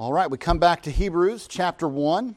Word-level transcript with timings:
All 0.00 0.14
right, 0.14 0.30
we 0.30 0.38
come 0.38 0.58
back 0.58 0.84
to 0.84 0.90
Hebrews 0.90 1.46
chapter 1.46 1.86
1. 1.86 2.34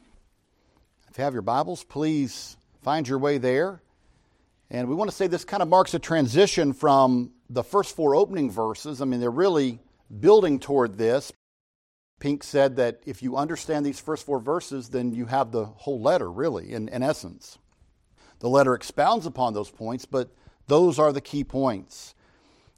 If 1.09 1.17
you 1.17 1.23
have 1.23 1.31
your 1.31 1.43
Bibles, 1.43 1.85
please 1.85 2.57
find 2.81 3.07
your 3.07 3.19
way 3.19 3.37
there. 3.37 3.81
And 4.69 4.89
we 4.89 4.95
want 4.95 5.09
to 5.09 5.15
say 5.15 5.27
this 5.27 5.45
kind 5.45 5.63
of 5.63 5.69
marks 5.69 5.93
a 5.93 5.99
transition 5.99 6.73
from 6.73 7.31
the 7.49 7.63
first 7.63 7.95
four 7.95 8.17
opening 8.17 8.51
verses. 8.51 9.01
I 9.01 9.05
mean, 9.05 9.21
they're 9.21 9.31
really 9.31 9.79
building 10.19 10.59
toward 10.59 10.97
this. 10.97 11.31
Pink 12.19 12.43
said 12.43 12.75
that 12.75 12.99
if 13.05 13.23
you 13.23 13.37
understand 13.37 13.85
these 13.85 14.01
first 14.01 14.25
four 14.25 14.41
verses, 14.41 14.89
then 14.89 15.13
you 15.13 15.27
have 15.27 15.53
the 15.53 15.63
whole 15.63 16.01
letter, 16.01 16.29
really, 16.29 16.73
in, 16.73 16.89
in 16.89 17.01
essence. 17.01 17.59
The 18.39 18.49
letter 18.49 18.73
expounds 18.73 19.25
upon 19.25 19.53
those 19.53 19.69
points, 19.69 20.03
but 20.05 20.35
those 20.67 20.99
are 20.99 21.13
the 21.13 21.21
key 21.21 21.45
points. 21.45 22.13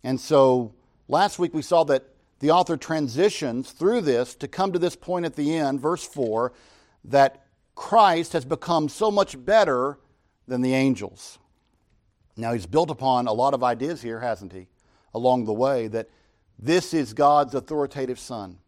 And 0.04 0.22
so 0.22 0.76
last 1.08 1.40
week 1.40 1.56
we 1.56 1.64
saw 1.64 1.86
that 1.86 2.06
the 2.46 2.52
author 2.52 2.78
transitions 2.78 3.72
through 3.72 4.02
this 4.02 4.36
to 4.36 4.48
come 4.48 4.72
to 4.72 4.78
this 4.78 4.96
point 4.96 5.26
at 5.26 5.36
the 5.36 5.56
end, 5.58 5.82
verse 5.82 6.06
4, 6.06 6.54
that 7.06 7.48
Christ 7.74 8.34
has 8.34 8.46
become 8.46 8.88
so 8.88 9.10
much 9.10 9.44
better 9.44 9.98
than 10.48 10.62
the 10.62 10.76
angels. 10.76 11.40
Now, 12.38 12.54
he's 12.54 12.68
built 12.68 12.92
upon 12.92 13.26
a 13.26 13.34
lot 13.34 13.56
of 13.56 13.64
ideas 13.64 14.04
here, 14.04 14.20
hasn't 14.20 14.54
he, 14.54 14.68
along 15.12 15.46
the 15.46 15.54
way, 15.54 15.88
that 15.88 16.08
this 16.60 16.94
is 16.94 17.16
God's 17.16 17.56
authoritative 17.56 18.20
Son, 18.20 18.60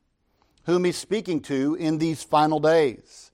whom 0.66 0.84
he's 0.84 0.98
speaking 0.98 1.40
to 1.42 1.76
in 1.76 2.00
these 2.00 2.24
final 2.24 2.60
days. 2.60 3.32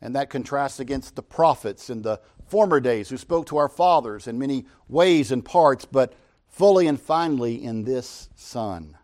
And 0.00 0.16
that 0.16 0.30
contrasts 0.30 0.80
against 0.80 1.14
the 1.14 1.22
prophets 1.22 1.90
in 1.90 2.00
the 2.00 2.22
former 2.46 2.80
days 2.80 3.10
who 3.10 3.18
spoke 3.18 3.44
to 3.48 3.58
our 3.58 3.68
fathers 3.68 4.28
in 4.28 4.38
many 4.38 4.64
ways 4.88 5.30
and 5.30 5.44
parts, 5.44 5.84
but 5.84 6.14
fully 6.46 6.86
and 6.86 6.98
finally 6.98 7.62
in 7.62 7.84
this 7.84 8.30
Son 8.34 8.97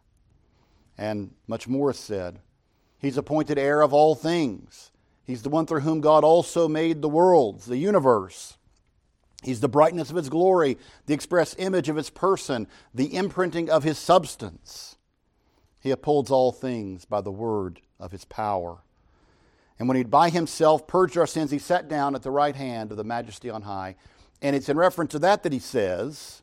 and 0.97 1.33
much 1.47 1.69
more 1.69 1.91
is 1.91 1.98
said. 1.98 2.41
He's 2.98 3.16
appointed 3.16 3.59
heir 3.59 3.83
of 3.83 3.93
all 3.93 4.15
things. 4.15 4.91
He's 5.25 5.42
the 5.42 5.51
one 5.51 5.67
through 5.67 5.81
whom 5.81 6.01
God 6.01 6.25
also 6.25 6.69
made 6.69 7.03
the 7.03 7.09
worlds, 7.09 7.67
the 7.67 7.77
universe. 7.77 8.56
He's 9.42 9.61
the 9.61 9.69
brightness 9.69 10.11
of 10.11 10.17
his 10.17 10.28
glory, 10.28 10.78
the 11.06 11.14
express 11.14 11.55
image 11.59 11.89
of 11.89 11.97
his 11.97 12.11
person, 12.11 12.67
the 12.95 13.14
imprinting 13.14 13.69
of 13.69 13.84
his 13.84 13.98
substance. 13.98 14.97
He 15.81 15.91
upholds 15.91 16.31
all 16.31 16.51
things 16.51 17.05
by 17.05 17.20
the 17.20 17.31
word 17.31 17.81
of 18.01 18.11
his 18.12 18.25
power. 18.25 18.79
And 19.79 19.89
when 19.89 19.97
he'd 19.97 20.11
by 20.11 20.31
himself 20.31 20.86
purged 20.86 21.19
our 21.19 21.27
sins, 21.27 21.51
he 21.51 21.58
sat 21.58 21.89
down 21.89 22.14
at 22.14 22.23
the 22.23 22.31
right 22.31 22.56
hand 22.56 22.91
of 22.91 22.97
the 22.97 23.05
majesty 23.05 23.51
on 23.51 23.62
high. 23.62 23.97
And 24.41 24.55
it's 24.56 24.69
in 24.69 24.79
reference 24.79 25.11
to 25.12 25.19
that 25.20 25.42
that 25.42 25.53
he 25.53 25.58
says, 25.58 26.42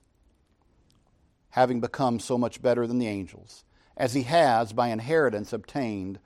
having 1.51 1.79
become 1.79 2.19
so 2.19 2.37
much 2.37 2.61
better 2.61 2.85
than 2.85 2.99
the 2.99 3.07
angels 3.07 3.63
as 4.01 4.15
he 4.15 4.23
has 4.23 4.73
by 4.73 4.87
inheritance 4.87 5.53
obtained 5.53 6.17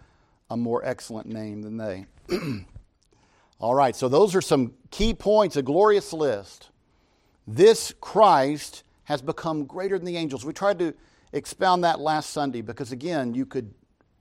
a 0.50 0.56
more 0.56 0.82
excellent 0.86 1.28
name 1.28 1.62
than 1.62 1.76
they. 1.76 2.06
All 3.60 3.76
right, 3.76 3.94
so 3.94 4.08
those 4.08 4.34
are 4.34 4.42
some 4.42 4.72
key 4.92 5.14
points, 5.14 5.58
a 5.58 5.62
glorious 5.62 6.14
list. 6.14 6.70
This 7.46 7.94
Christ 8.00 8.84
has 9.04 9.22
become 9.22 9.66
greater 9.66 9.98
than 9.98 10.06
the 10.06 10.16
angels. 10.16 10.46
We 10.46 10.54
tried 10.54 10.80
to 10.80 10.94
expound 11.34 11.84
that 11.84 12.00
last 12.00 12.30
Sunday 12.30 12.62
because, 12.62 12.94
again, 12.94 13.36
you 13.36 13.46
could 13.46 13.74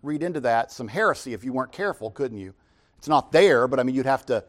read 0.02 0.24
into 0.24 0.40
that 0.40 0.72
some 0.72 0.88
heresy 0.88 1.32
if 1.32 1.44
you 1.44 1.52
weren't 1.52 1.70
careful, 1.70 2.10
couldn't 2.10 2.38
you? 2.38 2.54
It's 2.98 3.06
not 3.06 3.30
there, 3.30 3.68
but 3.68 3.78
I 3.78 3.84
mean, 3.84 3.94
you'd 3.94 4.04
have 4.04 4.26
to 4.26 4.42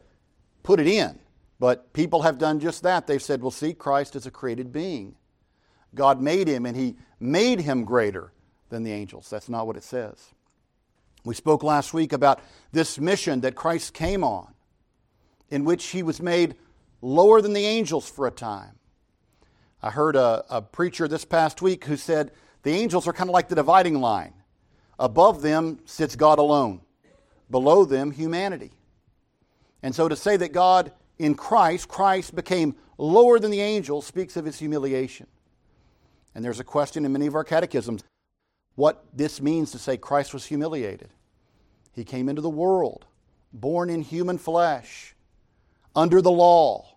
put 0.64 0.80
it 0.80 0.88
in. 0.88 1.16
But 1.60 1.92
people 1.92 2.22
have 2.22 2.38
done 2.38 2.58
just 2.58 2.82
that. 2.82 3.06
They've 3.06 3.22
said, 3.22 3.40
well, 3.40 3.52
see, 3.52 3.72
Christ 3.72 4.16
is 4.16 4.26
a 4.26 4.32
created 4.32 4.72
being. 4.72 5.14
God 5.94 6.20
made 6.20 6.48
him, 6.48 6.66
and 6.66 6.76
he 6.76 6.96
made 7.20 7.60
him 7.60 7.84
greater 7.84 8.32
than 8.68 8.82
the 8.82 8.92
angels. 8.92 9.28
That's 9.30 9.48
not 9.48 9.66
what 9.66 9.76
it 9.76 9.84
says. 9.84 10.34
We 11.24 11.34
spoke 11.34 11.62
last 11.62 11.92
week 11.92 12.12
about 12.12 12.40
this 12.72 12.98
mission 12.98 13.40
that 13.40 13.54
Christ 13.54 13.94
came 13.94 14.22
on, 14.22 14.54
in 15.50 15.64
which 15.64 15.86
he 15.86 16.02
was 16.02 16.22
made 16.22 16.54
lower 17.02 17.40
than 17.40 17.52
the 17.52 17.64
angels 17.64 18.08
for 18.08 18.26
a 18.26 18.30
time. 18.30 18.78
I 19.82 19.90
heard 19.90 20.16
a, 20.16 20.44
a 20.48 20.62
preacher 20.62 21.08
this 21.08 21.24
past 21.24 21.62
week 21.62 21.84
who 21.84 21.96
said 21.96 22.32
the 22.62 22.72
angels 22.72 23.06
are 23.06 23.12
kind 23.12 23.28
of 23.28 23.34
like 23.34 23.48
the 23.48 23.54
dividing 23.54 24.00
line. 24.00 24.34
Above 24.98 25.42
them 25.42 25.80
sits 25.84 26.16
God 26.16 26.38
alone, 26.38 26.80
below 27.50 27.84
them, 27.84 28.10
humanity. 28.10 28.72
And 29.82 29.94
so 29.94 30.08
to 30.08 30.16
say 30.16 30.36
that 30.36 30.52
God 30.52 30.92
in 31.18 31.34
Christ, 31.34 31.88
Christ 31.88 32.34
became 32.34 32.76
lower 32.98 33.38
than 33.38 33.50
the 33.50 33.60
angels, 33.60 34.06
speaks 34.06 34.36
of 34.36 34.44
his 34.44 34.58
humiliation. 34.58 35.26
And 36.34 36.44
there's 36.44 36.60
a 36.60 36.64
question 36.64 37.04
in 37.04 37.12
many 37.12 37.26
of 37.26 37.34
our 37.34 37.44
catechisms 37.44 38.02
what 38.76 39.04
this 39.12 39.40
means 39.40 39.72
to 39.72 39.78
say 39.78 39.96
Christ 39.96 40.32
was 40.32 40.46
humiliated. 40.46 41.08
He 41.92 42.04
came 42.04 42.28
into 42.28 42.42
the 42.42 42.48
world, 42.48 43.06
born 43.52 43.90
in 43.90 44.02
human 44.02 44.38
flesh, 44.38 45.14
under 45.96 46.20
the 46.20 46.30
law, 46.30 46.96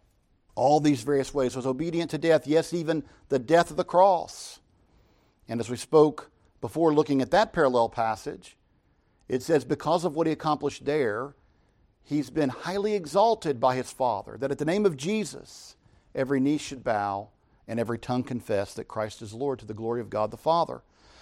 all 0.55 0.81
these 0.81 1.03
various 1.03 1.33
ways, 1.33 1.55
was 1.55 1.65
obedient 1.65 2.11
to 2.11 2.17
death, 2.17 2.45
yes, 2.45 2.73
even 2.73 3.03
the 3.29 3.39
death 3.39 3.71
of 3.71 3.77
the 3.77 3.85
cross. 3.85 4.59
And 5.47 5.61
as 5.61 5.69
we 5.69 5.77
spoke 5.77 6.29
before 6.59 6.93
looking 6.93 7.21
at 7.21 7.31
that 7.31 7.53
parallel 7.53 7.87
passage, 7.87 8.57
it 9.29 9.41
says, 9.41 9.63
because 9.63 10.03
of 10.03 10.15
what 10.15 10.27
he 10.27 10.33
accomplished 10.33 10.83
there, 10.83 11.33
he's 12.03 12.29
been 12.29 12.49
highly 12.49 12.93
exalted 12.93 13.59
by 13.59 13.75
his 13.75 13.91
Father, 13.91 14.37
that 14.37 14.51
at 14.51 14.57
the 14.57 14.65
name 14.65 14.85
of 14.85 14.97
Jesus, 14.97 15.77
every 16.13 16.41
knee 16.41 16.57
should 16.57 16.83
bow 16.83 17.29
and 17.67 17.79
every 17.79 17.99
tongue 17.99 18.23
confess 18.23 18.73
that 18.73 18.89
Christ 18.89 19.21
is 19.21 19.33
Lord 19.33 19.59
to 19.59 19.65
the 19.65 19.73
glory 19.73 20.01
of 20.01 20.09
God 20.09 20.31
the 20.31 20.37
Father. 20.37 20.81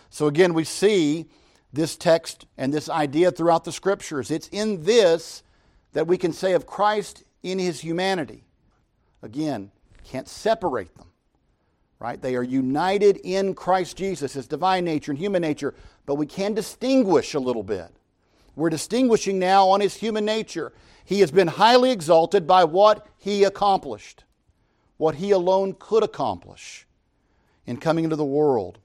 So 0.10 0.28
again, 0.28 0.54
we 0.54 0.64
see 0.64 1.28
this 1.74 1.96
text 1.96 2.46
and 2.58 2.74
this 2.74 2.90
idea 2.90 3.32
throughout 3.32 3.64
the 3.64 3.72
scriptures. 3.72 4.32
It's 4.32 4.48
in 4.50 4.84
this 4.84 5.44
that 5.94 6.08
we 6.08 6.18
can 6.18 6.34
say 6.34 6.54
of 6.54 6.66
Christ 6.66 7.24
in 7.44 7.60
his 7.60 7.80
humanity. 7.80 8.44
Again, 9.22 9.72
can't 10.04 10.28
separate 10.28 10.96
them, 10.96 11.08
right? 12.00 12.22
They 12.22 12.36
are 12.36 12.44
united 12.44 13.18
in 13.18 13.54
Christ 13.54 13.98
Jesus, 13.98 14.34
his 14.34 14.48
divine 14.48 14.86
nature 14.86 15.12
and 15.12 15.20
human 15.20 15.42
nature, 15.42 15.76
but 16.06 16.16
we 16.16 16.26
can 16.26 16.54
distinguish 16.54 17.34
a 17.34 17.40
little 17.40 17.64
bit. 17.64 17.92
We're 18.56 18.70
distinguishing 18.70 19.38
now 19.38 19.68
on 19.70 19.82
his 19.82 19.96
human 19.96 20.26
nature. 20.26 20.74
He 21.06 21.20
has 21.20 21.32
been 21.32 21.48
highly 21.48 21.92
exalted 21.92 22.48
by 22.48 22.64
what 22.64 23.06
he 23.18 23.44
accomplished, 23.44 24.24
what 24.98 25.16
he 25.16 25.32
alone 25.32 25.76
could 25.78 26.04
accomplish 26.04 26.88
in 27.66 27.78
coming 27.78 28.04
into 28.04 28.16
the 28.16 28.26
world 28.26 28.80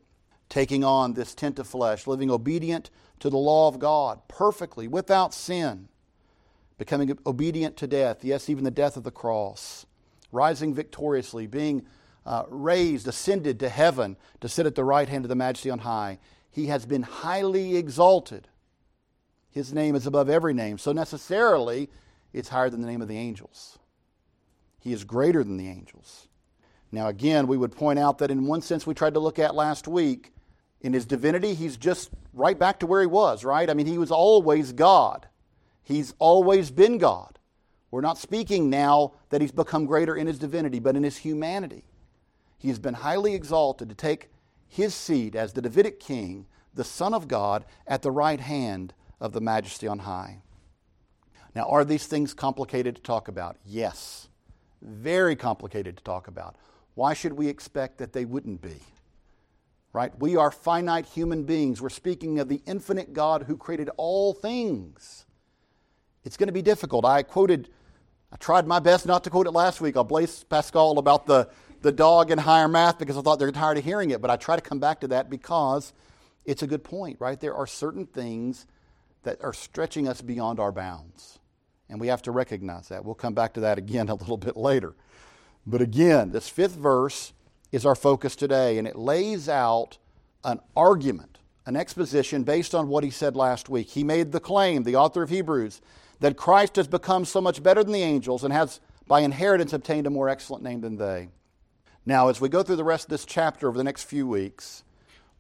taking 0.52 0.84
on 0.84 1.14
this 1.14 1.34
tent 1.34 1.58
of 1.58 1.66
flesh, 1.66 2.06
living 2.06 2.30
obedient 2.30 2.90
to 3.18 3.30
the 3.30 3.38
law 3.38 3.68
of 3.68 3.78
God 3.78 4.20
perfectly, 4.28 4.86
without 4.86 5.32
sin, 5.32 5.88
becoming 6.76 7.18
obedient 7.24 7.74
to 7.78 7.86
death, 7.86 8.22
yes, 8.22 8.50
even 8.50 8.62
the 8.62 8.70
death 8.70 8.98
of 8.98 9.02
the 9.02 9.10
cross, 9.10 9.86
rising 10.30 10.74
victoriously, 10.74 11.46
being 11.46 11.86
uh, 12.26 12.42
raised, 12.50 13.08
ascended 13.08 13.58
to 13.60 13.70
heaven 13.70 14.14
to 14.42 14.48
sit 14.48 14.66
at 14.66 14.74
the 14.74 14.84
right 14.84 15.08
hand 15.08 15.24
of 15.24 15.30
the 15.30 15.34
majesty 15.34 15.70
on 15.70 15.78
high. 15.78 16.18
He 16.50 16.66
has 16.66 16.84
been 16.84 17.02
highly 17.02 17.76
exalted. 17.76 18.46
His 19.48 19.72
name 19.72 19.94
is 19.94 20.06
above 20.06 20.28
every 20.28 20.52
name, 20.52 20.76
so 20.76 20.92
necessarily 20.92 21.88
it's 22.34 22.50
higher 22.50 22.68
than 22.68 22.82
the 22.82 22.88
name 22.88 23.00
of 23.00 23.08
the 23.08 23.16
angels. 23.16 23.78
He 24.80 24.92
is 24.92 25.04
greater 25.04 25.42
than 25.42 25.56
the 25.56 25.68
angels. 25.68 26.28
Now, 26.90 27.08
again, 27.08 27.46
we 27.46 27.56
would 27.56 27.72
point 27.72 27.98
out 27.98 28.18
that 28.18 28.30
in 28.30 28.44
one 28.44 28.60
sense 28.60 28.86
we 28.86 28.92
tried 28.92 29.14
to 29.14 29.20
look 29.20 29.38
at 29.38 29.54
last 29.54 29.88
week, 29.88 30.31
in 30.82 30.92
his 30.92 31.06
divinity, 31.06 31.54
he's 31.54 31.76
just 31.76 32.10
right 32.34 32.58
back 32.58 32.80
to 32.80 32.86
where 32.86 33.00
he 33.00 33.06
was, 33.06 33.44
right? 33.44 33.70
I 33.70 33.74
mean, 33.74 33.86
he 33.86 33.98
was 33.98 34.10
always 34.10 34.72
God. 34.72 35.28
He's 35.82 36.12
always 36.18 36.70
been 36.70 36.98
God. 36.98 37.38
We're 37.90 38.00
not 38.00 38.18
speaking 38.18 38.68
now 38.68 39.12
that 39.30 39.40
he's 39.40 39.52
become 39.52 39.86
greater 39.86 40.16
in 40.16 40.26
his 40.26 40.38
divinity, 40.38 40.80
but 40.80 40.96
in 40.96 41.02
his 41.02 41.18
humanity. 41.18 41.84
He 42.58 42.68
has 42.68 42.78
been 42.78 42.94
highly 42.94 43.34
exalted 43.34 43.88
to 43.88 43.94
take 43.94 44.30
his 44.68 44.94
seat 44.94 45.34
as 45.34 45.52
the 45.52 45.62
Davidic 45.62 46.00
king, 46.00 46.46
the 46.74 46.84
Son 46.84 47.12
of 47.12 47.28
God, 47.28 47.64
at 47.86 48.02
the 48.02 48.10
right 48.10 48.40
hand 48.40 48.94
of 49.20 49.32
the 49.32 49.40
majesty 49.40 49.86
on 49.86 50.00
high. 50.00 50.42
Now, 51.54 51.68
are 51.68 51.84
these 51.84 52.06
things 52.06 52.34
complicated 52.34 52.96
to 52.96 53.02
talk 53.02 53.28
about? 53.28 53.56
Yes. 53.64 54.28
Very 54.80 55.36
complicated 55.36 55.98
to 55.98 56.02
talk 56.02 56.28
about. 56.28 56.56
Why 56.94 57.14
should 57.14 57.34
we 57.34 57.48
expect 57.48 57.98
that 57.98 58.12
they 58.12 58.24
wouldn't 58.24 58.62
be? 58.62 58.76
Right? 59.92 60.12
We 60.18 60.36
are 60.36 60.50
finite 60.50 61.06
human 61.06 61.44
beings. 61.44 61.82
We're 61.82 61.90
speaking 61.90 62.38
of 62.38 62.48
the 62.48 62.62
infinite 62.66 63.12
God 63.12 63.44
who 63.44 63.56
created 63.56 63.90
all 63.96 64.32
things. 64.32 65.26
It's 66.24 66.36
going 66.36 66.46
to 66.46 66.52
be 66.52 66.62
difficult. 66.62 67.04
I 67.04 67.22
quoted, 67.22 67.68
I 68.32 68.36
tried 68.36 68.66
my 68.66 68.78
best 68.78 69.06
not 69.06 69.24
to 69.24 69.30
quote 69.30 69.46
it 69.46 69.50
last 69.50 69.80
week. 69.80 69.96
I'll 69.96 70.04
Blaise 70.04 70.44
Pascal 70.44 70.98
about 70.98 71.26
the, 71.26 71.48
the 71.82 71.92
dog 71.92 72.30
in 72.30 72.38
higher 72.38 72.68
math 72.68 72.98
because 72.98 73.16
I 73.16 73.22
thought 73.22 73.38
they're 73.38 73.52
tired 73.52 73.78
of 73.78 73.84
hearing 73.84 74.10
it, 74.10 74.22
but 74.22 74.30
I 74.30 74.36
try 74.36 74.56
to 74.56 74.62
come 74.62 74.78
back 74.78 75.00
to 75.00 75.08
that 75.08 75.28
because 75.28 75.92
it's 76.44 76.62
a 76.62 76.66
good 76.66 76.84
point, 76.84 77.18
right? 77.20 77.38
There 77.38 77.54
are 77.54 77.66
certain 77.66 78.06
things 78.06 78.66
that 79.24 79.42
are 79.42 79.52
stretching 79.52 80.08
us 80.08 80.20
beyond 80.20 80.58
our 80.58 80.72
bounds. 80.72 81.38
And 81.88 82.00
we 82.00 82.06
have 82.06 82.22
to 82.22 82.30
recognize 82.30 82.88
that. 82.88 83.04
We'll 83.04 83.14
come 83.14 83.34
back 83.34 83.52
to 83.54 83.60
that 83.60 83.76
again 83.76 84.08
a 84.08 84.14
little 84.14 84.38
bit 84.38 84.56
later. 84.56 84.94
But 85.66 85.82
again, 85.82 86.30
this 86.30 86.48
fifth 86.48 86.74
verse 86.74 87.32
is 87.72 87.86
our 87.86 87.94
focus 87.94 88.36
today, 88.36 88.78
and 88.78 88.86
it 88.86 88.96
lays 88.96 89.48
out 89.48 89.96
an 90.44 90.60
argument, 90.76 91.38
an 91.66 91.74
exposition 91.74 92.44
based 92.44 92.74
on 92.74 92.88
what 92.88 93.02
he 93.02 93.10
said 93.10 93.34
last 93.34 93.68
week. 93.68 93.88
He 93.88 94.04
made 94.04 94.30
the 94.30 94.40
claim, 94.40 94.82
the 94.82 94.96
author 94.96 95.22
of 95.22 95.30
Hebrews, 95.30 95.80
that 96.20 96.36
Christ 96.36 96.76
has 96.76 96.86
become 96.86 97.24
so 97.24 97.40
much 97.40 97.62
better 97.62 97.82
than 97.82 97.92
the 97.92 98.02
angels 98.02 98.44
and 98.44 98.52
has 98.52 98.80
by 99.08 99.20
inheritance 99.20 99.72
obtained 99.72 100.06
a 100.06 100.10
more 100.10 100.28
excellent 100.28 100.62
name 100.62 100.82
than 100.82 100.96
they. 100.96 101.28
Now, 102.04 102.28
as 102.28 102.40
we 102.40 102.48
go 102.48 102.62
through 102.62 102.76
the 102.76 102.84
rest 102.84 103.06
of 103.06 103.10
this 103.10 103.24
chapter 103.24 103.68
over 103.68 103.78
the 103.78 103.84
next 103.84 104.04
few 104.04 104.26
weeks, 104.26 104.84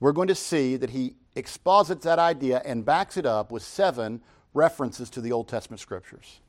we're 0.00 0.12
going 0.12 0.28
to 0.28 0.34
see 0.34 0.76
that 0.76 0.90
he 0.90 1.14
exposits 1.36 2.04
that 2.04 2.18
idea 2.18 2.62
and 2.64 2.84
backs 2.84 3.16
it 3.16 3.26
up 3.26 3.52
with 3.52 3.62
seven 3.62 4.20
references 4.54 5.10
to 5.10 5.20
the 5.20 5.32
Old 5.32 5.48
Testament 5.48 5.80
scriptures. 5.80 6.40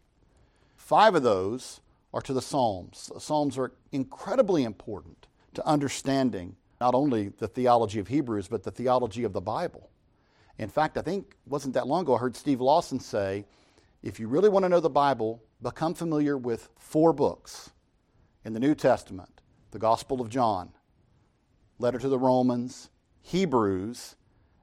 Five 0.75 1.15
of 1.15 1.23
those 1.23 1.81
are 2.13 2.21
to 2.21 2.33
the 2.33 2.41
Psalms. 2.41 3.09
The 3.13 3.19
Psalms 3.19 3.57
are 3.57 3.71
incredibly 3.91 4.63
important 4.63 5.27
to 5.55 5.67
understanding 5.67 6.55
not 6.81 6.95
only 6.95 7.29
the 7.29 7.47
theology 7.47 7.99
of 7.99 8.07
Hebrews, 8.07 8.47
but 8.47 8.63
the 8.63 8.71
theology 8.71 9.23
of 9.23 9.33
the 9.33 9.41
Bible. 9.41 9.89
In 10.57 10.69
fact, 10.69 10.97
I 10.97 11.01
think 11.01 11.35
wasn't 11.45 11.73
that 11.75 11.87
long 11.87 12.01
ago 12.01 12.15
I 12.15 12.19
heard 12.19 12.35
Steve 12.35 12.61
Lawson 12.61 12.99
say, 12.99 13.45
if 14.01 14.19
you 14.19 14.27
really 14.27 14.49
want 14.49 14.63
to 14.63 14.69
know 14.69 14.79
the 14.79 14.89
Bible, 14.89 15.41
become 15.61 15.93
familiar 15.93 16.37
with 16.37 16.69
four 16.77 17.13
books 17.13 17.71
in 18.43 18.53
the 18.53 18.59
New 18.59 18.75
Testament 18.75 19.29
the 19.71 19.79
Gospel 19.79 20.21
of 20.21 20.29
John, 20.29 20.69
letter 21.79 21.97
to 21.97 22.07
the 22.07 22.19
Romans, 22.19 22.91
Hebrews, 23.21 24.15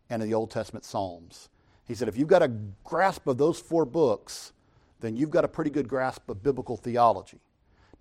and 0.09 0.23
in 0.23 0.29
the 0.29 0.35
Old 0.35 0.53
Testament 0.53 0.85
Psalms. 0.85 1.49
He 1.85 1.97
said, 1.97 2.07
if 2.07 2.17
you've 2.17 2.29
got 2.29 2.45
a 2.45 2.53
grasp 2.85 3.27
of 3.27 3.37
those 3.37 3.59
four 3.59 3.85
books, 3.85 4.53
then 5.01 5.17
you've 5.17 5.31
got 5.31 5.45
a 5.45 5.49
pretty 5.49 5.71
good 5.71 5.89
grasp 5.89 6.29
of 6.31 6.45
biblical 6.45 6.77
theology. 6.77 7.41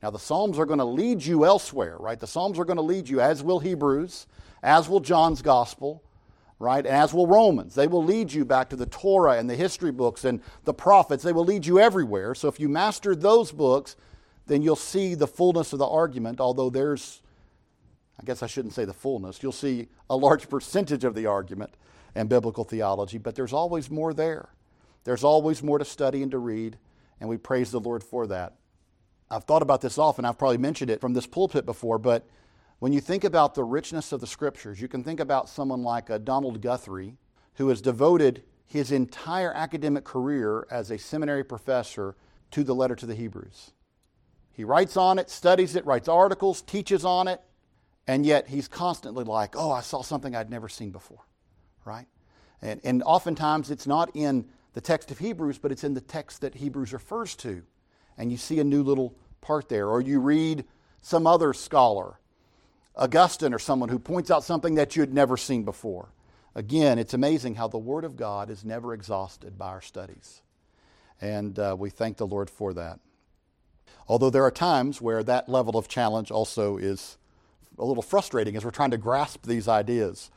Now, 0.02 0.10
the 0.10 0.20
Psalms 0.20 0.58
are 0.58 0.66
going 0.66 0.80
to 0.80 0.86
lead 0.86 1.24
you 1.24 1.46
elsewhere, 1.46 1.98
right? 2.00 2.20
The 2.20 2.28
Psalms 2.28 2.58
are 2.58 2.66
going 2.66 2.78
to 2.78 2.84
lead 2.84 3.10
you, 3.10 3.20
as 3.20 3.44
will 3.44 3.60
Hebrews, 3.60 4.28
as 4.64 4.88
will 4.88 5.02
John's 5.02 5.42
Gospel, 5.42 6.04
right? 6.58 6.86
And 6.86 6.96
as 6.96 7.14
will 7.14 7.28
Romans. 7.28 7.76
They 7.76 7.88
will 7.88 8.04
lead 8.04 8.32
you 8.32 8.46
back 8.46 8.70
to 8.70 8.76
the 8.76 8.86
Torah 8.86 9.38
and 9.38 9.50
the 9.50 9.56
history 9.56 9.92
books 9.92 10.24
and 10.24 10.42
the 10.64 10.74
prophets. 10.74 11.24
They 11.24 11.34
will 11.34 11.46
lead 11.46 11.66
you 11.66 11.80
everywhere. 11.80 12.34
So 12.34 12.48
if 12.48 12.60
you 12.60 12.70
master 12.70 13.16
those 13.16 13.52
books, 13.52 13.96
then 14.48 14.62
you'll 14.62 14.76
see 14.76 15.16
the 15.16 15.28
fullness 15.28 15.74
of 15.74 15.80
the 15.80 15.88
argument, 15.88 16.42
although 16.42 16.70
there's, 16.70 17.22
I 18.20 18.24
guess 18.24 18.42
I 18.42 18.48
shouldn't 18.48 18.74
say 18.74 18.86
the 18.86 18.94
fullness, 18.94 19.44
you'll 19.44 19.52
see 19.52 19.88
a 20.10 20.16
large 20.16 20.50
percentage 20.50 21.04
of 21.04 21.14
the 21.14 21.26
argument 21.26 21.74
and 22.16 22.28
biblical 22.28 22.64
theology, 22.64 23.18
but 23.18 23.36
there's 23.36 23.54
always 23.54 23.90
more 23.90 24.14
there. 24.14 24.50
There's 25.04 25.24
always 25.24 25.64
more 25.64 25.78
to 25.78 25.86
study 25.86 26.22
and 26.24 26.32
to 26.32 26.38
read, 26.38 26.78
and 27.20 27.30
we 27.30 27.38
praise 27.38 27.72
the 27.72 27.80
Lord 27.80 28.04
for 28.04 28.28
that. 28.28 28.56
I've 29.32 29.44
thought 29.44 29.62
about 29.62 29.82
this 29.82 29.98
often, 29.98 30.26
I've 30.26 30.38
probably 30.38 30.58
mentioned 30.58 30.90
it 30.90 31.02
from 31.02 31.14
this 31.14 31.28
pulpit 31.28 31.66
before, 31.66 32.00
but 32.00 32.28
when 32.80 32.94
you 32.94 33.02
think 33.02 33.24
about 33.24 33.56
the 33.56 33.64
richness 33.64 34.12
of 34.12 34.22
the 34.22 34.28
scriptures, 34.28 34.82
you 34.82 34.88
can 34.88 35.04
think 35.04 35.20
about 35.20 35.50
someone 35.50 35.84
like 35.84 36.10
a 36.10 36.18
Donald 36.18 36.62
Guthrie, 36.62 37.18
who 37.56 37.68
has 37.68 37.82
devoted 37.82 38.44
his 38.66 38.92
entire 38.92 39.54
academic 39.54 40.06
career 40.06 40.66
as 40.72 40.90
a 40.90 40.98
seminary 40.98 41.44
professor 41.44 42.16
to 42.52 42.64
the 42.64 42.74
letter 42.74 42.96
to 42.96 43.06
the 43.06 43.16
Hebrews. 43.16 43.72
He 44.54 44.64
writes 44.64 44.96
on 44.96 45.20
it, 45.20 45.30
studies 45.30 45.76
it, 45.76 45.86
writes 45.86 46.08
articles, 46.08 46.62
teaches 46.62 47.04
on 47.04 47.28
it, 47.28 47.42
and 48.08 48.26
yet 48.26 48.48
he's 48.48 48.68
constantly 48.68 49.24
like, 49.24 49.56
oh, 49.58 49.72
I 49.72 49.82
saw 49.82 50.02
something 50.02 50.36
I'd 50.36 50.50
never 50.50 50.70
seen 50.70 50.92
before, 50.92 51.26
right? 51.86 52.08
And, 52.62 52.80
and 52.84 53.04
oftentimes 53.04 53.72
it's 53.72 53.88
not 53.88 54.10
in 54.16 54.48
the 54.74 54.82
text 54.82 55.12
of 55.12 55.20
Hebrews, 55.20 55.58
but 55.58 55.72
it's 55.72 55.84
in 55.84 55.94
the 55.94 56.02
text 56.02 56.42
that 56.42 56.56
Hebrews 56.56 56.94
refers 56.94 57.36
to. 57.38 57.64
And 58.20 58.32
you 58.32 58.38
see 58.38 58.60
a 58.60 58.64
new 58.64 58.84
little 58.84 59.16
part 59.42 59.70
there. 59.70 59.88
Or 59.88 60.02
you 60.02 60.20
read 60.20 60.66
some 61.02 61.26
other 61.26 61.54
scholar, 61.54 62.20
Augustine 62.96 63.54
or 63.54 63.60
someone 63.60 63.90
who 63.90 63.98
points 63.98 64.30
out 64.30 64.44
something 64.44 64.76
that 64.76 64.96
you 64.96 65.02
had 65.02 65.14
never 65.14 65.38
seen 65.38 65.64
before. 65.64 66.10
Again, 66.54 67.00
it's 67.00 67.14
amazing 67.14 67.56
how 67.56 67.70
the 67.70 67.78
Word 67.78 68.04
of 68.04 68.18
God 68.18 68.50
is 68.50 68.66
never 68.66 68.94
exhausted 68.94 69.58
by 69.58 69.68
our 69.68 69.82
studies. 69.82 70.42
And 71.22 71.58
uh, 71.58 71.76
we 71.80 71.90
thank 71.90 72.18
the 72.18 72.28
Lord 72.28 72.50
for 72.50 72.74
that. 72.74 73.00
Although 74.08 74.30
there 74.30 74.44
are 74.44 74.52
times 74.52 75.02
where 75.02 75.24
that 75.24 75.48
level 75.48 75.78
of 75.78 75.88
challenge 75.88 76.32
also 76.32 76.78
is 76.78 77.18
a 77.78 77.86
little 77.86 78.04
frustrating 78.04 78.58
as 78.58 78.66
we're 78.66 78.72
trying 78.72 78.92
to 78.92 78.98
grasp 78.98 79.46
these 79.46 79.68
ideas. 79.68 80.32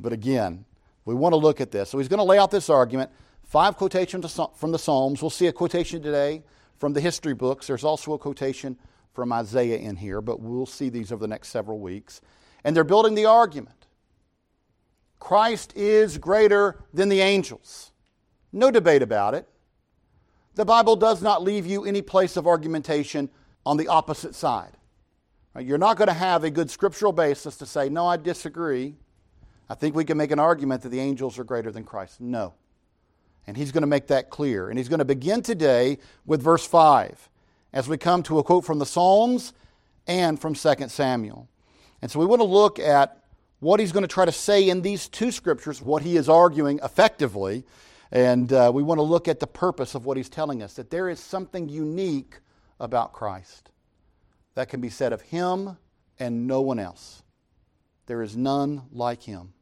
But 0.00 0.12
again, 0.12 0.64
we 1.04 1.14
want 1.14 1.32
to 1.32 1.36
look 1.36 1.60
at 1.60 1.72
this. 1.72 1.90
So 1.90 1.98
he's 1.98 2.08
going 2.08 2.18
to 2.18 2.24
lay 2.24 2.38
out 2.38 2.50
this 2.50 2.70
argument. 2.70 3.10
Five 3.44 3.76
quotations 3.76 4.38
from 4.56 4.72
the 4.72 4.78
Psalms. 4.78 5.20
We'll 5.20 5.30
see 5.30 5.48
a 5.48 5.52
quotation 5.52 6.02
today 6.02 6.42
from 6.78 6.92
the 6.92 7.00
history 7.00 7.34
books. 7.34 7.66
There's 7.66 7.84
also 7.84 8.14
a 8.14 8.18
quotation 8.18 8.78
from 9.12 9.32
Isaiah 9.32 9.78
in 9.78 9.96
here, 9.96 10.20
but 10.20 10.40
we'll 10.40 10.66
see 10.66 10.88
these 10.88 11.12
over 11.12 11.20
the 11.20 11.28
next 11.28 11.48
several 11.48 11.78
weeks. 11.78 12.20
And 12.64 12.74
they're 12.74 12.84
building 12.84 13.14
the 13.14 13.26
argument 13.26 13.74
Christ 15.18 15.72
is 15.76 16.16
greater 16.16 16.84
than 16.94 17.08
the 17.08 17.20
angels. 17.20 17.92
No 18.52 18.70
debate 18.70 19.02
about 19.02 19.34
it. 19.34 19.48
The 20.54 20.64
Bible 20.64 20.96
does 20.96 21.22
not 21.22 21.42
leave 21.42 21.66
you 21.66 21.84
any 21.84 22.02
place 22.02 22.36
of 22.36 22.46
argumentation 22.46 23.28
on 23.66 23.76
the 23.76 23.88
opposite 23.88 24.34
side. 24.34 24.72
You're 25.58 25.78
not 25.78 25.96
going 25.96 26.08
to 26.08 26.14
have 26.14 26.44
a 26.44 26.50
good 26.50 26.70
scriptural 26.70 27.12
basis 27.12 27.56
to 27.56 27.66
say, 27.66 27.88
no, 27.88 28.06
I 28.06 28.16
disagree. 28.16 28.94
I 29.68 29.74
think 29.74 29.94
we 29.94 30.04
can 30.04 30.16
make 30.16 30.30
an 30.30 30.38
argument 30.38 30.82
that 30.82 30.90
the 30.90 31.00
angels 31.00 31.38
are 31.38 31.44
greater 31.44 31.70
than 31.70 31.84
Christ. 31.84 32.20
No. 32.20 32.54
And 33.48 33.56
he's 33.56 33.72
going 33.72 33.80
to 33.80 33.88
make 33.88 34.08
that 34.08 34.28
clear. 34.28 34.68
And 34.68 34.76
he's 34.76 34.90
going 34.90 34.98
to 34.98 35.06
begin 35.06 35.40
today 35.40 35.96
with 36.26 36.42
verse 36.42 36.66
5 36.66 37.30
as 37.72 37.88
we 37.88 37.96
come 37.96 38.22
to 38.24 38.38
a 38.38 38.42
quote 38.42 38.66
from 38.66 38.78
the 38.78 38.84
Psalms 38.84 39.54
and 40.06 40.38
from 40.38 40.52
2 40.52 40.88
Samuel. 40.88 41.48
And 42.02 42.10
so 42.10 42.20
we 42.20 42.26
want 42.26 42.40
to 42.40 42.46
look 42.46 42.78
at 42.78 43.24
what 43.60 43.80
he's 43.80 43.90
going 43.90 44.02
to 44.02 44.06
try 44.06 44.26
to 44.26 44.32
say 44.32 44.68
in 44.68 44.82
these 44.82 45.08
two 45.08 45.32
scriptures, 45.32 45.80
what 45.80 46.02
he 46.02 46.18
is 46.18 46.28
arguing 46.28 46.78
effectively, 46.84 47.64
and 48.12 48.52
uh, 48.52 48.70
we 48.72 48.82
want 48.82 48.98
to 48.98 49.02
look 49.02 49.28
at 49.28 49.40
the 49.40 49.46
purpose 49.46 49.94
of 49.94 50.04
what 50.04 50.18
he's 50.18 50.28
telling 50.28 50.62
us 50.62 50.74
that 50.74 50.90
there 50.90 51.08
is 51.08 51.18
something 51.18 51.70
unique 51.70 52.40
about 52.78 53.14
Christ 53.14 53.70
that 54.56 54.68
can 54.68 54.82
be 54.82 54.90
said 54.90 55.14
of 55.14 55.22
him 55.22 55.78
and 56.18 56.46
no 56.46 56.60
one 56.60 56.78
else. 56.78 57.22
There 58.04 58.20
is 58.20 58.36
none 58.36 58.82
like 58.92 59.22
him. 59.22 59.54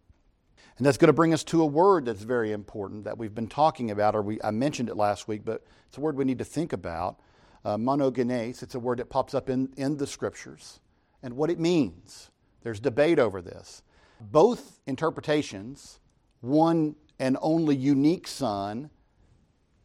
And 0.78 0.86
that's 0.86 0.98
going 0.98 1.08
to 1.08 1.14
bring 1.14 1.32
us 1.32 1.42
to 1.44 1.62
a 1.62 1.66
word 1.66 2.04
that's 2.04 2.22
very 2.22 2.52
important 2.52 3.04
that 3.04 3.16
we've 3.16 3.34
been 3.34 3.48
talking 3.48 3.90
about, 3.90 4.14
or 4.14 4.22
we, 4.22 4.38
I 4.44 4.50
mentioned 4.50 4.88
it 4.88 4.96
last 4.96 5.26
week, 5.26 5.42
but 5.44 5.64
it's 5.88 5.96
a 5.96 6.00
word 6.00 6.16
we 6.16 6.24
need 6.24 6.38
to 6.38 6.44
think 6.44 6.72
about. 6.72 7.18
Uh, 7.64 7.76
monogenes, 7.76 8.62
it's 8.62 8.74
a 8.74 8.78
word 8.78 8.98
that 8.98 9.08
pops 9.08 9.34
up 9.34 9.48
in, 9.48 9.72
in 9.76 9.96
the 9.96 10.06
scriptures, 10.06 10.80
and 11.22 11.34
what 11.34 11.50
it 11.50 11.58
means. 11.58 12.30
There's 12.62 12.78
debate 12.78 13.18
over 13.18 13.40
this. 13.40 13.82
Both 14.20 14.80
interpretations, 14.86 15.98
one 16.40 16.94
and 17.18 17.36
only 17.40 17.74
unique 17.74 18.28
Son 18.28 18.90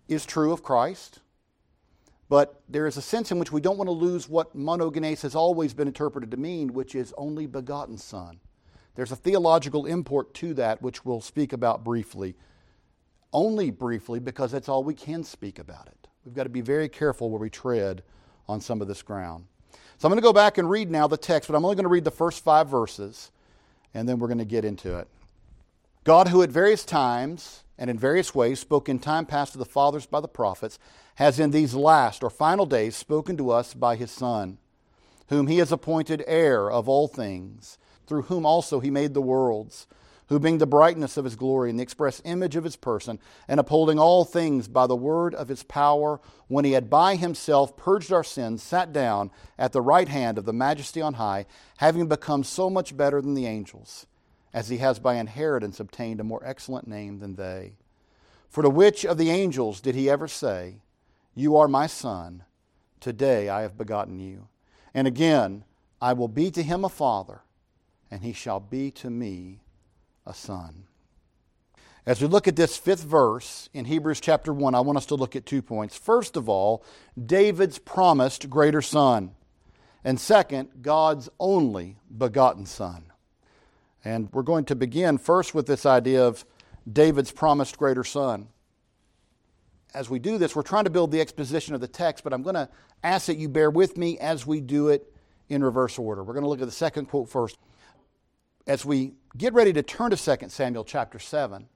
is 0.07 0.25
true 0.25 0.51
of 0.51 0.61
Christ. 0.61 1.19
But 2.27 2.61
there 2.69 2.87
is 2.87 2.97
a 2.97 3.01
sense 3.01 3.31
in 3.31 3.39
which 3.39 3.51
we 3.51 3.61
don't 3.61 3.77
want 3.77 3.87
to 3.87 3.93
lose 3.93 4.29
what 4.29 4.55
monogenes 4.55 5.21
has 5.21 5.35
always 5.35 5.73
been 5.73 5.87
interpreted 5.87 6.31
to 6.31 6.37
mean, 6.37 6.73
which 6.73 6.95
is 6.95 7.13
only 7.17 7.45
begotten 7.45 7.97
Son. 7.97 8.39
There's 8.95 9.11
a 9.11 9.15
theological 9.15 9.85
import 9.85 10.33
to 10.35 10.53
that, 10.55 10.81
which 10.81 11.05
we'll 11.05 11.21
speak 11.21 11.53
about 11.53 11.83
briefly. 11.83 12.35
Only 13.33 13.71
briefly, 13.71 14.19
because 14.19 14.51
that's 14.51 14.67
all 14.67 14.83
we 14.83 14.93
can 14.93 15.23
speak 15.23 15.59
about 15.59 15.87
it. 15.87 16.07
We've 16.25 16.35
got 16.35 16.43
to 16.43 16.49
be 16.49 16.61
very 16.61 16.89
careful 16.89 17.29
where 17.29 17.39
we 17.39 17.49
tread 17.49 18.03
on 18.47 18.61
some 18.61 18.81
of 18.81 18.87
this 18.87 19.01
ground. 19.01 19.45
So 19.97 20.07
I'm 20.07 20.11
going 20.11 20.21
to 20.21 20.27
go 20.27 20.33
back 20.33 20.57
and 20.57 20.69
read 20.69 20.91
now 20.91 21.07
the 21.07 21.17
text, 21.17 21.47
but 21.47 21.55
I'm 21.55 21.63
only 21.63 21.75
going 21.75 21.83
to 21.83 21.89
read 21.89 22.03
the 22.03 22.11
first 22.11 22.43
five 22.43 22.67
verses, 22.67 23.31
and 23.93 24.09
then 24.09 24.19
we're 24.19 24.27
going 24.27 24.39
to 24.39 24.45
get 24.45 24.65
into 24.65 24.97
it. 24.97 25.07
God, 26.03 26.27
who 26.27 26.41
at 26.41 26.49
various 26.49 26.83
times 26.83 27.63
and 27.77 27.89
in 27.89 27.97
various 27.97 28.35
ways 28.35 28.59
spoke 28.59 28.89
in 28.89 28.99
time 28.99 29.25
past 29.25 29.53
to 29.53 29.57
the 29.57 29.65
fathers 29.65 30.05
by 30.05 30.19
the 30.19 30.27
prophets, 30.27 30.79
has 31.15 31.39
in 31.39 31.51
these 31.51 31.73
last 31.73 32.23
or 32.23 32.29
final 32.29 32.65
days 32.65 32.95
spoken 32.95 33.37
to 33.37 33.51
us 33.51 33.73
by 33.73 33.95
his 33.95 34.11
Son, 34.11 34.57
whom 35.29 35.47
he 35.47 35.59
has 35.59 35.71
appointed 35.71 36.23
heir 36.27 36.69
of 36.69 36.89
all 36.89 37.07
things, 37.07 37.77
through 38.11 38.23
whom 38.23 38.45
also 38.45 38.81
he 38.81 38.91
made 38.91 39.13
the 39.13 39.21
worlds, 39.21 39.87
who 40.27 40.37
being 40.37 40.57
the 40.57 40.67
brightness 40.67 41.15
of 41.15 41.23
his 41.23 41.37
glory 41.37 41.69
and 41.69 41.79
the 41.79 41.83
express 41.83 42.21
image 42.25 42.57
of 42.57 42.65
his 42.65 42.75
person, 42.75 43.17
and 43.47 43.57
upholding 43.57 43.97
all 43.97 44.25
things 44.25 44.67
by 44.67 44.85
the 44.85 44.97
word 44.97 45.33
of 45.33 45.47
his 45.47 45.63
power, 45.63 46.19
when 46.49 46.65
he 46.65 46.73
had 46.73 46.89
by 46.89 47.15
himself 47.15 47.77
purged 47.77 48.11
our 48.11 48.21
sins, 48.21 48.61
sat 48.61 48.91
down 48.91 49.31
at 49.57 49.71
the 49.71 49.79
right 49.79 50.09
hand 50.09 50.37
of 50.37 50.43
the 50.43 50.51
majesty 50.51 50.99
on 50.99 51.13
high, 51.13 51.45
having 51.77 52.05
become 52.05 52.43
so 52.43 52.69
much 52.69 52.97
better 52.97 53.21
than 53.21 53.33
the 53.33 53.45
angels 53.45 54.07
as 54.53 54.67
he 54.67 54.79
has 54.79 54.99
by 54.99 55.15
inheritance 55.15 55.79
obtained 55.79 56.19
a 56.19 56.25
more 56.25 56.41
excellent 56.43 56.89
name 56.89 57.19
than 57.19 57.35
they. 57.35 57.77
For 58.49 58.61
to 58.61 58.69
which 58.69 59.05
of 59.05 59.17
the 59.17 59.29
angels 59.29 59.79
did 59.79 59.95
he 59.95 60.09
ever 60.09 60.27
say, 60.27 60.81
You 61.33 61.55
are 61.55 61.69
my 61.69 61.87
son, 61.87 62.43
today 62.99 63.47
I 63.47 63.61
have 63.61 63.77
begotten 63.77 64.19
you? 64.19 64.49
And 64.93 65.07
again, 65.07 65.63
I 66.01 66.11
will 66.11 66.27
be 66.27 66.51
to 66.51 66.61
him 66.61 66.83
a 66.83 66.89
father, 66.89 67.43
and 68.11 68.21
he 68.21 68.33
shall 68.33 68.59
be 68.59 68.91
to 68.91 69.09
me 69.09 69.61
a 70.25 70.33
son. 70.33 70.83
As 72.05 72.21
we 72.21 72.27
look 72.27 72.47
at 72.47 72.55
this 72.55 72.77
fifth 72.77 73.03
verse 73.03 73.69
in 73.73 73.85
Hebrews 73.85 74.19
chapter 74.19 74.53
1, 74.53 74.75
I 74.75 74.81
want 74.81 74.97
us 74.97 75.05
to 75.07 75.15
look 75.15 75.35
at 75.35 75.45
two 75.45 75.61
points. 75.61 75.95
First 75.95 76.35
of 76.35 76.49
all, 76.49 76.83
David's 77.25 77.79
promised 77.79 78.49
greater 78.49 78.81
son. 78.81 79.31
And 80.03 80.19
second, 80.19 80.69
God's 80.81 81.29
only 81.39 81.97
begotten 82.15 82.65
son. 82.65 83.05
And 84.03 84.29
we're 84.33 84.41
going 84.41 84.65
to 84.65 84.75
begin 84.75 85.19
first 85.19 85.53
with 85.53 85.67
this 85.67 85.85
idea 85.85 86.25
of 86.25 86.43
David's 86.91 87.31
promised 87.31 87.77
greater 87.77 88.03
son. 88.03 88.47
As 89.93 90.09
we 90.09 90.17
do 90.17 90.39
this, 90.39 90.55
we're 90.55 90.63
trying 90.63 90.85
to 90.85 90.89
build 90.89 91.11
the 91.11 91.21
exposition 91.21 91.75
of 91.75 91.81
the 91.81 91.87
text, 91.87 92.23
but 92.23 92.33
I'm 92.33 92.41
going 92.41 92.55
to 92.55 92.69
ask 93.03 93.27
that 93.27 93.37
you 93.37 93.47
bear 93.47 93.69
with 93.69 93.95
me 93.95 94.17
as 94.17 94.47
we 94.47 94.59
do 94.59 94.87
it 94.87 95.13
in 95.49 95.63
reverse 95.63 95.99
order. 95.99 96.23
We're 96.23 96.33
going 96.33 96.43
to 96.43 96.49
look 96.49 96.61
at 96.61 96.67
the 96.67 96.71
second 96.71 97.05
quote 97.05 97.29
first. 97.29 97.59
As 98.67 98.85
we 98.85 99.13
get 99.37 99.53
ready 99.53 99.73
to 99.73 99.81
turn 99.81 100.11
to 100.11 100.37
2 100.37 100.49
Samuel 100.49 100.83
chapter 100.83 101.17
7, 101.17 101.67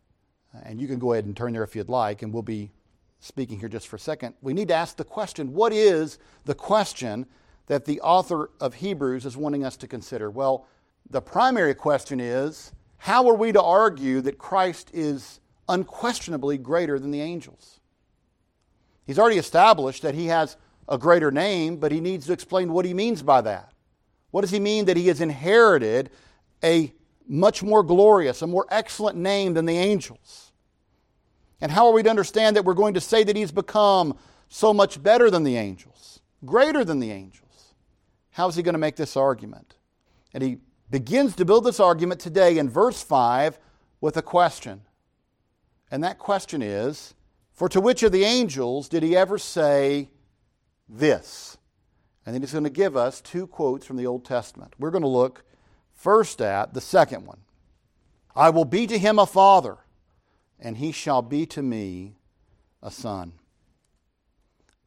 and 0.63 0.80
you 0.80 0.88
can 0.88 1.00
go 1.00 1.13
ahead 1.13 1.25
and 1.25 1.36
turn 1.36 1.54
there 1.54 1.63
if 1.63 1.75
you'd 1.75 1.89
like, 1.89 2.22
and 2.22 2.32
we'll 2.32 2.44
be 2.44 2.72
speaking 3.20 3.60
here 3.60 3.70
just 3.70 3.88
for 3.88 3.96
a 3.96 4.00
second. 4.00 4.36
We 4.42 4.54
need 4.54 4.68
to 4.68 4.75
ask 4.75 4.96
the 4.96 5.04
question 5.04 5.54
what 5.54 5.74
is 5.74 6.20
the 6.46 6.54
question 6.54 7.25
that 7.65 7.86
the 7.86 8.00
author 8.01 8.51
of 8.60 8.75
Hebrews 8.75 9.25
is 9.25 9.36
wanting 9.36 9.65
us 9.65 9.75
to 9.77 9.88
consider? 9.88 10.30
Well, 10.30 10.68
the 11.10 11.22
primary 11.22 11.74
question 11.74 12.20
is 12.20 12.72
how 12.98 13.27
are 13.27 13.36
we 13.36 13.51
to 13.51 13.62
argue 13.62 14.22
that 14.22 14.38
Christ 14.38 14.92
is 14.94 15.39
unquestionably 15.68 16.60
greater 16.60 17.00
than 17.00 17.10
the 17.10 17.22
angels? 17.22 17.80
He's 19.08 19.18
already 19.18 19.39
established 19.39 20.04
that 20.04 20.15
he 20.15 20.27
has 20.27 20.56
a 20.88 21.00
greater 21.00 21.32
name, 21.32 21.77
but 21.77 21.92
he 21.92 22.00
needs 22.00 22.27
to 22.27 22.34
explain 22.34 22.72
what 22.72 22.86
he 22.86 22.94
means 22.94 23.24
by 23.24 23.42
that. 23.42 23.72
What 24.30 24.42
does 24.42 24.51
he 24.51 24.60
mean 24.60 24.86
that 24.86 24.98
he 24.98 25.08
has 25.08 25.22
inherited 25.22 26.12
a 26.65 26.93
much 27.27 27.63
more 27.63 27.84
glorious, 27.84 28.41
a 28.41 28.48
more 28.48 28.65
excellent 28.69 29.17
name 29.17 29.53
than 29.53 29.65
the 29.65 29.77
angels? 29.77 30.51
And 31.62 31.72
how 31.72 31.88
are 31.88 31.93
we 31.93 32.03
to 32.03 32.10
understand 32.10 32.55
that 32.55 32.65
we're 32.65 32.74
going 32.74 32.95
to 32.95 33.01
say 33.01 33.24
that 33.24 33.36
he's 33.36 33.51
become 33.51 34.17
so 34.50 34.74
much 34.74 35.01
better 35.01 35.29
than 35.29 35.43
the 35.43 35.57
angels, 35.57 36.19
greater 36.43 36.84
than 36.84 37.00
the 37.00 37.12
angels? 37.12 37.74
How 38.31 38.48
is 38.50 38.55
he 38.55 38.63
going 38.63 38.74
to 38.74 38.79
make 38.79 38.98
this 38.98 39.15
argument? 39.15 39.75
And 40.34 40.43
he 40.43 40.57
begins 40.89 41.36
to 41.38 41.45
build 41.45 41.63
this 41.63 41.79
argument 41.79 42.19
today 42.19 42.57
in 42.57 42.69
verse 42.69 43.01
5 43.01 43.57
with 44.01 44.17
a 44.17 44.22
question. 44.22 44.81
And 45.89 46.03
that 46.03 46.19
question 46.19 46.62
is 46.62 47.13
For 47.53 47.69
to 47.69 47.79
which 47.79 48.03
of 48.03 48.12
the 48.12 48.25
angels 48.25 48.89
did 48.89 49.03
he 49.03 49.15
ever 49.15 49.38
say 49.38 50.10
this? 50.89 51.57
And 52.25 52.34
then 52.34 52.41
he's 52.41 52.51
going 52.51 52.63
to 52.65 52.69
give 52.69 52.98
us 52.98 53.22
two 53.22 53.48
quotes 53.48 53.86
from 53.86 53.98
the 53.98 54.07
Old 54.07 54.25
Testament. 54.25 54.74
We're 54.79 54.91
going 54.91 55.03
to 55.03 55.07
look 55.07 55.43
first 55.95 56.41
at 56.41 56.73
the 56.73 56.81
second 56.81 57.25
one 57.25 57.39
I 58.35 58.49
will 58.49 58.65
be 58.65 58.85
to 58.87 58.97
him 58.97 59.17
a 59.17 59.25
father, 59.25 59.77
and 60.59 60.77
he 60.77 60.91
shall 60.91 61.21
be 61.21 61.45
to 61.47 61.63
me 61.63 62.15
a 62.83 62.91
son. 62.91 63.33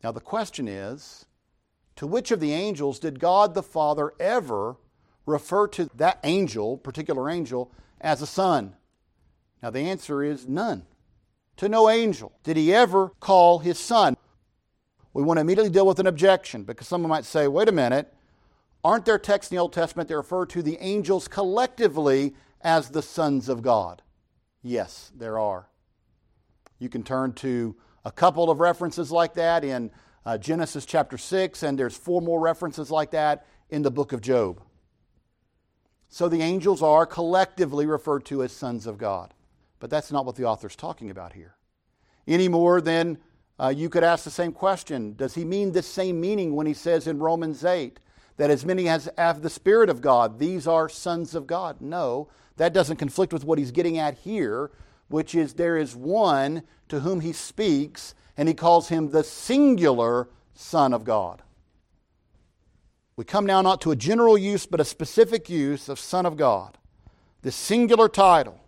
Now, 0.04 0.12
the 0.12 0.20
question 0.20 0.68
is 0.68 1.26
to 1.96 2.06
which 2.06 2.30
of 2.30 2.38
the 2.38 2.52
angels 2.52 3.00
did 3.00 3.18
God 3.18 3.54
the 3.54 3.62
Father 3.62 4.12
ever 4.20 4.76
refer 5.26 5.66
to 5.68 5.90
that 5.96 6.20
angel, 6.22 6.76
particular 6.76 7.28
angel, 7.28 7.72
as 8.00 8.22
a 8.22 8.26
son? 8.26 8.76
Now, 9.62 9.70
the 9.70 9.80
answer 9.80 10.22
is 10.22 10.46
none. 10.46 10.86
To 11.56 11.68
no 11.68 11.90
angel 11.90 12.32
did 12.44 12.56
he 12.56 12.72
ever 12.72 13.08
call 13.18 13.58
his 13.58 13.80
son. 13.80 14.16
We 15.12 15.24
want 15.24 15.38
to 15.38 15.40
immediately 15.40 15.72
deal 15.72 15.86
with 15.86 15.98
an 15.98 16.06
objection 16.06 16.62
because 16.62 16.86
someone 16.86 17.08
might 17.08 17.24
say, 17.24 17.48
wait 17.48 17.68
a 17.68 17.72
minute, 17.72 18.14
aren't 18.84 19.04
there 19.04 19.18
texts 19.18 19.50
in 19.50 19.56
the 19.56 19.62
Old 19.62 19.72
Testament 19.72 20.08
that 20.08 20.16
refer 20.16 20.46
to 20.46 20.62
the 20.62 20.78
angels 20.80 21.28
collectively 21.28 22.34
as 22.60 22.90
the 22.90 23.02
sons 23.02 23.48
of 23.48 23.62
God? 23.62 24.02
Yes, 24.62 25.12
there 25.16 25.38
are. 25.38 25.68
You 26.78 26.88
can 26.88 27.02
turn 27.02 27.32
to 27.34 27.76
a 28.04 28.12
couple 28.12 28.50
of 28.50 28.60
references 28.60 29.10
like 29.10 29.34
that 29.34 29.64
in 29.64 29.90
uh, 30.24 30.38
Genesis 30.38 30.86
chapter 30.86 31.18
6, 31.18 31.62
and 31.62 31.78
there's 31.78 31.96
four 31.96 32.20
more 32.20 32.40
references 32.40 32.90
like 32.90 33.10
that 33.12 33.46
in 33.70 33.82
the 33.82 33.90
book 33.90 34.12
of 34.12 34.20
Job. 34.20 34.62
So 36.08 36.28
the 36.28 36.42
angels 36.42 36.82
are 36.82 37.06
collectively 37.06 37.86
referred 37.86 38.24
to 38.26 38.42
as 38.42 38.52
sons 38.52 38.86
of 38.86 38.98
God. 38.98 39.34
But 39.80 39.90
that's 39.90 40.10
not 40.10 40.26
what 40.26 40.36
the 40.36 40.44
author's 40.44 40.76
talking 40.76 41.10
about 41.10 41.34
here. 41.34 41.54
Any 42.26 42.48
more 42.48 42.80
than 42.80 43.18
uh, 43.58 43.72
you 43.74 43.88
could 43.88 44.04
ask 44.04 44.24
the 44.24 44.30
same 44.30 44.52
question 44.52 45.14
Does 45.14 45.34
he 45.34 45.44
mean 45.44 45.72
the 45.72 45.82
same 45.82 46.20
meaning 46.20 46.54
when 46.54 46.66
he 46.66 46.74
says 46.74 47.06
in 47.06 47.18
Romans 47.18 47.64
8 47.64 48.00
that 48.38 48.50
as 48.50 48.64
many 48.64 48.88
as 48.88 49.10
have 49.18 49.42
the 49.42 49.50
Spirit 49.50 49.90
of 49.90 50.00
God, 50.00 50.38
these 50.38 50.66
are 50.66 50.88
sons 50.88 51.34
of 51.34 51.46
God? 51.46 51.80
No, 51.80 52.28
that 52.56 52.72
doesn't 52.72 52.96
conflict 52.96 53.32
with 53.32 53.44
what 53.44 53.58
he's 53.58 53.70
getting 53.70 53.98
at 53.98 54.18
here, 54.18 54.70
which 55.08 55.34
is 55.34 55.54
there 55.54 55.76
is 55.76 55.94
one 55.94 56.62
to 56.88 57.00
whom 57.00 57.20
he 57.20 57.32
speaks, 57.32 58.14
and 58.36 58.48
he 58.48 58.54
calls 58.54 58.88
him 58.88 59.10
the 59.10 59.22
singular 59.22 60.28
Son 60.54 60.94
of 60.94 61.04
God. 61.04 61.42
We 63.16 63.24
come 63.24 63.46
now 63.46 63.62
not 63.62 63.80
to 63.82 63.90
a 63.90 63.96
general 63.96 64.38
use, 64.38 64.66
but 64.66 64.80
a 64.80 64.84
specific 64.84 65.50
use 65.50 65.88
of 65.88 65.98
Son 65.98 66.24
of 66.24 66.36
God, 66.36 66.78
this 67.42 67.56
singular 67.56 68.08
title. 68.08 68.60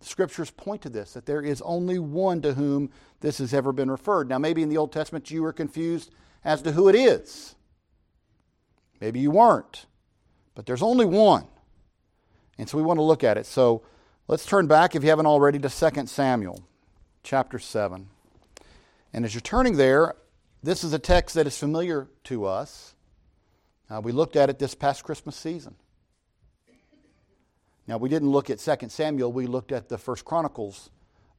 The 0.00 0.06
scriptures 0.06 0.50
point 0.50 0.82
to 0.82 0.88
this, 0.88 1.12
that 1.12 1.26
there 1.26 1.42
is 1.42 1.60
only 1.62 1.98
one 1.98 2.40
to 2.42 2.54
whom 2.54 2.90
this 3.20 3.38
has 3.38 3.52
ever 3.52 3.72
been 3.72 3.90
referred. 3.90 4.28
Now, 4.28 4.38
maybe 4.38 4.62
in 4.62 4.68
the 4.70 4.78
Old 4.78 4.92
Testament 4.92 5.30
you 5.30 5.42
were 5.42 5.52
confused 5.52 6.10
as 6.44 6.62
to 6.62 6.72
who 6.72 6.88
it 6.88 6.94
is. 6.94 7.55
Maybe 9.00 9.20
you 9.20 9.30
weren't. 9.30 9.86
But 10.54 10.66
there's 10.66 10.82
only 10.82 11.04
one. 11.04 11.46
And 12.58 12.68
so 12.68 12.76
we 12.76 12.82
want 12.82 12.98
to 12.98 13.02
look 13.02 13.22
at 13.22 13.36
it. 13.36 13.46
So 13.46 13.82
let's 14.28 14.46
turn 14.46 14.66
back, 14.66 14.94
if 14.94 15.02
you 15.02 15.10
haven't 15.10 15.26
already, 15.26 15.58
to 15.58 15.68
2 15.68 16.06
Samuel 16.06 16.66
chapter 17.22 17.58
7. 17.58 18.08
And 19.12 19.24
as 19.24 19.34
you're 19.34 19.40
turning 19.40 19.76
there, 19.76 20.14
this 20.62 20.82
is 20.82 20.92
a 20.92 20.98
text 20.98 21.34
that 21.34 21.46
is 21.46 21.58
familiar 21.58 22.08
to 22.24 22.46
us. 22.46 22.94
Uh, 23.88 24.00
we 24.02 24.12
looked 24.12 24.36
at 24.36 24.50
it 24.50 24.58
this 24.58 24.74
past 24.74 25.04
Christmas 25.04 25.36
season. 25.36 25.76
Now, 27.86 27.98
we 27.98 28.08
didn't 28.08 28.30
look 28.30 28.50
at 28.50 28.58
2 28.58 28.88
Samuel, 28.88 29.32
we 29.32 29.46
looked 29.46 29.70
at 29.70 29.88
the 29.88 29.96
First 29.96 30.24
Chronicles 30.24 30.90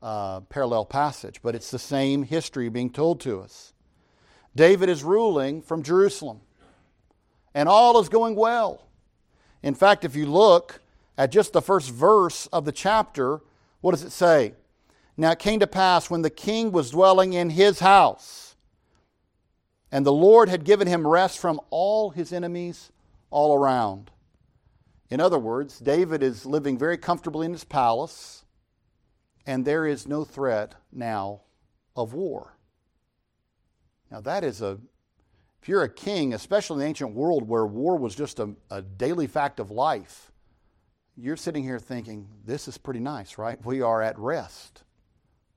uh, 0.02 0.42
parallel 0.42 0.86
passage, 0.86 1.42
but 1.42 1.56
it's 1.56 1.72
the 1.72 1.80
same 1.80 2.24
history 2.24 2.70
being 2.70 2.90
told 2.90 3.20
to 3.22 3.42
us. 3.42 3.74
David 4.56 4.90
is 4.90 5.04
ruling 5.04 5.62
from 5.62 5.84
Jerusalem, 5.84 6.42
and 7.58 7.68
all 7.68 8.00
is 8.00 8.08
going 8.08 8.36
well. 8.36 8.84
In 9.64 9.74
fact, 9.74 10.06
if 10.06 10.16
you 10.16 10.28
look 10.28 10.80
at 11.18 11.32
just 11.32 11.54
the 11.54 11.62
first 11.62 11.90
verse 11.90 12.46
of 12.54 12.66
the 12.66 12.72
chapter, 12.72 13.42
what 13.82 13.94
does 13.94 14.04
it 14.04 14.12
say? 14.12 14.54
Now 15.18 15.32
it 15.32 15.40
came 15.40 15.60
to 15.62 15.66
pass 15.66 16.08
when 16.08 16.22
the 16.22 16.30
king 16.30 16.72
was 16.72 16.92
dwelling 16.92 17.34
in 17.34 17.50
his 17.50 17.80
house 17.80 18.56
and 19.92 20.06
the 20.06 20.14
Lord 20.14 20.50
had 20.50 20.66
given 20.66 20.88
him 20.88 21.08
rest 21.08 21.40
from 21.40 21.60
all 21.72 22.12
his 22.12 22.32
enemies 22.32 22.92
all 23.32 23.56
around. 23.56 24.12
In 25.10 25.20
other 25.20 25.40
words, 25.40 25.80
David 25.80 26.22
is 26.22 26.46
living 26.46 26.78
very 26.78 26.98
comfortably 27.00 27.48
in 27.48 27.54
his 27.54 27.64
palace, 27.64 28.46
and 29.48 29.66
there 29.66 29.88
is 29.88 30.08
no 30.08 30.24
threat 30.24 30.76
now 30.92 31.42
of 31.96 32.14
war. 32.14 32.54
Now, 34.12 34.22
that 34.22 34.44
is 34.44 34.62
a, 34.62 34.78
if 35.68 35.70
you're 35.70 35.84
a 35.84 35.90
king, 35.90 36.34
especially 36.34 36.76
in 36.76 36.80
the 36.80 36.86
ancient 36.86 37.14
world 37.14 37.46
where 37.46 37.66
war 37.66 37.98
was 37.98 38.16
just 38.16 38.40
a, 38.40 38.56
a 38.72 38.82
daily 38.82 39.28
fact 39.28 39.60
of 39.60 39.70
life, 39.70 40.32
you're 41.18 41.36
sitting 41.36 41.62
here 41.62 41.78
thinking, 41.78 42.26
this 42.46 42.70
is 42.70 42.78
pretty 42.78 43.02
nice, 43.02 43.38
right? 43.38 43.60
We 43.66 43.82
are 43.82 44.02
at 44.02 44.18
rest 44.18 44.84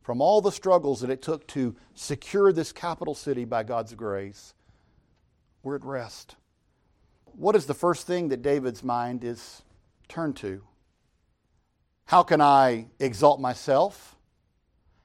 from 0.03 0.21
all 0.21 0.41
the 0.41 0.51
struggles 0.51 1.03
that 1.03 1.11
it 1.11 1.23
took 1.23 1.47
to 1.47 1.77
secure 1.95 2.53
this 2.53 2.73
capital 2.73 3.15
city 3.15 3.45
by 3.45 3.63
God's 3.63 3.95
grace, 3.95 4.53
we're 5.63 5.77
at 5.77 5.85
rest. 5.85 6.35
What 7.27 7.55
is 7.55 7.67
the 7.67 7.75
first 7.75 8.05
thing 8.05 8.31
that 8.31 8.43
David's 8.43 8.83
mind 8.83 9.23
is 9.23 9.63
turned 10.09 10.35
to? 10.39 10.65
How 12.07 12.25
can 12.25 12.41
I 12.41 12.89
exalt 12.99 13.39
myself? 13.39 14.17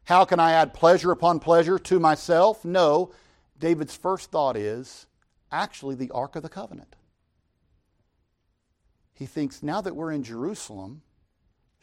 How 0.05 0.25
can 0.25 0.39
I 0.39 0.53
add 0.53 0.73
pleasure 0.73 1.11
upon 1.11 1.39
pleasure 1.39 1.77
to 1.77 1.99
myself? 1.99 2.65
No, 2.65 3.11
David's 3.59 3.95
first 3.95 4.31
thought 4.31 4.57
is 4.57 5.07
actually 5.51 5.95
the 5.95 6.11
Ark 6.11 6.35
of 6.35 6.43
the 6.43 6.49
Covenant. 6.49 6.95
He 9.13 9.25
thinks 9.25 9.63
now 9.63 9.81
that 9.81 9.95
we're 9.95 10.11
in 10.11 10.23
Jerusalem, 10.23 11.01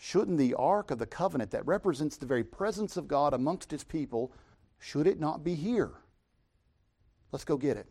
Shouldn't 0.05 0.38
the 0.38 0.55
Ark 0.55 0.91
of 0.91 0.99
the 0.99 1.07
Covenant 1.07 1.52
that 1.52 1.64
represents 1.64 2.17
the 2.17 2.26
very 2.26 2.43
presence 2.43 2.97
of 2.97 3.07
God 3.07 3.33
amongst 3.33 3.71
His 3.71 3.85
people, 3.85 4.33
should 4.81 5.07
it 5.07 5.21
not 5.21 5.45
be 5.45 5.55
here? 5.55 5.93
Let's 7.31 7.45
go 7.45 7.57
get 7.57 7.76
it. 7.76 7.87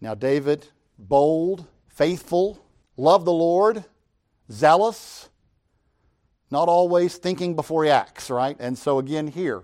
Now, 0.00 0.14
David, 0.14 0.66
bold, 0.98 1.66
faithful, 1.88 2.64
love 2.96 3.26
the 3.26 3.34
Lord, 3.34 3.84
zealous, 4.50 5.28
not 6.50 6.68
always 6.68 7.16
thinking 7.16 7.54
before 7.54 7.84
he 7.84 7.90
acts, 7.90 8.30
right? 8.30 8.56
And 8.58 8.78
so, 8.78 8.98
again, 8.98 9.26
here. 9.26 9.62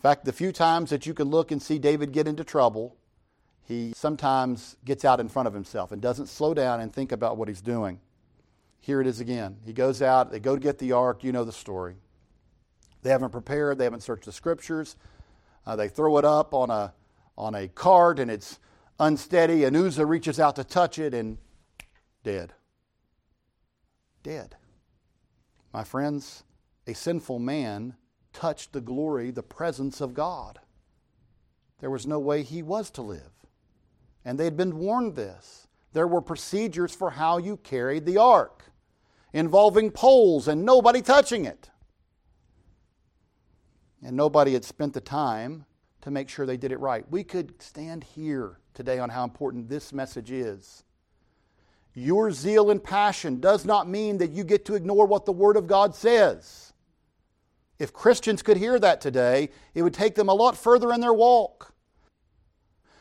In 0.00 0.02
fact, 0.02 0.24
the 0.24 0.32
few 0.32 0.50
times 0.50 0.88
that 0.88 1.04
you 1.04 1.12
can 1.12 1.28
look 1.28 1.50
and 1.50 1.60
see 1.60 1.78
David 1.78 2.10
get 2.10 2.26
into 2.26 2.42
trouble, 2.42 2.96
he 3.64 3.92
sometimes 3.94 4.74
gets 4.82 5.04
out 5.04 5.20
in 5.20 5.28
front 5.28 5.46
of 5.46 5.52
himself 5.52 5.92
and 5.92 6.00
doesn't 6.00 6.28
slow 6.28 6.54
down 6.54 6.80
and 6.80 6.90
think 6.90 7.12
about 7.12 7.36
what 7.36 7.48
he's 7.48 7.60
doing. 7.60 8.00
Here 8.80 9.02
it 9.02 9.06
is 9.06 9.20
again. 9.20 9.58
He 9.62 9.74
goes 9.74 10.00
out, 10.00 10.32
they 10.32 10.40
go 10.40 10.54
to 10.54 10.60
get 10.60 10.78
the 10.78 10.92
ark. 10.92 11.22
You 11.22 11.32
know 11.32 11.44
the 11.44 11.52
story. 11.52 11.96
They 13.02 13.10
haven't 13.10 13.28
prepared, 13.28 13.76
they 13.76 13.84
haven't 13.84 14.02
searched 14.02 14.24
the 14.24 14.32
scriptures. 14.32 14.96
Uh, 15.66 15.76
they 15.76 15.88
throw 15.88 16.16
it 16.16 16.24
up 16.24 16.54
on 16.54 16.70
a, 16.70 16.94
on 17.36 17.54
a 17.54 17.68
cart 17.68 18.20
and 18.20 18.30
it's 18.30 18.58
unsteady, 18.98 19.64
and 19.64 19.76
Uzzah 19.76 20.06
reaches 20.06 20.40
out 20.40 20.56
to 20.56 20.64
touch 20.64 20.98
it 20.98 21.12
and 21.12 21.36
dead. 22.24 22.54
Dead. 24.22 24.56
My 25.74 25.84
friends, 25.84 26.42
a 26.86 26.94
sinful 26.94 27.38
man 27.38 27.96
touched 28.32 28.72
the 28.72 28.80
glory, 28.80 29.30
the 29.30 29.42
presence 29.42 30.00
of 30.00 30.14
God. 30.14 30.58
There 31.80 31.90
was 31.90 32.06
no 32.06 32.18
way 32.18 32.42
he 32.42 32.62
was 32.62 32.90
to 32.90 33.02
live. 33.02 33.32
And 34.24 34.38
they 34.38 34.44
had 34.44 34.56
been 34.56 34.78
warned 34.78 35.16
this. 35.16 35.66
There 35.92 36.06
were 36.06 36.20
procedures 36.20 36.94
for 36.94 37.10
how 37.10 37.38
you 37.38 37.56
carried 37.56 38.06
the 38.06 38.18
ark, 38.18 38.64
involving 39.32 39.90
poles 39.90 40.46
and 40.46 40.64
nobody 40.64 41.02
touching 41.02 41.44
it. 41.44 41.70
And 44.02 44.16
nobody 44.16 44.52
had 44.52 44.64
spent 44.64 44.94
the 44.94 45.00
time 45.00 45.66
to 46.02 46.10
make 46.10 46.28
sure 46.28 46.46
they 46.46 46.56
did 46.56 46.72
it 46.72 46.80
right. 46.80 47.04
We 47.10 47.24
could 47.24 47.60
stand 47.60 48.04
here 48.04 48.58
today 48.74 48.98
on 48.98 49.10
how 49.10 49.24
important 49.24 49.68
this 49.68 49.92
message 49.92 50.30
is. 50.30 50.84
Your 51.94 52.30
zeal 52.30 52.70
and 52.70 52.82
passion 52.82 53.40
does 53.40 53.64
not 53.64 53.88
mean 53.88 54.18
that 54.18 54.30
you 54.30 54.44
get 54.44 54.64
to 54.66 54.74
ignore 54.74 55.06
what 55.06 55.26
the 55.26 55.32
Word 55.32 55.56
of 55.56 55.66
God 55.66 55.94
says. 55.94 56.69
If 57.80 57.94
Christians 57.94 58.42
could 58.42 58.58
hear 58.58 58.78
that 58.78 59.00
today, 59.00 59.48
it 59.74 59.82
would 59.82 59.94
take 59.94 60.14
them 60.14 60.28
a 60.28 60.34
lot 60.34 60.56
further 60.56 60.92
in 60.92 61.00
their 61.00 61.14
walk. 61.14 61.72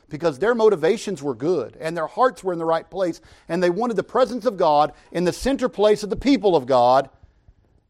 Because 0.08 0.40
their 0.40 0.56
motivations 0.56 1.22
were 1.22 1.36
good 1.36 1.78
and 1.82 1.96
their 1.96 2.08
hearts 2.08 2.44
were 2.44 2.54
in 2.54 2.60
the 2.60 2.66
right 2.66 2.90
place, 2.90 3.20
and 3.50 3.62
they 3.62 3.70
wanted 3.70 3.98
the 3.98 4.04
presence 4.04 4.46
of 4.46 4.56
God 4.56 4.94
in 5.12 5.26
the 5.26 5.34
center 5.34 5.68
place 5.68 6.02
of 6.02 6.10
the 6.10 6.16
people 6.16 6.56
of 6.56 6.66
God. 6.66 7.10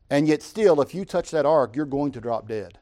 And 0.09 0.27
yet, 0.27 0.41
still, 0.41 0.81
if 0.81 0.95
you 0.95 1.05
touch 1.05 1.29
that 1.29 1.45
ark, 1.45 1.75
you're 1.75 1.85
going 1.85 2.11
to 2.13 2.19
drop 2.19 2.47
dead. 2.47 2.79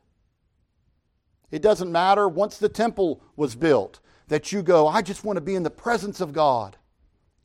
It 1.52 1.62
doesn't 1.62 1.92
matter 1.92 2.30
once 2.30 2.58
the 2.58 2.70
temple 2.70 3.22
was 3.36 3.56
built 3.56 4.00
that 4.30 4.54
you 4.54 4.64
go, 4.64 4.88
I 4.88 5.02
just 5.02 5.26
want 5.26 5.36
to 5.36 5.42
be 5.42 5.56
in 5.56 5.64
the 5.64 5.70
presence 5.70 6.22
of 6.22 6.32
God. 6.32 6.78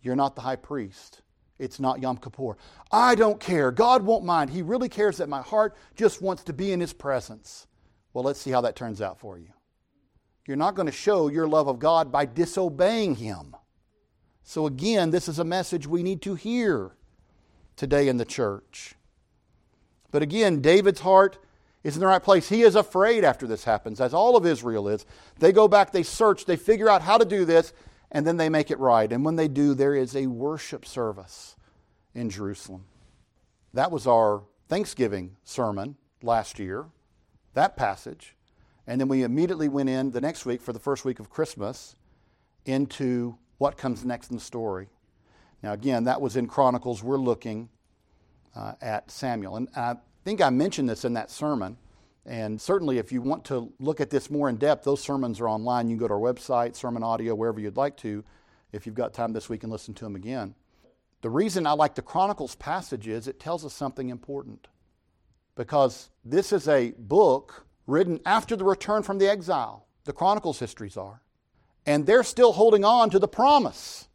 You're 0.01 0.17
not 0.17 0.37
the 0.37 0.43
high 0.43 0.57
priest. 0.57 1.22
It's 1.63 1.79
not 1.79 2.03
Yom 2.03 2.17
Kippur. 2.17 2.57
I 2.91 3.15
don't 3.15 3.39
care. 3.39 3.71
God 3.71 4.03
won't 4.03 4.25
mind. 4.25 4.51
He 4.51 4.63
really 4.63 4.89
cares 4.89 5.19
that 5.19 5.29
my 5.29 5.43
heart 5.43 5.77
just 5.95 6.21
wants 6.21 6.43
to 6.45 6.53
be 6.53 6.73
in 6.73 6.81
His 6.81 6.93
presence. 6.93 7.69
Well, 8.13 8.25
let's 8.25 8.41
see 8.41 8.51
how 8.51 8.63
that 8.63 8.75
turns 8.75 9.01
out 9.01 9.21
for 9.21 9.39
you. 9.39 9.53
You're 10.45 10.57
not 10.57 10.75
going 10.75 10.87
to 10.87 10.93
show 10.93 11.29
your 11.29 11.47
love 11.47 11.69
of 11.69 11.79
God 11.79 12.11
by 12.11 12.27
disobeying 12.27 13.15
Him. 13.15 13.55
So, 14.43 14.67
again, 14.67 15.11
this 15.11 15.29
is 15.29 15.39
a 15.39 15.45
message 15.45 15.87
we 15.87 16.03
need 16.03 16.21
to 16.23 16.35
hear 16.35 16.97
today 17.77 18.09
in 18.09 18.17
the 18.17 18.25
church. 18.25 18.97
But 20.11 20.23
again, 20.23 20.61
David's 20.61 21.01
heart 21.01 21.39
is 21.85 21.95
in 21.95 22.01
the 22.01 22.09
right 22.09 22.23
place. 22.23 22.49
He 22.49 22.63
is 22.63 22.75
afraid 22.75 23.23
after 23.23 23.47
this 23.47 23.63
happens, 23.63 24.01
as 24.01 24.13
all 24.13 24.37
of 24.37 24.45
Israel 24.45 24.89
is. 24.89 25.07
They 25.39 25.53
go 25.53 25.69
back, 25.69 25.93
they 25.93 26.03
search, 26.03 26.45
they 26.45 26.57
figure 26.57 26.89
out 26.89 27.03
how 27.03 27.19
to 27.19 27.25
do 27.25 27.45
this, 27.45 27.73
and 28.13 28.27
then 28.27 28.37
they 28.37 28.51
make 28.51 28.71
it 28.71 28.79
right. 28.79 29.11
And 29.11 29.25
when 29.25 29.37
they 29.37 29.49
do, 29.49 29.75
there 29.75 29.95
is 29.95 30.15
a 30.15 30.27
worship 30.27 30.85
service 30.87 31.57
in 32.15 32.31
Jerusalem. 32.31 32.85
That 33.73 33.91
was 33.91 34.07
our 34.07 34.43
Thanksgiving 34.69 35.37
sermon 35.45 35.97
last 36.23 36.59
year, 36.59 36.87
that 37.55 37.75
passage. 37.77 38.37
And 38.87 39.01
then 39.01 39.09
we 39.09 39.23
immediately 39.23 39.69
went 39.69 39.89
in 39.89 40.11
the 40.11 40.21
next 40.21 40.45
week 40.45 40.61
for 40.61 40.75
the 40.75 40.79
first 40.79 41.05
week 41.05 41.21
of 41.21 41.31
Christmas 41.31 41.97
into 42.67 43.37
what 43.59 43.79
comes 43.79 44.05
next 44.05 44.31
in 44.31 44.37
the 44.37 44.43
story. 44.43 44.89
Now, 45.63 45.73
again, 45.73 46.05
that 46.05 46.21
was 46.21 46.37
in 46.37 46.49
Chronicles. 46.49 47.03
We're 47.03 47.17
looking 47.17 47.71
uh, 48.55 48.75
at 48.83 49.11
Samuel. 49.11 49.57
And 49.57 49.69
I 49.75 49.97
think 50.25 50.43
I 50.43 50.51
mentioned 50.51 50.89
this 50.89 51.05
in 51.05 51.15
that 51.15 51.31
sermon. 51.31 51.79
And 52.25 52.61
certainly, 52.61 52.99
if 52.99 53.11
you 53.11 53.21
want 53.21 53.45
to 53.47 53.73
look 53.81 54.01
at 54.01 54.11
this 54.11 54.31
more 54.31 54.49
in 54.49 54.57
depth, 54.57 54.85
those 54.85 55.03
sermons 55.03 55.41
are 55.41 55.49
online. 55.49 55.89
You 55.89 55.97
can 55.97 56.01
go 56.01 56.09
to 56.09 56.15
our 56.15 56.21
website, 56.21 56.77
sermon 56.77 57.03
audio, 57.03 57.35
wherever 57.35 57.59
you'd 57.59 57.77
like 57.77 57.97
to, 57.99 58.25
if 58.73 58.87
you've 58.87 58.95
got 58.95 59.13
time 59.13 59.33
this 59.33 59.49
week 59.49 59.65
and 59.65 59.73
listen 59.73 59.93
to 59.95 60.05
them 60.05 60.15
again. 60.15 60.55
The 61.23 61.31
reason 61.31 61.67
I 61.67 61.73
like 61.73 61.95
the 61.95 62.03
Chronicles 62.03 62.55
passage 62.57 63.09
is 63.09 63.27
it 63.27 63.41
tells 63.41 63.65
us 63.65 63.73
something 63.73 64.09
important. 64.09 64.69
Because 65.55 66.11
this 66.25 66.53
is 66.53 66.69
a 66.69 66.93
book 66.97 67.67
written 67.87 68.21
after 68.25 68.57
the 68.57 68.65
return 68.65 69.03
from 69.03 69.19
the 69.19 69.29
exile. 69.29 69.87
The 70.05 70.13
Chronicles 70.13 70.59
histories 70.59 70.97
are. 70.97 71.21
And 71.87 72.07
they're 72.07 72.23
still 72.23 72.53
holding 72.53 72.85
on 72.85 73.11
to 73.11 73.19
the 73.19 73.29
promise 73.29 74.09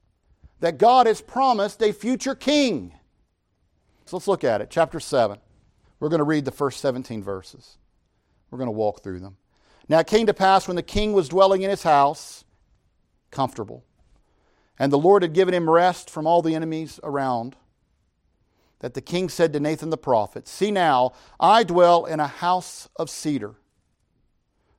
that 0.59 0.77
God 0.77 1.07
has 1.07 1.21
promised 1.21 1.81
a 1.83 1.91
future 1.91 2.35
king. 2.35 2.93
So 4.05 4.17
let's 4.17 4.27
look 4.27 4.43
at 4.43 4.61
it. 4.61 4.69
Chapter 4.69 4.99
7. 4.99 5.37
We're 5.99 6.09
going 6.09 6.19
to 6.19 6.23
read 6.23 6.45
the 6.45 6.51
first 6.51 6.79
17 6.79 7.23
verses. 7.23 7.77
We're 8.49 8.57
going 8.57 8.67
to 8.67 8.71
walk 8.71 9.03
through 9.03 9.19
them. 9.19 9.37
Now 9.89 9.99
it 9.99 10.07
came 10.07 10.27
to 10.27 10.33
pass 10.33 10.67
when 10.67 10.75
the 10.75 10.83
king 10.83 11.13
was 11.13 11.29
dwelling 11.29 11.61
in 11.61 11.69
his 11.69 11.83
house, 11.83 12.43
comfortable, 13.31 13.83
and 14.79 14.91
the 14.91 14.97
Lord 14.97 15.23
had 15.23 15.33
given 15.33 15.53
him 15.53 15.69
rest 15.69 16.09
from 16.09 16.27
all 16.27 16.41
the 16.41 16.55
enemies 16.55 16.99
around, 17.03 17.55
that 18.79 18.93
the 18.93 19.01
king 19.01 19.27
said 19.27 19.53
to 19.53 19.59
Nathan 19.59 19.89
the 19.89 19.97
prophet, 19.97 20.47
See 20.47 20.71
now, 20.71 21.13
I 21.39 21.63
dwell 21.63 22.05
in 22.05 22.19
a 22.19 22.27
house 22.27 22.89
of 22.95 23.09
cedar, 23.09 23.55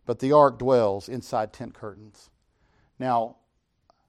but 0.07 0.20
the 0.20 0.33
ark 0.33 0.59
dwells 0.59 1.09
inside 1.09 1.52
tent 1.52 1.74
curtains. 1.74 2.31
Now, 2.98 3.37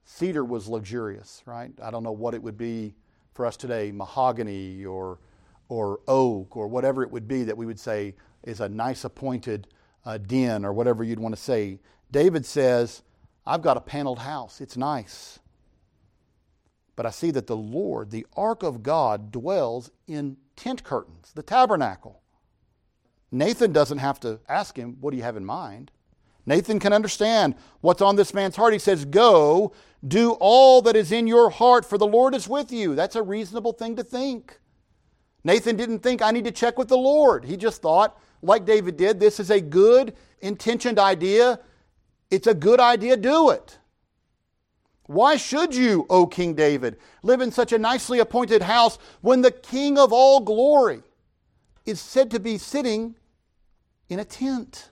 cedar 0.05 0.45
was 0.45 0.67
luxurious, 0.67 1.41
right? 1.45 1.71
I 1.81 1.91
don't 1.91 2.03
know 2.03 2.11
what 2.11 2.33
it 2.33 2.43
would 2.43 2.57
be 2.57 2.93
for 3.33 3.45
us 3.45 3.57
today, 3.57 3.91
mahogany 3.91 4.85
or, 4.85 5.19
or 5.69 6.01
oak 6.07 6.55
or 6.55 6.67
whatever 6.67 7.03
it 7.03 7.11
would 7.11 7.27
be 7.27 7.43
that 7.45 7.57
we 7.57 7.65
would 7.65 7.79
say 7.79 8.15
is 8.43 8.59
a 8.59 8.69
nice 8.69 9.03
appointed 9.03 9.67
uh, 10.05 10.17
den 10.17 10.65
or 10.65 10.73
whatever 10.73 11.03
you'd 11.03 11.19
want 11.19 11.35
to 11.35 11.41
say. 11.41 11.79
David 12.11 12.45
says, 12.45 13.03
I've 13.45 13.61
got 13.61 13.77
a 13.77 13.81
paneled 13.81 14.19
house. 14.19 14.61
It's 14.61 14.77
nice. 14.77 15.39
But 16.95 17.05
I 17.05 17.11
see 17.11 17.31
that 17.31 17.47
the 17.47 17.55
Lord, 17.55 18.11
the 18.11 18.27
ark 18.35 18.63
of 18.63 18.83
God, 18.83 19.31
dwells 19.31 19.91
in 20.07 20.37
tent 20.55 20.83
curtains, 20.83 21.31
the 21.33 21.43
tabernacle. 21.43 22.21
Nathan 23.31 23.71
doesn't 23.71 23.99
have 23.99 24.19
to 24.21 24.39
ask 24.49 24.75
him, 24.75 24.97
What 24.99 25.11
do 25.11 25.17
you 25.17 25.23
have 25.23 25.37
in 25.37 25.45
mind? 25.45 25.91
Nathan 26.45 26.79
can 26.79 26.93
understand 26.93 27.55
what's 27.81 28.01
on 28.01 28.15
this 28.15 28.33
man's 28.33 28.55
heart. 28.55 28.73
He 28.73 28.79
says, 28.79 29.05
Go, 29.05 29.71
do 30.05 30.31
all 30.39 30.81
that 30.81 30.95
is 30.95 31.11
in 31.11 31.27
your 31.27 31.49
heart, 31.49 31.85
for 31.85 31.97
the 31.97 32.07
Lord 32.07 32.33
is 32.33 32.47
with 32.47 32.71
you. 32.71 32.95
That's 32.95 33.15
a 33.15 33.21
reasonable 33.21 33.73
thing 33.73 33.95
to 33.97 34.03
think. 34.03 34.59
Nathan 35.43 35.75
didn't 35.75 35.99
think, 35.99 36.21
I 36.21 36.31
need 36.31 36.45
to 36.45 36.51
check 36.51 36.77
with 36.77 36.87
the 36.87 36.97
Lord. 36.97 37.45
He 37.45 37.55
just 37.55 37.81
thought, 37.81 38.19
like 38.41 38.65
David 38.65 38.97
did. 38.97 39.19
This 39.19 39.39
is 39.39 39.49
a 39.49 39.61
good 39.61 40.15
intentioned 40.41 40.99
idea. 40.99 41.59
It's 42.31 42.47
a 42.47 42.53
good 42.53 42.79
idea, 42.79 43.17
do 43.17 43.49
it. 43.49 43.77
Why 45.09 45.37
should 45.37 45.73
you, 45.73 46.05
O 46.09 46.27
King 46.27 46.53
David, 46.53 46.97
live 47.23 47.41
in 47.41 47.51
such 47.51 47.73
a 47.73 47.79
nicely 47.79 48.19
appointed 48.19 48.61
house 48.61 48.99
when 49.21 49.41
the 49.41 49.51
King 49.51 49.97
of 49.97 50.13
all 50.13 50.39
glory 50.39 51.01
is 51.85 51.99
said 51.99 52.29
to 52.31 52.39
be 52.39 52.59
sitting 52.59 53.15
in 54.07 54.19
a 54.19 54.25
tent? 54.25 54.91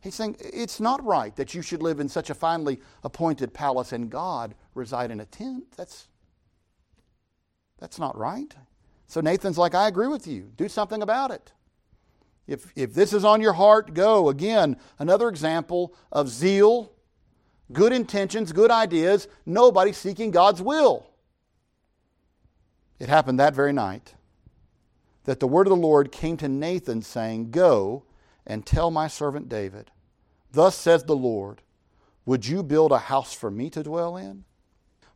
He's 0.00 0.14
saying 0.14 0.36
it's 0.40 0.80
not 0.80 1.04
right 1.04 1.36
that 1.36 1.54
you 1.54 1.60
should 1.60 1.82
live 1.82 2.00
in 2.00 2.08
such 2.08 2.30
a 2.30 2.34
finely 2.34 2.80
appointed 3.04 3.52
palace 3.52 3.92
and 3.92 4.10
God 4.10 4.54
reside 4.74 5.10
in 5.10 5.20
a 5.20 5.26
tent. 5.26 5.64
That's, 5.76 6.08
that's 7.78 7.98
not 7.98 8.16
right. 8.16 8.54
So 9.12 9.20
Nathan's 9.20 9.58
like, 9.58 9.74
I 9.74 9.88
agree 9.88 10.08
with 10.08 10.26
you. 10.26 10.50
Do 10.56 10.70
something 10.70 11.02
about 11.02 11.30
it. 11.32 11.52
If, 12.46 12.72
if 12.74 12.94
this 12.94 13.12
is 13.12 13.26
on 13.26 13.42
your 13.42 13.52
heart, 13.52 13.92
go. 13.92 14.30
Again, 14.30 14.78
another 14.98 15.28
example 15.28 15.94
of 16.10 16.30
zeal, 16.30 16.92
good 17.74 17.92
intentions, 17.92 18.52
good 18.52 18.70
ideas, 18.70 19.28
nobody 19.44 19.92
seeking 19.92 20.30
God's 20.30 20.62
will. 20.62 21.10
It 22.98 23.10
happened 23.10 23.38
that 23.38 23.54
very 23.54 23.74
night 23.74 24.14
that 25.24 25.40
the 25.40 25.46
word 25.46 25.66
of 25.66 25.72
the 25.72 25.76
Lord 25.76 26.10
came 26.10 26.38
to 26.38 26.48
Nathan, 26.48 27.02
saying, 27.02 27.50
Go 27.50 28.04
and 28.46 28.64
tell 28.64 28.90
my 28.90 29.08
servant 29.08 29.46
David, 29.46 29.90
Thus 30.52 30.74
says 30.74 31.04
the 31.04 31.14
Lord, 31.14 31.60
Would 32.24 32.46
you 32.46 32.62
build 32.62 32.92
a 32.92 32.98
house 32.98 33.34
for 33.34 33.50
me 33.50 33.68
to 33.68 33.82
dwell 33.82 34.16
in? 34.16 34.44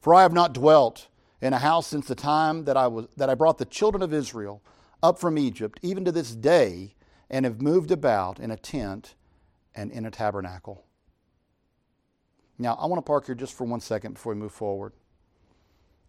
For 0.03 0.13
I 0.13 0.21
have 0.21 0.35
not 0.35 0.53
dwelt 0.53 1.09
in 1.41 1.53
a 1.53 1.59
house 1.59 1.87
since 1.87 2.07
the 2.07 2.15
time 2.15 2.65
that 2.65 2.77
I, 2.77 2.87
was, 2.87 3.07
that 3.17 3.29
I 3.29 3.35
brought 3.35 3.59
the 3.59 3.65
children 3.65 4.03
of 4.03 4.13
Israel 4.13 4.63
up 5.03 5.19
from 5.19 5.39
Egypt, 5.39 5.79
even 5.83 6.05
to 6.05 6.13
this 6.13 6.35
day, 6.35 6.95
and 7.29 7.45
have 7.45 7.61
moved 7.61 7.91
about 7.91 8.39
in 8.39 8.51
a 8.51 8.57
tent 8.57 9.15
and 9.75 9.91
in 9.91 10.07
a 10.07 10.11
tabernacle. 10.11 10.85
Now, 12.59 12.75
I 12.81 12.87
want 12.87 12.99
to 12.99 13.07
park 13.07 13.27
here 13.27 13.35
just 13.35 13.55
for 13.55 13.65
one 13.65 13.81
second 13.81 14.15
before 14.15 14.33
we 14.33 14.41
move 14.41 14.53
forward. 14.53 14.93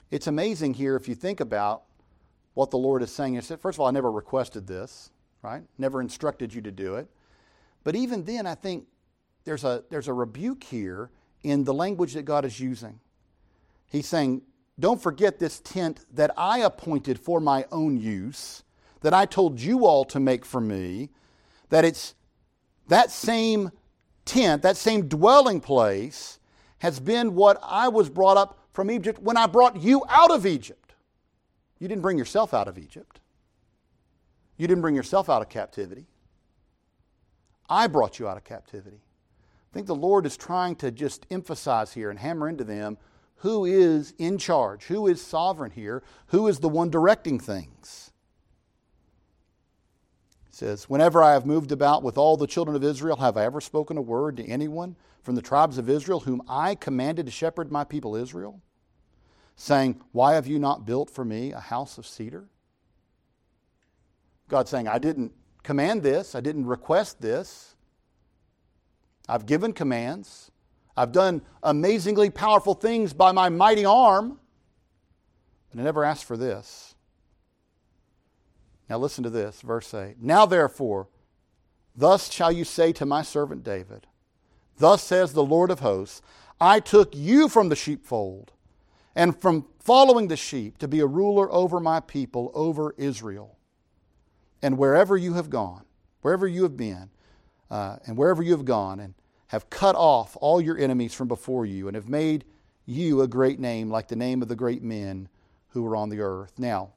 It's 0.09 0.27
amazing 0.27 0.75
here 0.75 0.95
if 0.95 1.07
you 1.09 1.15
think 1.15 1.41
about 1.41 1.83
what 2.53 2.71
the 2.71 2.77
Lord 2.77 3.03
is 3.03 3.11
saying. 3.11 3.35
He 3.35 3.41
said, 3.41 3.59
First 3.59 3.75
of 3.75 3.81
all, 3.81 3.87
I 3.87 3.91
never 3.91 4.11
requested 4.11 4.65
this, 4.65 5.11
right? 5.41 5.63
Never 5.77 5.99
instructed 5.99 6.53
you 6.53 6.61
to 6.61 6.71
do 6.71 6.95
it. 6.95 7.09
But 7.83 7.95
even 7.95 8.23
then, 8.23 8.47
I 8.47 8.55
think 8.55 8.85
there's 9.43 9.65
a, 9.65 9.83
there's 9.89 10.07
a 10.07 10.13
rebuke 10.13 10.63
here 10.63 11.09
in 11.43 11.65
the 11.65 11.73
language 11.73 12.13
that 12.13 12.23
God 12.23 12.45
is 12.45 12.59
using. 12.59 12.99
He's 13.87 14.07
saying, 14.07 14.41
don't 14.79 15.01
forget 15.01 15.39
this 15.39 15.59
tent 15.59 16.05
that 16.13 16.31
I 16.37 16.59
appointed 16.59 17.19
for 17.19 17.39
my 17.39 17.65
own 17.71 17.97
use, 17.97 18.63
that 19.01 19.13
I 19.13 19.25
told 19.25 19.59
you 19.59 19.85
all 19.85 20.05
to 20.05 20.19
make 20.19 20.45
for 20.45 20.61
me, 20.61 21.09
that 21.69 21.83
it's 21.83 22.13
that 22.87 23.11
same 23.11 23.71
tent, 24.25 24.61
that 24.61 24.77
same 24.77 25.07
dwelling 25.07 25.59
place, 25.61 26.39
has 26.79 26.99
been 26.99 27.33
what 27.33 27.59
I 27.63 27.87
was 27.87 28.09
brought 28.09 28.37
up 28.37 28.59
from 28.71 28.91
Egypt 28.91 29.19
when 29.21 29.37
I 29.37 29.47
brought 29.47 29.77
you 29.77 30.03
out 30.09 30.29
of 30.29 30.45
Egypt. 30.45 30.93
You 31.79 31.87
didn't 31.87 32.03
bring 32.03 32.17
yourself 32.17 32.53
out 32.53 32.67
of 32.67 32.77
Egypt. 32.77 33.19
You 34.57 34.67
didn't 34.67 34.81
bring 34.81 34.95
yourself 34.95 35.29
out 35.29 35.41
of 35.41 35.49
captivity. 35.49 36.05
I 37.69 37.87
brought 37.87 38.19
you 38.19 38.27
out 38.27 38.37
of 38.37 38.43
captivity. 38.43 39.01
I 39.71 39.73
think 39.73 39.87
the 39.87 39.95
Lord 39.95 40.25
is 40.25 40.37
trying 40.37 40.75
to 40.77 40.91
just 40.91 41.25
emphasize 41.29 41.93
here 41.93 42.09
and 42.09 42.19
hammer 42.19 42.47
into 42.47 42.63
them 42.63 42.97
who 43.37 43.65
is 43.65 44.13
in 44.17 44.37
charge, 44.37 44.85
who 44.85 45.07
is 45.07 45.21
sovereign 45.21 45.71
here, 45.71 46.03
who 46.27 46.47
is 46.47 46.59
the 46.59 46.69
one 46.69 46.89
directing 46.89 47.39
things. 47.39 48.11
It 50.47 50.55
says, 50.55 50.89
Whenever 50.89 51.21
I 51.21 51.33
have 51.33 51.45
moved 51.45 51.71
about 51.71 52.03
with 52.03 52.17
all 52.17 52.35
the 52.35 52.47
children 52.47 52.75
of 52.75 52.83
Israel, 52.83 53.17
have 53.17 53.37
I 53.37 53.45
ever 53.45 53.61
spoken 53.61 53.97
a 53.97 54.01
word 54.01 54.37
to 54.37 54.45
anyone 54.45 54.95
from 55.21 55.35
the 55.35 55.41
tribes 55.41 55.77
of 55.77 55.89
Israel 55.89 56.21
whom 56.21 56.41
I 56.47 56.73
commanded 56.75 57.27
to 57.27 57.31
shepherd 57.31 57.71
my 57.71 57.83
people 57.83 58.15
Israel? 58.15 58.61
Saying, 59.55 60.01
Why 60.11 60.33
have 60.33 60.47
you 60.47 60.57
not 60.57 60.85
built 60.85 61.09
for 61.09 61.23
me 61.23 61.51
a 61.51 61.59
house 61.59 61.97
of 61.97 62.07
cedar? 62.07 62.47
God 64.47 64.67
saying, 64.67 64.87
I 64.87 64.97
didn't 64.97 65.33
command 65.61 66.01
this, 66.01 66.33
I 66.33 66.41
didn't 66.41 66.65
request 66.65 67.21
this. 67.21 67.75
I've 69.29 69.45
given 69.45 69.73
commands. 69.73 70.51
I've 70.97 71.11
done 71.11 71.43
amazingly 71.61 72.31
powerful 72.31 72.73
things 72.73 73.13
by 73.13 73.31
my 73.31 73.49
mighty 73.49 73.85
arm, 73.85 74.39
but 75.69 75.79
I 75.79 75.83
never 75.83 76.03
asked 76.03 76.25
for 76.25 76.35
this. 76.35 76.95
Now 78.89 78.97
listen 78.97 79.23
to 79.23 79.29
this, 79.29 79.61
verse 79.61 79.93
8. 79.93 80.15
Now 80.19 80.47
therefore, 80.47 81.07
thus 81.95 82.31
shall 82.31 82.51
you 82.51 82.63
say 82.63 82.91
to 82.93 83.05
my 83.05 83.21
servant 83.21 83.63
David, 83.63 84.07
Thus 84.79 85.03
says 85.03 85.33
the 85.33 85.43
Lord 85.43 85.69
of 85.69 85.81
hosts, 85.81 86.21
I 86.59 86.79
took 86.79 87.15
you 87.15 87.47
from 87.47 87.69
the 87.69 87.75
sheepfold 87.75 88.51
and 89.15 89.39
from 89.39 89.67
following 89.79 90.27
the 90.27 90.37
sheep 90.37 90.79
to 90.79 90.87
be 90.87 90.99
a 90.99 91.05
ruler 91.05 91.51
over 91.51 91.79
my 91.79 91.99
people, 91.99 92.51
over 92.55 92.95
Israel. 92.97 93.57
And 94.63 94.77
wherever 94.79 95.15
you 95.15 95.33
have 95.33 95.51
gone, 95.51 95.85
wherever 96.21 96.47
you 96.47 96.63
have 96.63 96.75
been, 96.75 97.09
uh, 97.69 97.97
and 98.07 98.17
wherever 98.17 98.41
you 98.41 98.51
have 98.51 98.65
gone, 98.65 98.99
and 98.99 99.13
have 99.47 99.69
cut 99.69 99.95
off 99.95 100.37
all 100.41 100.59
your 100.59 100.77
enemies 100.77 101.13
from 101.13 101.27
before 101.27 101.65
you, 101.65 101.87
and 101.87 101.95
have 101.95 102.09
made 102.09 102.45
you 102.85 103.21
a 103.21 103.27
great 103.27 103.59
name, 103.59 103.89
like 103.89 104.07
the 104.07 104.15
name 104.15 104.41
of 104.41 104.47
the 104.47 104.55
great 104.55 104.83
men 104.83 105.29
who 105.69 105.83
were 105.83 105.95
on 105.95 106.09
the 106.09 106.19
earth. 106.19 106.53
Now, 106.57 106.91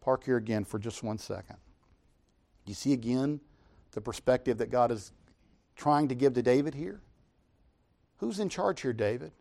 park 0.00 0.24
here 0.24 0.36
again 0.36 0.64
for 0.64 0.78
just 0.78 1.02
one 1.02 1.18
second. 1.18 1.56
Do 2.64 2.70
you 2.70 2.74
see 2.74 2.92
again 2.92 3.40
the 3.92 4.00
perspective 4.00 4.58
that 4.58 4.70
God 4.70 4.90
is 4.90 5.12
trying 5.76 6.08
to 6.08 6.14
give 6.14 6.34
to 6.34 6.42
David 6.42 6.74
here? 6.74 7.00
Who's 8.18 8.40
in 8.40 8.48
charge 8.48 8.80
here, 8.80 8.92
David? 8.92 9.32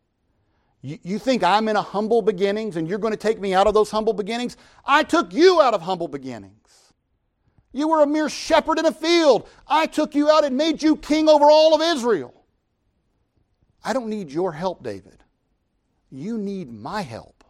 You, 0.81 0.99
you 1.01 1.17
think 1.17 1.43
I'm 1.43 1.67
in 1.67 1.75
a 1.75 1.81
humble 1.81 2.21
beginnings 2.21 2.75
and 2.75 2.87
you're 2.87 2.99
going 2.99 3.13
to 3.13 3.17
take 3.17 3.39
me 3.39 3.53
out 3.53 3.65
of 3.65 3.73
those 3.73 3.89
humble 3.89 4.13
beginnings? 4.13 4.57
I 4.85 5.01
took 5.01 5.33
you 5.33 5.61
out 5.61 5.73
of 5.73 5.81
humble 5.81 6.07
beginnings. 6.07 6.93
You 7.71 7.87
were 7.87 8.03
a 8.03 8.07
mere 8.07 8.29
shepherd 8.29 8.77
in 8.77 8.85
a 8.85 8.91
field. 8.91 9.49
I 9.67 9.87
took 9.87 10.13
you 10.13 10.29
out 10.29 10.45
and 10.45 10.55
made 10.55 10.83
you 10.83 10.95
king 10.95 11.27
over 11.27 11.49
all 11.49 11.73
of 11.73 11.81
Israel. 11.81 12.34
I 13.85 13.93
don't 13.93 14.09
need 14.09 14.31
your 14.31 14.51
help, 14.51 14.83
David. 14.83 15.23
You 16.11 16.37
need 16.39 16.71
my 16.71 17.03
help. 17.03 17.43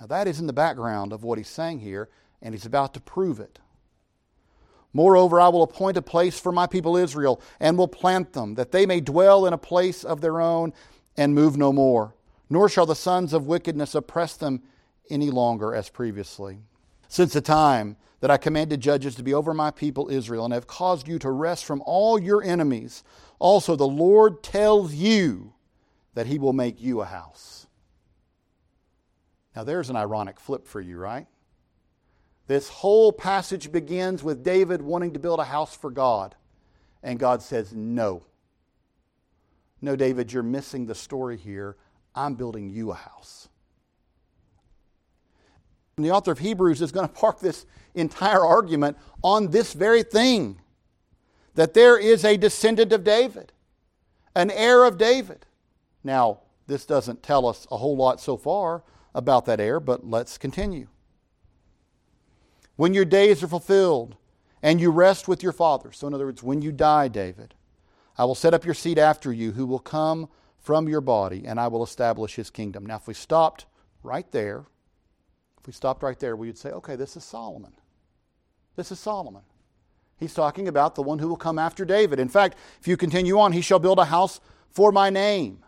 Now, 0.00 0.06
that 0.06 0.26
is 0.26 0.40
in 0.40 0.46
the 0.46 0.52
background 0.52 1.12
of 1.12 1.22
what 1.22 1.38
he's 1.38 1.48
saying 1.48 1.80
here, 1.80 2.08
and 2.40 2.54
he's 2.54 2.66
about 2.66 2.94
to 2.94 3.00
prove 3.00 3.38
it. 3.38 3.58
Moreover, 4.92 5.40
I 5.40 5.48
will 5.48 5.62
appoint 5.62 5.98
a 5.98 6.02
place 6.02 6.40
for 6.40 6.52
my 6.52 6.66
people 6.66 6.96
Israel, 6.96 7.40
and 7.60 7.76
will 7.76 7.88
plant 7.88 8.32
them, 8.32 8.54
that 8.54 8.72
they 8.72 8.86
may 8.86 9.00
dwell 9.00 9.44
in 9.44 9.52
a 9.52 9.58
place 9.58 10.04
of 10.04 10.22
their 10.22 10.40
own 10.40 10.72
and 11.18 11.34
move 11.34 11.56
no 11.56 11.72
more. 11.72 12.14
Nor 12.48 12.68
shall 12.68 12.86
the 12.86 12.94
sons 12.94 13.32
of 13.32 13.46
wickedness 13.46 13.94
oppress 13.94 14.36
them 14.36 14.62
any 15.10 15.30
longer 15.30 15.74
as 15.74 15.90
previously. 15.90 16.60
Since 17.08 17.34
the 17.34 17.40
time 17.40 17.96
that 18.20 18.30
I 18.30 18.36
commanded 18.38 18.80
judges 18.80 19.14
to 19.16 19.22
be 19.22 19.34
over 19.34 19.52
my 19.52 19.70
people 19.70 20.08
Israel, 20.08 20.44
and 20.46 20.54
have 20.54 20.66
caused 20.66 21.06
you 21.08 21.18
to 21.18 21.30
rest 21.30 21.64
from 21.64 21.82
all 21.84 22.18
your 22.18 22.42
enemies. 22.42 23.04
Also, 23.38 23.76
the 23.76 23.86
Lord 23.86 24.42
tells 24.42 24.94
you 24.94 25.52
that 26.14 26.26
he 26.26 26.38
will 26.38 26.52
make 26.52 26.80
you 26.80 27.00
a 27.00 27.04
house. 27.04 27.66
Now, 29.54 29.64
there's 29.64 29.90
an 29.90 29.96
ironic 29.96 30.40
flip 30.40 30.66
for 30.66 30.80
you, 30.80 30.98
right? 30.98 31.26
This 32.46 32.68
whole 32.68 33.12
passage 33.12 33.72
begins 33.72 34.22
with 34.22 34.44
David 34.44 34.80
wanting 34.82 35.12
to 35.12 35.18
build 35.18 35.40
a 35.40 35.44
house 35.44 35.74
for 35.74 35.90
God, 35.90 36.34
and 37.02 37.18
God 37.18 37.42
says, 37.42 37.72
No. 37.74 38.22
No, 39.82 39.94
David, 39.94 40.32
you're 40.32 40.42
missing 40.42 40.86
the 40.86 40.94
story 40.94 41.36
here. 41.36 41.76
I'm 42.14 42.34
building 42.34 42.70
you 42.70 42.92
a 42.92 42.94
house. 42.94 43.48
And 45.96 46.04
the 46.04 46.10
author 46.10 46.32
of 46.32 46.38
Hebrews 46.38 46.80
is 46.80 46.92
going 46.92 47.08
to 47.08 47.14
park 47.14 47.40
this 47.40 47.66
entire 47.94 48.44
argument 48.44 48.96
on 49.22 49.50
this 49.50 49.74
very 49.74 50.02
thing 50.02 50.60
that 51.56 51.74
there 51.74 51.98
is 51.98 52.24
a 52.24 52.36
descendant 52.36 52.92
of 52.92 53.02
David, 53.02 53.52
an 54.34 54.50
heir 54.50 54.84
of 54.84 54.98
David. 54.98 55.46
Now, 56.04 56.40
this 56.66 56.86
doesn't 56.86 57.22
tell 57.22 57.46
us 57.46 57.66
a 57.70 57.78
whole 57.78 57.96
lot 57.96 58.20
so 58.20 58.36
far 58.36 58.84
about 59.14 59.46
that 59.46 59.58
heir, 59.58 59.80
but 59.80 60.06
let's 60.06 60.38
continue. 60.38 60.86
When 62.76 62.92
your 62.92 63.06
days 63.06 63.42
are 63.42 63.48
fulfilled 63.48 64.16
and 64.62 64.80
you 64.80 64.90
rest 64.90 65.28
with 65.28 65.42
your 65.42 65.52
father, 65.52 65.92
so 65.92 66.06
in 66.06 66.14
other 66.14 66.26
words, 66.26 66.42
when 66.42 66.60
you 66.60 66.72
die, 66.72 67.08
David, 67.08 67.54
I 68.18 68.26
will 68.26 68.34
set 68.34 68.52
up 68.52 68.64
your 68.64 68.74
seed 68.74 68.98
after 68.98 69.32
you, 69.32 69.52
who 69.52 69.66
will 69.66 69.78
come 69.78 70.28
from 70.58 70.88
your 70.88 71.00
body, 71.00 71.44
and 71.46 71.58
I 71.58 71.68
will 71.68 71.82
establish 71.82 72.34
his 72.34 72.50
kingdom. 72.50 72.84
Now, 72.84 72.96
if 72.96 73.06
we 73.06 73.14
stopped 73.14 73.64
right 74.02 74.30
there, 74.30 74.64
if 75.60 75.66
we 75.66 75.72
stopped 75.72 76.02
right 76.02 76.18
there, 76.18 76.36
we 76.36 76.48
would 76.48 76.58
say, 76.58 76.70
okay, 76.70 76.96
this 76.96 77.16
is 77.16 77.24
Solomon. 77.24 77.72
This 78.74 78.92
is 78.92 78.98
Solomon. 79.00 79.42
He's 80.18 80.34
talking 80.34 80.66
about 80.68 80.94
the 80.94 81.02
one 81.02 81.18
who 81.18 81.28
will 81.28 81.36
come 81.36 81.58
after 81.58 81.84
David. 81.84 82.18
In 82.18 82.28
fact, 82.28 82.56
if 82.80 82.88
you 82.88 82.96
continue 82.96 83.38
on, 83.38 83.52
he 83.52 83.60
shall 83.60 83.78
build 83.78 83.98
a 83.98 84.06
house 84.06 84.40
for 84.70 84.90
my 84.90 85.10
name. 85.10 85.64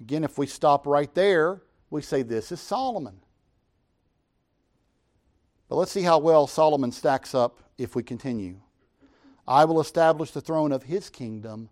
Again, 0.00 0.24
if 0.24 0.38
we 0.38 0.46
stop 0.46 0.86
right 0.86 1.12
there, 1.14 1.62
we 1.90 2.02
say 2.02 2.22
this 2.22 2.52
is 2.52 2.60
Solomon. 2.60 3.20
But 5.68 5.76
let's 5.76 5.92
see 5.92 6.02
how 6.02 6.18
well 6.18 6.46
Solomon 6.46 6.92
stacks 6.92 7.34
up 7.34 7.62
if 7.78 7.96
we 7.96 8.02
continue. 8.02 8.60
I 9.46 9.64
will 9.64 9.80
establish 9.80 10.30
the 10.30 10.40
throne 10.40 10.72
of 10.72 10.84
his 10.84 11.10
kingdom 11.10 11.70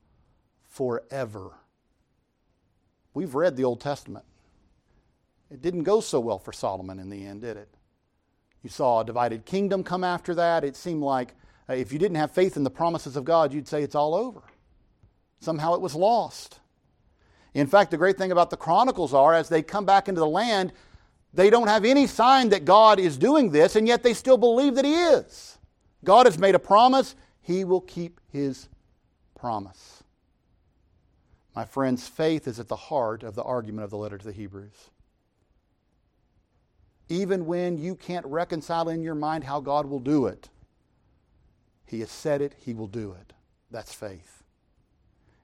forever. 0.69 1.53
We've 3.15 3.35
read 3.35 3.57
the 3.57 3.65
Old 3.65 3.81
Testament. 3.81 4.25
It 5.51 5.61
didn't 5.61 5.83
go 5.83 6.01
so 6.01 6.19
well 6.19 6.39
for 6.39 6.53
Solomon 6.53 6.99
in 6.99 7.11
the 7.11 7.27
end, 7.27 7.43
did 7.43 7.57
it? 7.57 7.69
You 8.63 8.71
saw 8.71 9.01
a 9.01 9.05
divided 9.05 9.45
kingdom 9.45 9.85
come 9.85 10.03
after 10.03 10.35
that. 10.35 10.65
It 10.65 10.77
seemed 10.77 11.03
like 11.03 11.35
Uh, 11.73 11.77
if 11.77 11.93
you 11.93 11.99
didn't 11.99 12.17
have 12.17 12.31
faith 12.31 12.57
in 12.57 12.65
the 12.65 12.71
promises 12.71 13.17
of 13.17 13.25
God, 13.25 13.53
you'd 13.53 13.69
say 13.69 13.83
it's 13.83 13.95
all 13.95 14.15
over. 14.15 14.43
Somehow 15.41 15.75
it 15.75 15.81
was 15.81 15.95
lost. 15.95 16.61
In 17.55 17.67
fact, 17.67 17.91
the 17.91 17.97
great 17.97 18.19
thing 18.19 18.33
about 18.33 18.51
the 18.51 18.57
Chronicles 18.57 19.15
are 19.15 19.35
as 19.35 19.49
they 19.49 19.63
come 19.63 19.85
back 19.85 20.09
into 20.09 20.21
the 20.21 20.27
land, 20.27 20.73
they 21.35 21.51
don't 21.51 21.69
have 21.69 21.85
any 21.85 22.07
sign 22.07 22.51
that 22.51 22.65
God 22.65 23.01
is 23.01 23.17
doing 23.17 23.51
this, 23.51 23.75
and 23.77 23.89
yet 23.89 24.03
they 24.03 24.15
still 24.15 24.37
believe 24.37 24.75
that 24.75 24.85
He 24.85 24.95
is. 24.95 25.59
God 26.05 26.27
has 26.27 26.39
made 26.39 26.55
a 26.55 26.59
promise, 26.59 27.15
He 27.41 27.65
will 27.65 27.81
keep 27.81 28.21
His 28.31 28.69
promise. 29.35 30.03
My 31.55 31.65
friends, 31.65 32.07
faith 32.07 32.47
is 32.47 32.61
at 32.61 32.69
the 32.69 32.77
heart 32.77 33.23
of 33.23 33.35
the 33.35 33.43
argument 33.43 33.85
of 33.85 33.91
the 33.91 33.99
letter 33.99 34.19
to 34.19 34.25
the 34.25 34.33
Hebrews 34.33 34.91
even 37.13 37.45
when 37.45 37.77
you 37.77 37.95
can't 37.95 38.25
reconcile 38.25 38.89
in 38.89 39.03
your 39.03 39.15
mind 39.15 39.45
how 39.45 39.61
God 39.61 39.85
will 39.85 39.99
do 39.99 40.27
it. 40.27 40.49
He 41.93 42.01
has 42.01 42.11
said 42.11 42.41
it, 42.41 42.55
He 42.59 42.73
will 42.73 42.87
do 42.87 43.15
it. 43.21 43.35
That's 43.71 43.93
faith. 43.93 44.43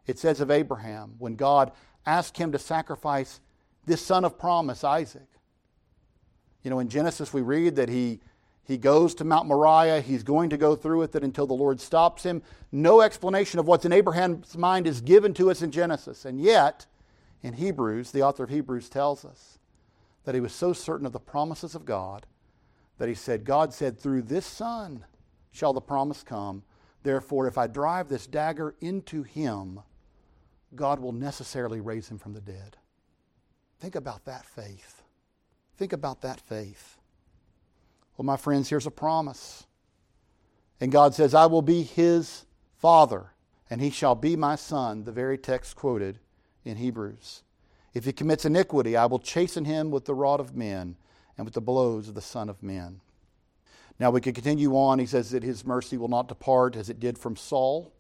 It 0.07 0.19
says 0.19 0.41
of 0.41 0.51
Abraham, 0.51 1.15
when 1.19 1.37
God 1.37 1.73
asked 2.07 2.39
him 2.39 2.53
to 2.53 2.59
sacrifice 2.59 3.41
this 3.85 4.01
son 4.01 4.25
of 4.25 4.39
promise, 4.39 4.83
Isaac. 4.83 5.29
You 6.63 6.71
know, 6.71 6.79
in 6.79 6.89
Genesis, 6.89 7.35
we 7.35 7.43
read 7.43 7.77
that 7.77 7.91
he, 7.91 8.21
he 8.65 8.79
goes 8.79 9.15
to 9.17 9.25
Mount 9.25 9.47
Moriah. 9.47 10.01
He's 10.01 10.23
going 10.23 10.49
to 10.49 10.57
go 10.57 10.75
through 10.75 10.99
with 10.99 11.15
it 11.15 11.23
until 11.23 11.47
the 11.47 11.53
Lord 11.53 11.83
stops 11.83 12.23
him. 12.23 12.43
No 12.73 13.03
explanation 13.03 13.61
of 13.61 13.67
what's 13.67 13.85
in 13.85 13.93
Abraham's 13.93 14.57
mind 14.57 14.87
is 14.87 15.03
given 15.03 15.35
to 15.35 15.51
us 15.51 15.61
in 15.61 15.71
Genesis. 15.71 16.25
And 16.25 16.41
yet, 16.41 16.87
in 17.43 17.53
Hebrews, 17.53 18.11
the 18.11 18.23
author 18.23 18.45
of 18.45 18.51
Hebrews 18.51 18.89
tells 18.89 19.23
us 19.27 19.59
that 20.25 20.35
he 20.35 20.41
was 20.41 20.55
so 20.55 20.73
certain 20.73 21.07
of 21.07 21.13
the 21.13 21.21
promises 21.21 21.75
of 21.75 21.85
God 21.85 22.27
that 22.97 23.09
he 23.11 23.15
said, 23.15 23.45
God 23.45 23.75
said, 23.75 23.99
through 23.99 24.23
this 24.23 24.47
son 24.47 25.05
shall 25.59 25.73
the 25.73 25.81
promise 25.81 26.23
come. 26.23 26.63
Therefore, 27.03 27.47
if 27.47 27.59
I 27.59 27.67
drive 27.67 28.09
this 28.09 28.27
dagger 28.27 28.75
into 28.81 29.23
him, 29.25 29.81
God 30.75 31.01
will 31.01 31.13
necessarily 31.13 31.81
raise 31.81 32.09
him 32.09 32.19
from 32.19 32.33
the 32.33 32.41
dead. 32.41 32.77
Think 33.81 33.95
about 33.95 34.25
that 34.25 34.45
faith. 34.45 35.03
Think 35.77 35.93
about 35.93 36.23
that 36.23 36.41
faith. 36.41 36.97
Well, 38.17 38.25
my 38.25 38.37
friends, 38.37 38.69
here's 38.69 38.87
a 38.87 38.91
promise. 38.91 39.67
And 40.81 40.93
God 40.93 41.15
says, 41.15 41.35
I 41.35 41.47
will 41.47 41.63
be 41.63 41.83
his 41.83 42.47
father, 42.77 43.33
and 43.71 43.81
he 43.81 43.91
shall 43.91 44.15
be 44.15 44.37
my 44.37 44.57
son, 44.57 45.05
the 45.05 45.13
very 45.13 45.39
text 45.39 45.77
quoted 45.77 46.19
in 46.65 46.77
Hebrews. 46.77 47.43
If 47.95 48.05
he 48.05 48.13
commits 48.13 48.45
iniquity, 48.45 48.97
I 48.97 49.07
will 49.07 49.19
chasten 49.19 49.65
him 49.65 49.91
with 49.91 50.05
the 50.05 50.15
rod 50.15 50.41
of 50.41 50.55
men 50.55 50.97
and 51.37 51.45
with 51.45 51.55
the 51.55 51.61
blows 51.61 52.09
of 52.09 52.15
the 52.15 52.21
Son 52.21 52.49
of 52.49 52.63
Men. 52.63 53.01
Now 53.99 54.11
we 54.11 54.21
could 54.21 54.35
continue 54.35 54.77
on. 54.77 54.99
He 54.99 55.07
says 55.07 55.31
that 55.31 55.43
his 55.43 55.65
mercy 55.65 55.97
will 55.97 56.09
not 56.09 56.29
depart 56.29 56.77
as 56.77 56.89
it 56.89 57.01
did 57.01 57.19
from 57.19 57.37
Saul. 57.37 57.93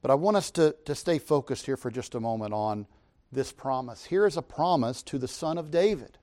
But 0.00 0.10
I 0.10 0.14
want 0.14 0.36
us 0.36 0.50
to, 0.52 0.74
to 0.84 0.94
stay 0.94 1.18
focused 1.18 1.66
here 1.66 1.76
for 1.76 1.90
just 1.90 2.14
a 2.14 2.20
moment 2.20 2.52
on 2.52 2.86
this 3.30 3.52
promise. 3.52 4.04
Here 4.04 4.26
is 4.26 4.36
a 4.36 4.42
promise 4.42 5.02
to 5.04 5.18
the 5.18 5.28
son 5.28 5.56
of 5.56 5.70
David, 5.70 6.18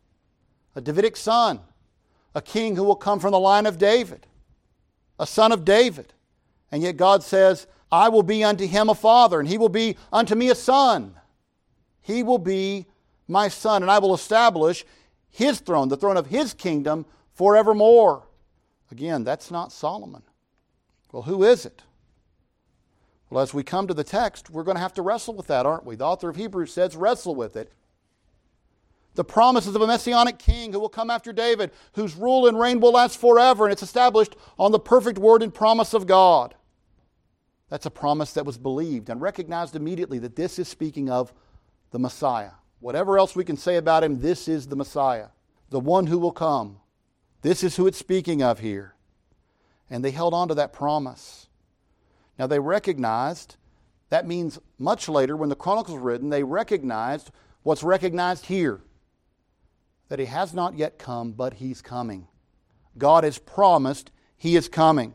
a 0.75 0.81
Davidic 0.81 1.15
son, 1.15 1.61
a 2.35 2.41
king 2.41 2.75
who 2.75 2.83
will 2.83 2.95
come 2.95 3.19
from 3.19 3.31
the 3.31 3.39
line 3.39 3.65
of 3.65 3.77
David, 3.77 4.27
a 5.17 5.25
son 5.25 5.51
of 5.51 5.63
David. 5.63 6.13
And 6.71 6.83
yet 6.83 6.97
God 6.97 7.23
says, 7.23 7.65
I 7.91 8.09
will 8.09 8.21
be 8.21 8.43
unto 8.43 8.67
him 8.67 8.89
a 8.89 8.95
father, 8.95 9.39
and 9.39 9.49
he 9.49 9.57
will 9.57 9.69
be 9.69 9.97
unto 10.13 10.35
me 10.35 10.49
a 10.49 10.55
son. 10.55 11.15
He 12.01 12.21
will 12.21 12.37
be 12.37 12.85
my 13.27 13.47
son, 13.47 13.81
and 13.81 13.89
I 13.89 13.99
will 13.99 14.13
establish 14.13 14.85
his 15.29 15.59
throne, 15.59 15.87
the 15.87 15.97
throne 15.97 16.17
of 16.17 16.27
his 16.27 16.53
kingdom, 16.53 17.05
forevermore. 17.33 18.23
Again, 18.91 19.23
that's 19.23 19.51
not 19.51 19.71
Solomon. 19.71 20.23
Well, 21.11 21.23
who 21.23 21.43
is 21.43 21.65
it? 21.65 21.81
Well, 23.29 23.43
as 23.43 23.53
we 23.53 23.63
come 23.63 23.87
to 23.87 23.93
the 23.93 24.03
text, 24.03 24.49
we're 24.49 24.63
going 24.63 24.75
to 24.75 24.81
have 24.81 24.93
to 24.93 25.01
wrestle 25.01 25.35
with 25.35 25.47
that, 25.47 25.65
aren't 25.65 25.85
we? 25.85 25.95
The 25.95 26.05
author 26.05 26.29
of 26.29 26.35
Hebrews 26.35 26.73
says, 26.73 26.95
wrestle 26.95 27.35
with 27.35 27.55
it. 27.55 27.71
The 29.15 29.23
promises 29.23 29.75
of 29.75 29.81
a 29.81 29.87
messianic 29.87 30.39
king 30.39 30.71
who 30.71 30.79
will 30.79 30.89
come 30.89 31.09
after 31.09 31.33
David, 31.33 31.71
whose 31.93 32.15
rule 32.15 32.47
and 32.47 32.59
reign 32.59 32.79
will 32.79 32.93
last 32.93 33.19
forever, 33.19 33.65
and 33.65 33.73
it's 33.73 33.83
established 33.83 34.35
on 34.57 34.71
the 34.71 34.79
perfect 34.79 35.19
word 35.19 35.43
and 35.43 35.53
promise 35.53 35.93
of 35.93 36.07
God. 36.07 36.55
That's 37.69 37.85
a 37.85 37.91
promise 37.91 38.33
that 38.33 38.45
was 38.45 38.57
believed 38.57 39.09
and 39.09 39.21
recognized 39.21 39.75
immediately 39.75 40.19
that 40.19 40.35
this 40.35 40.57
is 40.57 40.67
speaking 40.67 41.09
of 41.09 41.33
the 41.91 41.99
Messiah. 41.99 42.51
Whatever 42.79 43.19
else 43.19 43.35
we 43.35 43.43
can 43.43 43.57
say 43.57 43.75
about 43.75 44.03
him, 44.03 44.21
this 44.21 44.47
is 44.47 44.67
the 44.67 44.75
Messiah, 44.75 45.27
the 45.69 45.79
one 45.79 46.07
who 46.07 46.17
will 46.17 46.31
come. 46.31 46.77
This 47.41 47.63
is 47.63 47.75
who 47.75 47.87
it's 47.87 47.97
speaking 47.97 48.43
of 48.43 48.59
here. 48.59 48.95
And 49.89 50.03
they 50.03 50.11
held 50.11 50.33
on 50.33 50.47
to 50.49 50.55
that 50.55 50.73
promise. 50.73 51.47
Now 52.37 52.47
they 52.47 52.59
recognized, 52.59 53.55
that 54.09 54.27
means 54.27 54.59
much 54.77 55.09
later 55.09 55.35
when 55.35 55.49
the 55.49 55.55
Chronicles 55.55 55.97
were 55.97 56.03
written, 56.11 56.29
they 56.29 56.43
recognized 56.43 57.31
what's 57.63 57.83
recognized 57.83 58.45
here 58.47 58.81
that 60.09 60.19
he 60.19 60.25
has 60.25 60.53
not 60.53 60.77
yet 60.77 60.97
come, 60.97 61.31
but 61.31 61.55
he's 61.55 61.81
coming. 61.81 62.27
God 62.97 63.23
has 63.23 63.37
promised 63.37 64.11
he 64.37 64.55
is 64.55 64.67
coming. 64.67 65.13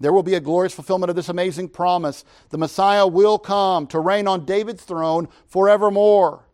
There 0.00 0.12
will 0.12 0.22
be 0.22 0.34
a 0.34 0.40
glorious 0.40 0.74
fulfillment 0.74 1.10
of 1.10 1.16
this 1.16 1.28
amazing 1.28 1.68
promise. 1.68 2.24
The 2.50 2.58
Messiah 2.58 3.06
will 3.06 3.38
come 3.38 3.86
to 3.88 4.00
reign 4.00 4.26
on 4.26 4.44
David's 4.44 4.82
throne 4.82 5.28
forevermore. 5.46 6.44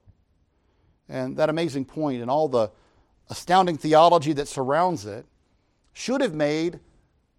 And 1.08 1.36
that 1.38 1.48
amazing 1.48 1.86
point 1.86 2.20
and 2.20 2.30
all 2.30 2.48
the 2.48 2.70
astounding 3.30 3.76
theology 3.76 4.32
that 4.32 4.48
surrounds 4.48 5.04
it 5.06 5.26
should 5.92 6.20
have 6.20 6.34
made 6.34 6.80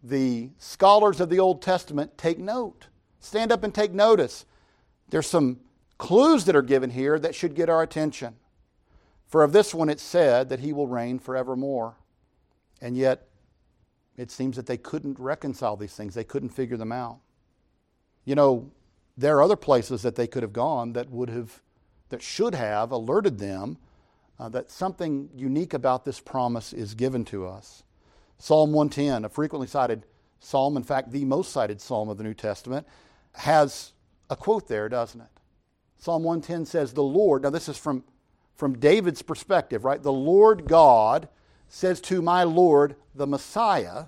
the 0.03 0.49
scholars 0.57 1.19
of 1.19 1.29
the 1.29 1.39
Old 1.39 1.61
Testament 1.61 2.17
take 2.17 2.39
note. 2.39 2.87
Stand 3.19 3.51
up 3.51 3.63
and 3.63 3.73
take 3.73 3.91
notice. 3.91 4.45
There's 5.09 5.27
some 5.27 5.59
clues 5.97 6.45
that 6.45 6.55
are 6.55 6.61
given 6.61 6.89
here 6.89 7.19
that 7.19 7.35
should 7.35 7.55
get 7.55 7.69
our 7.69 7.81
attention. 7.81 8.35
For 9.27 9.43
of 9.43 9.51
this 9.51 9.73
one 9.73 9.89
it 9.89 9.99
said 9.99 10.49
that 10.49 10.59
he 10.59 10.73
will 10.73 10.87
reign 10.87 11.19
forevermore. 11.19 11.95
And 12.81 12.97
yet, 12.97 13.27
it 14.17 14.31
seems 14.31 14.55
that 14.55 14.65
they 14.65 14.77
couldn't 14.77 15.19
reconcile 15.19 15.77
these 15.77 15.93
things, 15.95 16.13
they 16.13 16.23
couldn't 16.23 16.49
figure 16.49 16.77
them 16.77 16.91
out. 16.91 17.19
You 18.25 18.35
know, 18.35 18.71
there 19.17 19.37
are 19.37 19.41
other 19.43 19.55
places 19.55 20.01
that 20.01 20.15
they 20.15 20.27
could 20.27 20.43
have 20.43 20.53
gone 20.53 20.93
that 20.93 21.09
would 21.09 21.29
have, 21.29 21.61
that 22.09 22.21
should 22.21 22.55
have 22.55 22.91
alerted 22.91 23.37
them 23.37 23.77
uh, 24.39 24.49
that 24.49 24.71
something 24.71 25.29
unique 25.35 25.73
about 25.73 26.05
this 26.05 26.19
promise 26.19 26.71
is 26.73 26.93
given 26.93 27.25
to 27.25 27.45
us. 27.45 27.83
Psalm 28.37 28.71
110, 28.71 29.25
a 29.25 29.29
frequently 29.29 29.67
cited 29.67 30.05
psalm, 30.39 30.77
in 30.77 30.83
fact, 30.83 31.11
the 31.11 31.25
most 31.25 31.51
cited 31.51 31.81
psalm 31.81 32.07
of 32.07 32.17
the 32.17 32.23
New 32.23 32.33
Testament, 32.33 32.87
has 33.33 33.91
a 34.29 34.35
quote 34.35 34.67
there, 34.67 34.87
doesn't 34.87 35.19
it? 35.19 35.27
Psalm 35.97 36.23
110 36.23 36.65
says, 36.65 36.93
The 36.93 37.03
Lord, 37.03 37.43
now 37.43 37.49
this 37.49 37.67
is 37.67 37.77
from, 37.77 38.05
from 38.55 38.79
David's 38.79 39.21
perspective, 39.21 39.83
right? 39.83 40.01
The 40.01 40.13
Lord 40.13 40.65
God 40.65 41.27
says 41.67 41.99
to 42.01 42.21
my 42.21 42.43
Lord, 42.43 42.95
the 43.13 43.27
Messiah, 43.27 44.05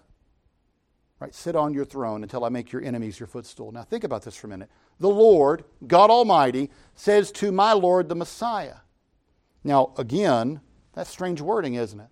right, 1.20 1.36
sit 1.36 1.56
on 1.56 1.74
your 1.74 1.86
throne 1.86 2.24
until 2.24 2.46
I 2.46 2.50
make 2.50 2.72
your 2.72 2.82
enemies 2.82 3.20
your 3.20 3.28
footstool. 3.28 3.74
Now 3.74 3.84
think 3.84 4.06
about 4.06 4.24
this 4.24 4.36
for 4.36 4.48
a 4.48 4.50
minute. 4.50 4.70
The 5.00 5.10
Lord, 5.10 5.66
God 5.86 6.10
Almighty, 6.10 6.72
says 6.96 7.32
to 7.34 7.52
my 7.52 7.74
Lord, 7.74 8.08
the 8.08 8.16
Messiah. 8.16 8.76
Now, 9.64 9.94
again, 9.98 10.62
that's 10.94 11.10
strange 11.10 11.42
wording, 11.42 11.76
isn't 11.76 12.00
it? 12.00 12.10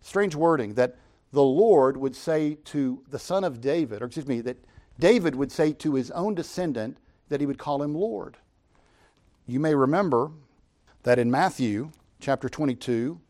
Strange 0.00 0.34
wording 0.34 0.74
that 0.74 0.96
the 1.32 1.42
Lord 1.42 1.96
would 1.96 2.16
say 2.16 2.54
to 2.66 3.02
the 3.08 3.18
son 3.18 3.44
of 3.44 3.60
David, 3.60 4.02
or 4.02 4.06
excuse 4.06 4.26
me, 4.26 4.40
that 4.40 4.64
David 4.98 5.34
would 5.34 5.52
say 5.52 5.72
to 5.74 5.94
his 5.94 6.10
own 6.10 6.34
descendant 6.34 6.98
that 7.28 7.40
he 7.40 7.46
would 7.46 7.58
call 7.58 7.82
him 7.82 7.94
Lord. 7.94 8.36
You 9.46 9.60
may 9.60 9.74
remember 9.74 10.30
that 11.02 11.18
in 11.18 11.30
Matthew 11.30 11.92
chapter 12.20 12.48
22, 12.48 13.20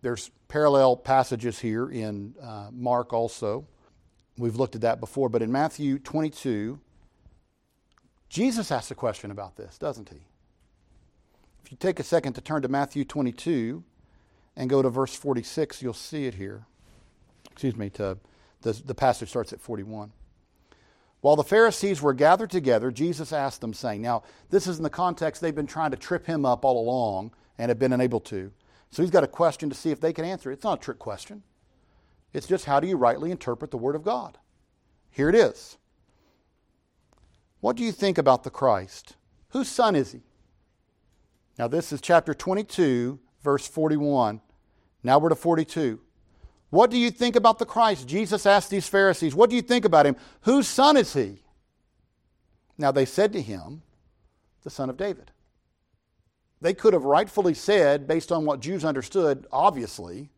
there's 0.00 0.30
parallel 0.48 0.96
passages 0.96 1.58
here 1.60 1.90
in 1.90 2.34
uh, 2.42 2.68
Mark 2.72 3.12
also. 3.12 3.66
We've 4.38 4.56
looked 4.56 4.74
at 4.74 4.80
that 4.80 5.00
before, 5.00 5.28
but 5.28 5.42
in 5.42 5.52
Matthew 5.52 5.98
22, 5.98 6.78
Jesus 8.28 8.70
asks 8.70 8.90
a 8.90 8.94
question 8.94 9.30
about 9.30 9.56
this, 9.56 9.76
doesn't 9.78 10.08
he? 10.08 10.24
If 11.64 11.70
you 11.70 11.76
take 11.78 12.00
a 12.00 12.04
second 12.04 12.34
to 12.34 12.40
turn 12.40 12.62
to 12.62 12.68
Matthew 12.68 13.04
22 13.04 13.82
and 14.56 14.68
go 14.68 14.82
to 14.82 14.90
verse 14.90 15.14
46, 15.14 15.82
you'll 15.82 15.94
see 15.94 16.26
it 16.26 16.34
here 16.34 16.66
excuse 17.52 17.76
me, 17.76 17.90
to 17.90 18.18
the, 18.62 18.72
the 18.84 18.94
passage 18.94 19.28
starts 19.28 19.52
at 19.52 19.60
41. 19.60 20.10
While 21.20 21.36
the 21.36 21.44
Pharisees 21.44 22.02
were 22.02 22.14
gathered 22.14 22.50
together, 22.50 22.90
Jesus 22.90 23.32
asked 23.32 23.60
them, 23.60 23.74
saying, 23.74 24.02
Now, 24.02 24.24
this 24.50 24.66
is 24.66 24.78
in 24.78 24.82
the 24.82 24.90
context 24.90 25.40
they've 25.40 25.54
been 25.54 25.66
trying 25.66 25.92
to 25.92 25.96
trip 25.96 26.26
him 26.26 26.44
up 26.44 26.64
all 26.64 26.82
along 26.82 27.32
and 27.58 27.68
have 27.68 27.78
been 27.78 27.92
unable 27.92 28.20
to. 28.20 28.50
So 28.90 29.02
he's 29.02 29.10
got 29.10 29.22
a 29.22 29.28
question 29.28 29.68
to 29.68 29.76
see 29.76 29.90
if 29.90 30.00
they 30.00 30.12
can 30.12 30.24
answer 30.24 30.50
it. 30.50 30.54
It's 30.54 30.64
not 30.64 30.80
a 30.80 30.82
trick 30.82 30.98
question, 30.98 31.42
it's 32.32 32.46
just 32.46 32.64
how 32.64 32.80
do 32.80 32.88
you 32.88 32.96
rightly 32.96 33.30
interpret 33.30 33.70
the 33.70 33.76
Word 33.76 33.94
of 33.94 34.02
God? 34.02 34.38
Here 35.10 35.28
it 35.28 35.34
is. 35.34 35.76
What 37.60 37.76
do 37.76 37.84
you 37.84 37.92
think 37.92 38.18
about 38.18 38.42
the 38.42 38.50
Christ? 38.50 39.14
Whose 39.50 39.68
son 39.68 39.94
is 39.94 40.12
he? 40.12 40.22
Now, 41.58 41.68
this 41.68 41.92
is 41.92 42.00
chapter 42.00 42.34
22, 42.34 43.18
verse 43.42 43.66
41. 43.66 44.40
Now 45.02 45.18
we're 45.18 45.28
to 45.28 45.34
42. 45.34 46.00
What 46.70 46.90
do 46.90 46.96
you 46.96 47.10
think 47.10 47.36
about 47.36 47.58
the 47.58 47.66
Christ? 47.66 48.08
Jesus 48.08 48.46
asked 48.46 48.70
these 48.70 48.88
Pharisees, 48.88 49.34
What 49.34 49.50
do 49.50 49.56
you 49.56 49.62
think 49.62 49.84
about 49.84 50.06
him? 50.06 50.16
Whose 50.42 50.66
son 50.66 50.96
is 50.96 51.12
he? 51.12 51.42
Now 52.78 52.92
they 52.92 53.04
said 53.04 53.32
to 53.34 53.42
him, 53.42 53.82
The 54.62 54.70
son 54.70 54.88
of 54.88 54.96
David. 54.96 55.32
They 56.62 56.72
could 56.72 56.94
have 56.94 57.04
rightfully 57.04 57.54
said, 57.54 58.06
based 58.06 58.30
on 58.30 58.44
what 58.44 58.60
Jews 58.60 58.84
understood, 58.84 59.46
obviously, 59.52 60.30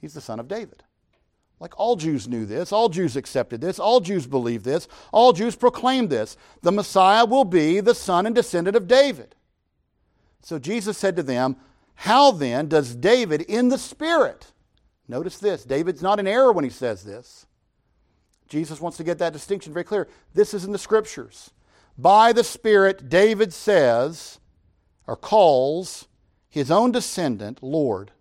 he's 0.00 0.14
the 0.14 0.20
son 0.20 0.40
of 0.40 0.48
David. 0.48 0.82
Like 1.60 1.78
all 1.78 1.94
Jews 1.94 2.26
knew 2.26 2.44
this, 2.46 2.72
all 2.72 2.88
Jews 2.88 3.14
accepted 3.14 3.60
this, 3.60 3.78
all 3.78 4.00
Jews 4.00 4.26
believed 4.26 4.64
this, 4.64 4.88
all 5.12 5.32
Jews 5.32 5.54
proclaimed 5.54 6.10
this. 6.10 6.36
The 6.62 6.72
Messiah 6.72 7.24
will 7.24 7.44
be 7.44 7.78
the 7.78 7.94
son 7.94 8.26
and 8.26 8.34
descendant 8.34 8.76
of 8.76 8.88
David. 8.88 9.36
So 10.42 10.58
Jesus 10.58 10.98
said 10.98 11.16
to 11.16 11.22
them, 11.22 11.56
How 11.94 12.32
then 12.32 12.68
does 12.68 12.94
David 12.94 13.42
in 13.42 13.68
the 13.68 13.78
Spirit? 13.78 14.52
Notice 15.08 15.38
this 15.38 15.64
David's 15.64 16.02
not 16.02 16.20
in 16.20 16.26
error 16.26 16.52
when 16.52 16.64
he 16.64 16.70
says 16.70 17.04
this. 17.04 17.46
Jesus 18.48 18.80
wants 18.80 18.98
to 18.98 19.04
get 19.04 19.18
that 19.18 19.32
distinction 19.32 19.72
very 19.72 19.84
clear. 19.84 20.08
This 20.34 20.52
is 20.52 20.64
in 20.64 20.72
the 20.72 20.78
scriptures. 20.78 21.50
By 21.96 22.32
the 22.32 22.44
Spirit, 22.44 23.08
David 23.08 23.52
says 23.52 24.40
or 25.06 25.16
calls 25.16 26.06
his 26.48 26.70
own 26.70 26.92
descendant 26.92 27.62
Lord. 27.62 28.12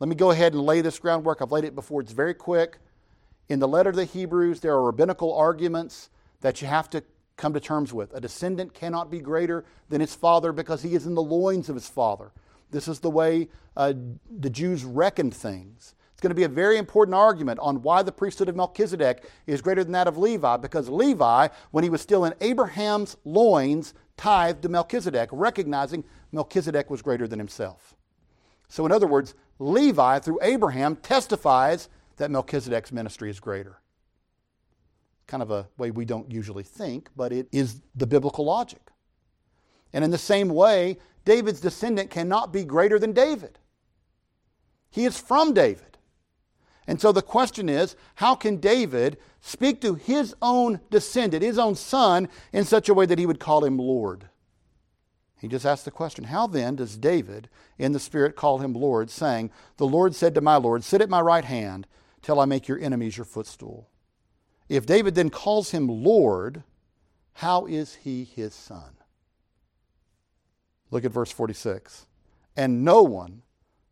Let 0.00 0.08
me 0.08 0.14
go 0.14 0.30
ahead 0.30 0.52
and 0.52 0.62
lay 0.62 0.80
this 0.80 0.98
groundwork. 0.98 1.40
I've 1.40 1.52
laid 1.52 1.64
it 1.64 1.74
before, 1.74 2.00
it's 2.00 2.12
very 2.12 2.34
quick. 2.34 2.78
In 3.48 3.58
the 3.58 3.68
letter 3.68 3.92
to 3.92 3.96
the 3.96 4.04
Hebrews, 4.04 4.60
there 4.60 4.72
are 4.72 4.82
rabbinical 4.82 5.34
arguments 5.34 6.08
that 6.40 6.60
you 6.60 6.68
have 6.68 6.88
to 6.90 7.02
come 7.36 7.52
to 7.54 7.60
terms 7.60 7.92
with. 7.92 8.12
A 8.14 8.20
descendant 8.20 8.74
cannot 8.74 9.10
be 9.10 9.20
greater 9.20 9.64
than 9.88 10.00
his 10.00 10.14
father 10.14 10.52
because 10.52 10.82
he 10.82 10.94
is 10.94 11.06
in 11.06 11.14
the 11.14 11.22
loins 11.22 11.68
of 11.68 11.74
his 11.74 11.88
father. 11.88 12.32
This 12.70 12.88
is 12.88 13.00
the 13.00 13.10
way 13.10 13.48
uh, 13.76 13.92
the 14.38 14.50
Jews 14.50 14.84
reckoned 14.84 15.34
things. 15.34 15.94
It's 16.12 16.20
going 16.20 16.30
to 16.30 16.34
be 16.34 16.44
a 16.44 16.48
very 16.48 16.78
important 16.78 17.14
argument 17.14 17.58
on 17.60 17.82
why 17.82 18.02
the 18.02 18.12
priesthood 18.12 18.48
of 18.48 18.56
Melchizedek 18.56 19.28
is 19.46 19.60
greater 19.60 19.82
than 19.82 19.92
that 19.92 20.06
of 20.06 20.16
Levi, 20.16 20.56
because 20.58 20.88
Levi, 20.88 21.48
when 21.72 21.84
he 21.84 21.90
was 21.90 22.00
still 22.00 22.24
in 22.24 22.34
Abraham's 22.40 23.16
loins, 23.24 23.94
tithed 24.16 24.62
to 24.62 24.68
Melchizedek, 24.68 25.28
recognizing 25.32 26.04
Melchizedek 26.30 26.88
was 26.88 27.02
greater 27.02 27.26
than 27.26 27.38
himself. 27.38 27.94
So, 28.68 28.86
in 28.86 28.92
other 28.92 29.06
words, 29.06 29.34
Levi, 29.58 30.20
through 30.20 30.38
Abraham, 30.42 30.96
testifies 30.96 31.88
that 32.16 32.30
Melchizedek's 32.30 32.92
ministry 32.92 33.30
is 33.30 33.40
greater. 33.40 33.80
Kind 35.26 35.42
of 35.42 35.50
a 35.50 35.68
way 35.78 35.90
we 35.90 36.04
don't 36.04 36.30
usually 36.30 36.62
think, 36.62 37.08
but 37.16 37.32
it 37.32 37.48
is 37.52 37.80
the 37.94 38.06
biblical 38.06 38.44
logic. 38.44 38.90
And 39.92 40.04
in 40.04 40.10
the 40.10 40.18
same 40.18 40.48
way, 40.48 40.98
David's 41.24 41.60
descendant 41.60 42.10
cannot 42.10 42.52
be 42.52 42.64
greater 42.64 42.98
than 42.98 43.12
David. 43.12 43.58
He 44.90 45.04
is 45.04 45.18
from 45.18 45.54
David. 45.54 45.98
And 46.86 47.00
so 47.00 47.12
the 47.12 47.22
question 47.22 47.68
is 47.68 47.96
how 48.16 48.34
can 48.34 48.58
David 48.58 49.18
speak 49.40 49.80
to 49.80 49.94
his 49.94 50.34
own 50.42 50.80
descendant, 50.90 51.42
his 51.42 51.58
own 51.58 51.74
son, 51.74 52.28
in 52.52 52.64
such 52.64 52.88
a 52.88 52.94
way 52.94 53.06
that 53.06 53.18
he 53.18 53.26
would 53.26 53.40
call 53.40 53.64
him 53.64 53.78
Lord? 53.78 54.28
He 55.40 55.48
just 55.48 55.66
asked 55.66 55.84
the 55.84 55.90
question 55.90 56.24
How 56.24 56.46
then 56.46 56.76
does 56.76 56.96
David 56.96 57.48
in 57.78 57.92
the 57.92 58.00
Spirit 58.00 58.36
call 58.36 58.58
him 58.58 58.72
Lord, 58.72 59.10
saying, 59.10 59.50
The 59.76 59.86
Lord 59.86 60.14
said 60.14 60.34
to 60.34 60.40
my 60.40 60.56
Lord, 60.56 60.84
Sit 60.84 61.00
at 61.00 61.10
my 61.10 61.20
right 61.20 61.44
hand 61.44 61.86
till 62.22 62.40
I 62.40 62.44
make 62.44 62.68
your 62.68 62.78
enemies 62.78 63.16
your 63.16 63.26
footstool? 63.26 63.88
If 64.68 64.86
David 64.86 65.14
then 65.14 65.30
calls 65.30 65.70
him 65.70 65.88
Lord, 65.88 66.62
how 67.34 67.66
is 67.66 67.96
he 67.96 68.24
his 68.24 68.54
son? 68.54 68.96
Look 70.90 71.04
at 71.04 71.10
verse 71.10 71.30
46. 71.30 72.06
And 72.56 72.84
no 72.84 73.02
one 73.02 73.42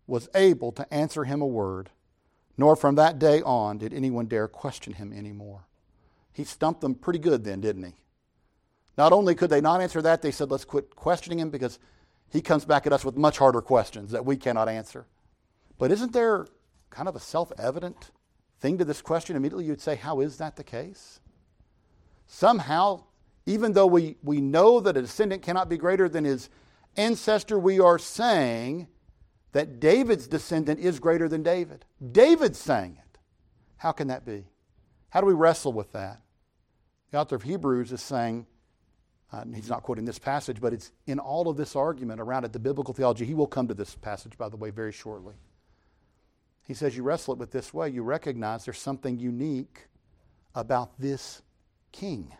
was 0.06 0.28
able 0.34 0.72
to 0.72 0.94
answer 0.94 1.24
him 1.24 1.42
a 1.42 1.46
word, 1.46 1.90
nor 2.56 2.76
from 2.76 2.94
that 2.94 3.18
day 3.18 3.42
on 3.42 3.78
did 3.78 3.92
anyone 3.92 4.26
dare 4.26 4.48
question 4.48 4.94
him 4.94 5.12
anymore. 5.12 5.66
He 6.32 6.44
stumped 6.44 6.80
them 6.80 6.94
pretty 6.94 7.18
good 7.18 7.44
then, 7.44 7.60
didn't 7.60 7.84
he? 7.84 7.94
Not 8.96 9.12
only 9.12 9.34
could 9.34 9.50
they 9.50 9.60
not 9.60 9.80
answer 9.80 10.02
that, 10.02 10.22
they 10.22 10.30
said, 10.30 10.50
let's 10.50 10.64
quit 10.64 10.94
questioning 10.94 11.38
him 11.38 11.50
because 11.50 11.78
he 12.30 12.40
comes 12.40 12.64
back 12.64 12.86
at 12.86 12.92
us 12.92 13.04
with 13.04 13.16
much 13.16 13.38
harder 13.38 13.60
questions 13.60 14.10
that 14.12 14.24
we 14.24 14.36
cannot 14.36 14.68
answer. 14.68 15.06
But 15.78 15.90
isn't 15.90 16.12
there 16.12 16.46
kind 16.90 17.08
of 17.08 17.16
a 17.16 17.20
self 17.20 17.52
evident 17.58 18.10
thing 18.62 18.78
to 18.78 18.84
this 18.84 19.02
question? 19.02 19.36
Immediately 19.36 19.66
you'd 19.66 19.80
say, 19.80 19.96
how 19.96 20.20
is 20.20 20.38
that 20.38 20.56
the 20.56 20.64
case? 20.64 21.20
Somehow, 22.26 23.02
even 23.44 23.72
though 23.72 23.88
we, 23.88 24.16
we 24.22 24.40
know 24.40 24.80
that 24.80 24.96
a 24.96 25.02
descendant 25.02 25.42
cannot 25.42 25.68
be 25.68 25.76
greater 25.76 26.08
than 26.08 26.24
his 26.24 26.48
ancestor, 26.96 27.58
we 27.58 27.80
are 27.80 27.98
saying 27.98 28.86
that 29.50 29.80
David's 29.80 30.28
descendant 30.28 30.80
is 30.80 30.98
greater 31.00 31.28
than 31.28 31.42
David. 31.42 31.84
David's 32.12 32.58
saying 32.58 32.98
it. 32.98 33.18
How 33.76 33.92
can 33.92 34.08
that 34.08 34.24
be? 34.24 34.46
How 35.10 35.20
do 35.20 35.26
we 35.26 35.34
wrestle 35.34 35.72
with 35.72 35.92
that? 35.92 36.22
The 37.10 37.18
author 37.18 37.36
of 37.36 37.42
Hebrews 37.42 37.92
is 37.92 38.00
saying, 38.00 38.46
uh, 39.32 39.44
he's 39.54 39.68
not 39.68 39.82
quoting 39.82 40.04
this 40.04 40.18
passage, 40.18 40.60
but 40.60 40.72
it's 40.72 40.92
in 41.06 41.18
all 41.18 41.48
of 41.48 41.56
this 41.56 41.74
argument 41.74 42.20
around 42.20 42.44
it, 42.44 42.52
the 42.52 42.58
biblical 42.58 42.94
theology. 42.94 43.26
He 43.26 43.34
will 43.34 43.46
come 43.46 43.66
to 43.68 43.74
this 43.74 43.94
passage, 43.96 44.38
by 44.38 44.48
the 44.48 44.56
way, 44.56 44.70
very 44.70 44.92
shortly. 44.92 45.34
He 46.64 46.74
says, 46.74 46.96
You 46.96 47.02
wrestle 47.02 47.34
it 47.34 47.40
with 47.40 47.50
this 47.50 47.74
way. 47.74 47.88
You 47.88 48.02
recognize 48.02 48.64
there's 48.64 48.78
something 48.78 49.18
unique 49.18 49.88
about 50.54 50.98
this 50.98 51.42
king, 51.90 52.32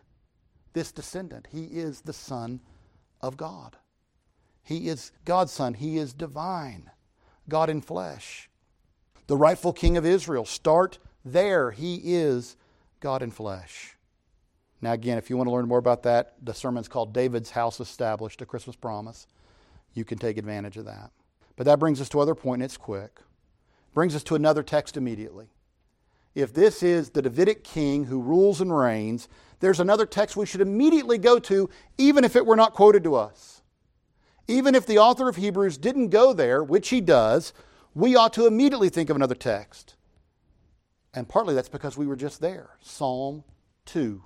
this 0.72 0.92
descendant. 0.92 1.48
He 1.50 1.64
is 1.64 2.02
the 2.02 2.12
Son 2.12 2.60
of 3.20 3.36
God. 3.36 3.76
He 4.62 4.88
is 4.88 5.12
God's 5.24 5.52
Son. 5.52 5.74
He 5.74 5.98
is 5.98 6.12
divine, 6.12 6.90
God 7.48 7.68
in 7.68 7.80
flesh. 7.80 8.48
The 9.26 9.36
rightful 9.36 9.72
King 9.72 9.96
of 9.96 10.06
Israel. 10.06 10.44
Start 10.44 10.98
there. 11.24 11.70
He 11.70 12.00
is 12.04 12.56
God 13.00 13.22
in 13.22 13.30
flesh. 13.30 13.96
Now, 14.80 14.92
again, 14.92 15.16
if 15.16 15.30
you 15.30 15.36
want 15.36 15.46
to 15.46 15.52
learn 15.52 15.68
more 15.68 15.78
about 15.78 16.02
that, 16.02 16.34
the 16.42 16.52
sermon's 16.52 16.88
called 16.88 17.12
David's 17.14 17.50
House 17.50 17.78
Established, 17.78 18.42
a 18.42 18.46
Christmas 18.46 18.74
Promise. 18.74 19.28
You 19.94 20.04
can 20.04 20.18
take 20.18 20.38
advantage 20.38 20.76
of 20.76 20.86
that. 20.86 21.12
But 21.56 21.66
that 21.66 21.78
brings 21.78 22.00
us 22.00 22.08
to 22.10 22.20
other 22.20 22.34
point, 22.34 22.62
and 22.62 22.64
it's 22.64 22.76
quick. 22.76 23.20
Brings 23.94 24.14
us 24.14 24.22
to 24.24 24.34
another 24.34 24.62
text 24.62 24.96
immediately. 24.96 25.48
If 26.34 26.54
this 26.54 26.82
is 26.82 27.10
the 27.10 27.22
Davidic 27.22 27.62
king 27.62 28.04
who 28.04 28.20
rules 28.20 28.60
and 28.60 28.76
reigns, 28.76 29.28
there's 29.60 29.80
another 29.80 30.06
text 30.06 30.36
we 30.36 30.46
should 30.46 30.62
immediately 30.62 31.18
go 31.18 31.38
to, 31.40 31.68
even 31.98 32.24
if 32.24 32.36
it 32.36 32.46
were 32.46 32.56
not 32.56 32.72
quoted 32.72 33.04
to 33.04 33.14
us. 33.14 33.62
Even 34.48 34.74
if 34.74 34.86
the 34.86 34.98
author 34.98 35.28
of 35.28 35.36
Hebrews 35.36 35.78
didn't 35.78 36.08
go 36.08 36.32
there, 36.32 36.64
which 36.64 36.88
he 36.88 37.00
does, 37.00 37.52
we 37.94 38.16
ought 38.16 38.32
to 38.32 38.46
immediately 38.46 38.88
think 38.88 39.10
of 39.10 39.16
another 39.16 39.34
text. 39.34 39.94
And 41.14 41.28
partly 41.28 41.54
that's 41.54 41.68
because 41.68 41.96
we 41.96 42.06
were 42.06 42.16
just 42.16 42.40
there 42.40 42.70
Psalm 42.80 43.44
2. 43.86 44.22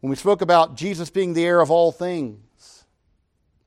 When 0.00 0.10
we 0.10 0.16
spoke 0.16 0.40
about 0.40 0.76
Jesus 0.76 1.10
being 1.10 1.34
the 1.34 1.44
heir 1.44 1.60
of 1.60 1.70
all 1.70 1.92
things, 1.92 2.84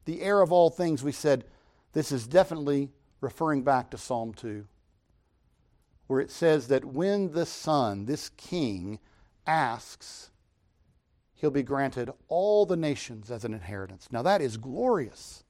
the 0.06 0.22
heir 0.22 0.42
of 0.42 0.52
all 0.52 0.70
things, 0.70 1.04
we 1.04 1.12
said 1.12 1.46
this 1.94 2.12
is 2.12 2.26
definitely 2.26 2.90
referring 3.22 3.64
back 3.64 3.90
to 3.92 3.98
Psalm 3.98 4.34
2, 4.34 4.66
where 6.08 6.20
it 6.20 6.32
says 6.32 6.68
that 6.68 6.84
when 6.84 7.32
the 7.32 7.46
Son, 7.46 8.06
this 8.06 8.30
King, 8.30 9.00
asks 9.48 10.32
he'll 11.36 11.52
be 11.52 11.64
granted 11.64 12.12
all 12.28 12.66
the 12.66 12.76
nations 12.76 13.32
as 13.32 13.44
an 13.44 13.54
inheritance. 13.54 14.08
Now, 14.12 14.22
that 14.22 14.42
is 14.42 14.58
glorious. 14.58 15.44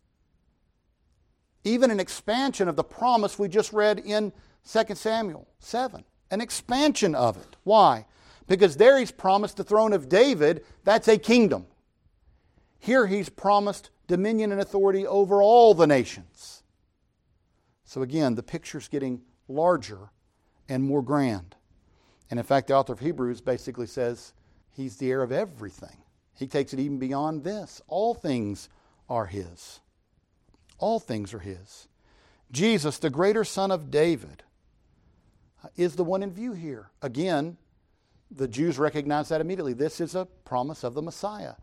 Even 1.64 1.92
an 1.92 2.00
expansion 2.00 2.68
of 2.68 2.76
the 2.76 2.84
promise 2.84 3.38
we 3.38 3.50
just 3.50 3.74
read 3.74 4.00
in 4.00 4.32
2 4.70 4.96
Samuel 4.96 5.48
7. 5.60 6.04
An 6.32 6.42
expansion 6.42 7.14
of 7.14 7.36
it. 7.36 7.58
Why? 7.64 8.06
Because 8.48 8.78
there 8.78 8.98
he's 8.98 9.12
promised 9.12 9.58
the 9.58 9.64
throne 9.64 9.94
of 9.94 10.10
David, 10.10 10.64
that's 10.84 11.08
a 11.08 11.18
kingdom. 11.18 11.66
Here 12.80 13.06
he's 13.06 13.30
promised 13.30 13.92
dominion 14.08 14.52
and 14.52 14.62
authority 14.62 15.06
over 15.06 15.42
all 15.42 15.74
the 15.74 15.88
nations. 15.88 16.61
So 17.92 18.04
again, 18.04 18.36
the 18.36 18.42
picture's 18.42 18.88
getting 18.88 19.20
larger 19.50 20.12
and 20.70 20.82
more 20.82 21.02
grand. 21.02 21.58
And 22.30 22.40
in 22.40 22.46
fact, 22.46 22.68
the 22.68 22.74
author 22.74 22.94
of 22.94 23.02
Hebrews 23.02 23.42
basically 23.42 23.86
says 23.86 24.32
He's 24.70 24.96
the 24.96 25.12
heir 25.12 25.22
of 25.22 25.34
everything. 25.34 25.98
He 26.34 26.48
takes 26.48 26.72
it 26.72 26.80
even 26.80 27.00
beyond 27.00 27.44
this. 27.44 27.82
All 27.90 28.14
things 28.14 28.70
are 29.10 29.26
His. 29.26 29.82
All 30.78 31.02
things 31.02 31.34
are 31.34 31.40
His. 31.40 31.90
Jesus, 32.50 32.98
the 32.98 33.10
greater 33.10 33.44
Son 33.44 33.72
of 33.72 33.92
David, 33.92 34.44
is 35.76 35.98
the 35.98 36.06
one 36.06 36.24
in 36.24 36.32
view 36.32 36.54
here. 36.54 36.92
Again, 37.02 37.58
the 38.34 38.48
Jews 38.48 38.80
recognize 38.80 39.28
that 39.28 39.42
immediately. 39.42 39.74
This 39.74 40.00
is 40.00 40.16
a 40.16 40.30
promise 40.46 40.86
of 40.86 40.94
the 40.94 41.02
Messiah. 41.02 41.56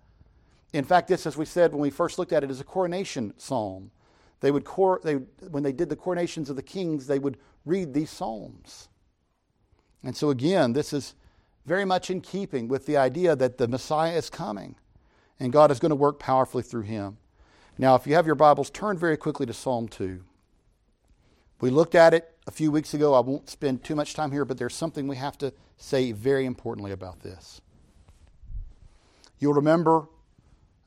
In 0.75 0.85
fact, 0.85 1.09
this, 1.09 1.27
as 1.27 1.39
we 1.39 1.47
said 1.47 1.73
when 1.73 1.81
we 1.81 1.89
first 1.89 2.19
looked 2.19 2.35
at 2.35 2.45
it, 2.45 2.51
is 2.51 2.61
a 2.61 2.65
coronation 2.65 3.33
psalm. 3.39 3.93
They 4.41 4.51
would 4.51 4.65
cor- 4.65 5.01
they, 5.03 5.15
when 5.51 5.63
they 5.63 5.73
did 5.73 5.89
the 5.89 5.97
coronations 5.97 6.51
of 6.51 6.57
the 6.57 6.63
kings, 6.63 7.07
they 7.07 7.19
would 7.19 7.39
read 7.65 7.93
these 7.93 8.11
psalms. 8.11 8.89
And 10.05 10.17
so, 10.17 10.31
again, 10.31 10.73
this 10.73 10.93
is 10.93 11.15
very 11.67 11.85
much 11.85 12.11
in 12.11 12.21
keeping 12.21 12.69
with 12.69 12.87
the 12.87 12.97
idea 12.97 13.35
that 13.37 13.59
the 13.59 13.69
Messiah 13.69 14.17
is 14.17 14.31
coming 14.31 14.77
and 15.41 15.53
God 15.53 15.71
is 15.71 15.79
going 15.79 15.91
to 15.91 15.97
work 15.97 16.19
powerfully 16.19 16.63
through 16.63 16.83
him. 16.83 17.19
Now, 17.77 17.95
if 17.95 18.07
you 18.07 18.15
have 18.15 18.27
your 18.27 18.35
Bibles, 18.35 18.71
turn 18.71 18.97
very 18.99 19.17
quickly 19.17 19.47
to 19.47 19.53
Psalm 19.53 19.89
2. 19.89 20.25
We 21.61 21.71
looked 21.71 21.95
at 21.95 22.15
it 22.15 22.37
a 22.47 22.51
few 22.51 22.71
weeks 22.71 22.95
ago. 22.95 23.15
I 23.15 23.21
won't 23.21 23.51
spend 23.51 23.85
too 23.85 23.95
much 23.95 24.15
time 24.15 24.33
here, 24.33 24.45
but 24.45 24.59
there's 24.59 24.75
something 24.75 25.07
we 25.07 25.17
have 25.17 25.39
to 25.39 25.53
say 25.77 26.13
very 26.13 26.47
importantly 26.47 26.93
about 26.93 27.21
this. 27.21 27.61
You'll 29.39 29.55
remember 29.55 30.09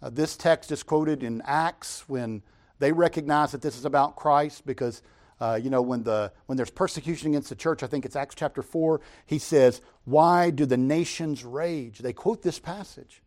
uh, 0.01 0.09
this 0.09 0.35
text 0.35 0.71
is 0.71 0.83
quoted 0.83 1.23
in 1.23 1.41
Acts 1.45 2.09
when 2.09 2.41
they 2.81 2.91
recognize 2.91 3.51
that 3.53 3.61
this 3.61 3.77
is 3.77 3.85
about 3.85 4.15
Christ 4.17 4.65
because 4.65 5.01
uh, 5.41 5.55
you 5.55 5.71
know, 5.71 5.81
when, 5.81 6.03
the, 6.03 6.31
when 6.45 6.55
there's 6.55 6.69
persecution 6.69 7.29
against 7.29 7.49
the 7.49 7.55
church, 7.55 7.81
I 7.81 7.87
think 7.87 8.05
it's 8.05 8.15
Acts 8.15 8.35
chapter 8.35 8.61
4, 8.61 9.01
he 9.25 9.39
says, 9.39 9.81
Why 10.05 10.51
do 10.51 10.67
the 10.67 10.77
nations 10.77 11.43
rage? 11.43 11.97
They 11.97 12.13
quote 12.13 12.43
this 12.43 12.59
passage. 12.59 13.23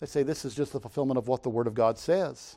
They 0.00 0.06
say 0.06 0.22
this 0.22 0.46
is 0.46 0.54
just 0.54 0.72
the 0.72 0.80
fulfillment 0.80 1.18
of 1.18 1.28
what 1.28 1.42
the 1.42 1.50
Word 1.50 1.66
of 1.66 1.74
God 1.74 1.98
says. 1.98 2.56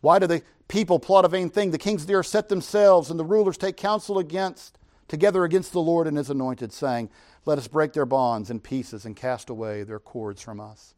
Why 0.00 0.18
do 0.18 0.26
the 0.26 0.42
people 0.66 0.98
plot 0.98 1.26
a 1.26 1.28
vain 1.28 1.50
thing? 1.50 1.70
The 1.70 1.78
kings 1.78 2.02
of 2.02 2.08
the 2.08 2.14
earth 2.14 2.26
set 2.26 2.48
themselves, 2.48 3.10
and 3.10 3.20
the 3.20 3.24
rulers 3.24 3.58
take 3.58 3.76
counsel 3.76 4.18
against, 4.18 4.78
together 5.06 5.44
against 5.44 5.72
the 5.72 5.80
Lord 5.80 6.06
and 6.06 6.16
his 6.16 6.30
anointed, 6.30 6.72
saying, 6.72 7.10
Let 7.44 7.58
us 7.58 7.68
break 7.68 7.92
their 7.92 8.06
bonds 8.06 8.48
in 8.48 8.60
pieces 8.60 9.04
and 9.04 9.14
cast 9.14 9.50
away 9.50 9.82
their 9.82 10.00
cords 10.00 10.40
from 10.40 10.58
us. 10.58 10.94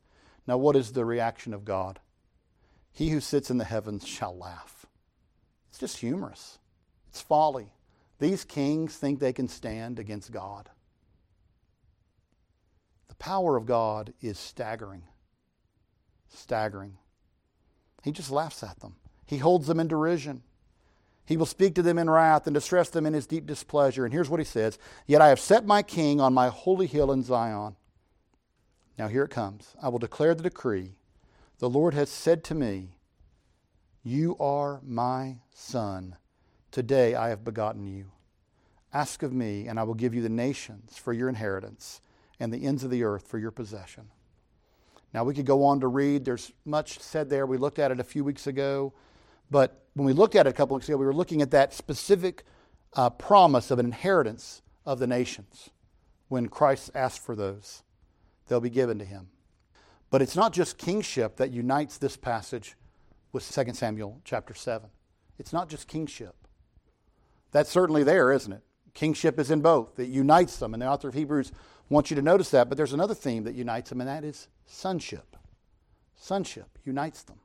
Now, 0.46 0.56
what 0.56 0.76
is 0.76 0.92
the 0.92 1.04
reaction 1.04 1.52
of 1.52 1.64
God? 1.64 1.98
He 2.92 3.10
who 3.10 3.20
sits 3.20 3.50
in 3.50 3.58
the 3.58 3.64
heavens 3.64 4.06
shall 4.06 4.36
laugh. 4.36 4.86
It's 5.68 5.78
just 5.78 5.98
humorous. 5.98 6.58
It's 7.08 7.20
folly. 7.20 7.72
These 8.18 8.44
kings 8.44 8.96
think 8.96 9.18
they 9.18 9.32
can 9.32 9.48
stand 9.48 9.98
against 9.98 10.32
God. 10.32 10.68
The 13.08 13.14
power 13.14 13.56
of 13.56 13.66
God 13.66 14.12
is 14.20 14.38
staggering. 14.38 15.02
Staggering. 16.28 16.98
He 18.02 18.12
just 18.12 18.30
laughs 18.30 18.62
at 18.62 18.80
them, 18.80 18.96
he 19.26 19.38
holds 19.38 19.66
them 19.66 19.80
in 19.80 19.88
derision. 19.88 20.42
He 21.26 21.36
will 21.36 21.46
speak 21.46 21.76
to 21.76 21.82
them 21.82 21.96
in 21.96 22.10
wrath 22.10 22.48
and 22.48 22.54
distress 22.54 22.88
them 22.88 23.06
in 23.06 23.14
his 23.14 23.28
deep 23.28 23.46
displeasure. 23.46 24.04
And 24.04 24.12
here's 24.12 24.28
what 24.28 24.40
he 24.40 24.44
says 24.44 24.80
Yet 25.06 25.22
I 25.22 25.28
have 25.28 25.38
set 25.38 25.64
my 25.64 25.80
king 25.80 26.20
on 26.20 26.34
my 26.34 26.48
holy 26.48 26.88
hill 26.88 27.12
in 27.12 27.22
Zion. 27.22 27.76
Now 28.98 29.06
here 29.06 29.22
it 29.22 29.30
comes. 29.30 29.76
I 29.80 29.88
will 29.90 30.00
declare 30.00 30.34
the 30.34 30.42
decree. 30.42 30.96
The 31.60 31.68
Lord 31.68 31.92
has 31.92 32.08
said 32.08 32.42
to 32.44 32.54
me, 32.54 32.96
You 34.02 34.34
are 34.40 34.80
my 34.82 35.40
son. 35.52 36.16
Today 36.70 37.14
I 37.14 37.28
have 37.28 37.44
begotten 37.44 37.86
you. 37.86 38.12
Ask 38.94 39.22
of 39.22 39.34
me, 39.34 39.68
and 39.68 39.78
I 39.78 39.82
will 39.82 39.94
give 39.94 40.14
you 40.14 40.22
the 40.22 40.30
nations 40.30 40.96
for 40.96 41.12
your 41.12 41.28
inheritance 41.28 42.00
and 42.40 42.50
the 42.50 42.64
ends 42.64 42.82
of 42.82 42.90
the 42.90 43.04
earth 43.04 43.28
for 43.28 43.36
your 43.36 43.50
possession. 43.50 44.08
Now, 45.12 45.24
we 45.24 45.34
could 45.34 45.44
go 45.44 45.64
on 45.64 45.80
to 45.80 45.86
read. 45.86 46.24
There's 46.24 46.50
much 46.64 46.98
said 46.98 47.28
there. 47.28 47.44
We 47.44 47.58
looked 47.58 47.78
at 47.78 47.90
it 47.90 48.00
a 48.00 48.04
few 48.04 48.24
weeks 48.24 48.46
ago. 48.46 48.94
But 49.50 49.84
when 49.92 50.06
we 50.06 50.14
looked 50.14 50.36
at 50.36 50.46
it 50.46 50.50
a 50.50 50.54
couple 50.54 50.76
weeks 50.76 50.88
ago, 50.88 50.96
we 50.96 51.04
were 51.04 51.12
looking 51.12 51.42
at 51.42 51.50
that 51.50 51.74
specific 51.74 52.44
uh, 52.94 53.10
promise 53.10 53.70
of 53.70 53.78
an 53.78 53.84
inheritance 53.84 54.62
of 54.86 54.98
the 54.98 55.06
nations 55.06 55.68
when 56.28 56.48
Christ 56.48 56.90
asks 56.94 57.22
for 57.22 57.36
those. 57.36 57.82
They'll 58.48 58.60
be 58.60 58.70
given 58.70 58.98
to 58.98 59.04
him. 59.04 59.28
But 60.10 60.22
it's 60.22 60.36
not 60.36 60.52
just 60.52 60.76
kingship 60.76 61.36
that 61.36 61.52
unites 61.52 61.98
this 61.98 62.16
passage 62.16 62.76
with 63.32 63.48
2 63.50 63.74
Samuel 63.74 64.20
chapter 64.24 64.54
7. 64.54 64.90
It's 65.38 65.52
not 65.52 65.68
just 65.68 65.86
kingship. 65.88 66.34
That's 67.52 67.70
certainly 67.70 68.02
there, 68.02 68.32
isn't 68.32 68.52
it? 68.52 68.62
Kingship 68.92 69.38
is 69.38 69.50
in 69.50 69.60
both. 69.60 69.98
It 69.98 70.08
unites 70.08 70.56
them, 70.58 70.74
and 70.74 70.82
the 70.82 70.88
author 70.88 71.08
of 71.08 71.14
Hebrews 71.14 71.52
wants 71.88 72.10
you 72.10 72.16
to 72.16 72.22
notice 72.22 72.50
that. 72.50 72.68
But 72.68 72.76
there's 72.76 72.92
another 72.92 73.14
theme 73.14 73.44
that 73.44 73.54
unites 73.54 73.90
them, 73.90 74.00
and 74.00 74.08
that 74.08 74.24
is 74.24 74.48
sonship. 74.66 75.36
Sonship 76.16 76.78
unites 76.84 77.22
them. 77.22 77.38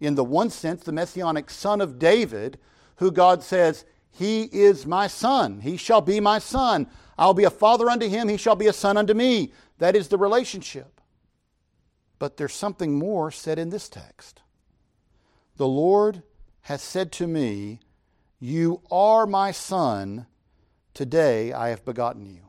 In 0.00 0.14
the 0.14 0.24
one 0.24 0.48
sense, 0.48 0.82
the 0.82 0.92
messianic 0.92 1.50
son 1.50 1.80
of 1.80 1.98
David, 1.98 2.58
who 2.96 3.10
God 3.10 3.42
says, 3.42 3.84
He 4.10 4.44
is 4.44 4.86
my 4.86 5.06
son. 5.06 5.60
He 5.60 5.76
shall 5.76 6.00
be 6.00 6.20
my 6.20 6.38
son. 6.38 6.86
I'll 7.18 7.34
be 7.34 7.44
a 7.44 7.50
father 7.50 7.90
unto 7.90 8.08
him. 8.08 8.28
He 8.28 8.38
shall 8.38 8.56
be 8.56 8.66
a 8.66 8.72
son 8.72 8.96
unto 8.96 9.12
me. 9.12 9.52
That 9.76 9.94
is 9.94 10.08
the 10.08 10.16
relationship. 10.16 10.99
But 12.20 12.36
there's 12.36 12.54
something 12.54 12.96
more 12.96 13.32
said 13.32 13.58
in 13.58 13.70
this 13.70 13.88
text. 13.88 14.42
The 15.56 15.66
Lord 15.66 16.22
has 16.60 16.82
said 16.82 17.10
to 17.12 17.26
me, 17.26 17.80
You 18.38 18.82
are 18.90 19.26
my 19.26 19.50
son. 19.50 20.26
Today 20.92 21.52
I 21.52 21.70
have 21.70 21.84
begotten 21.84 22.26
you. 22.26 22.42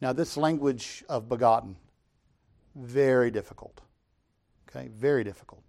Now, 0.00 0.12
this 0.12 0.36
language 0.36 1.02
of 1.08 1.28
begotten, 1.28 1.76
very 2.76 3.30
difficult. 3.30 3.80
Okay, 4.68 4.88
very 4.88 5.24
difficult. 5.24 5.62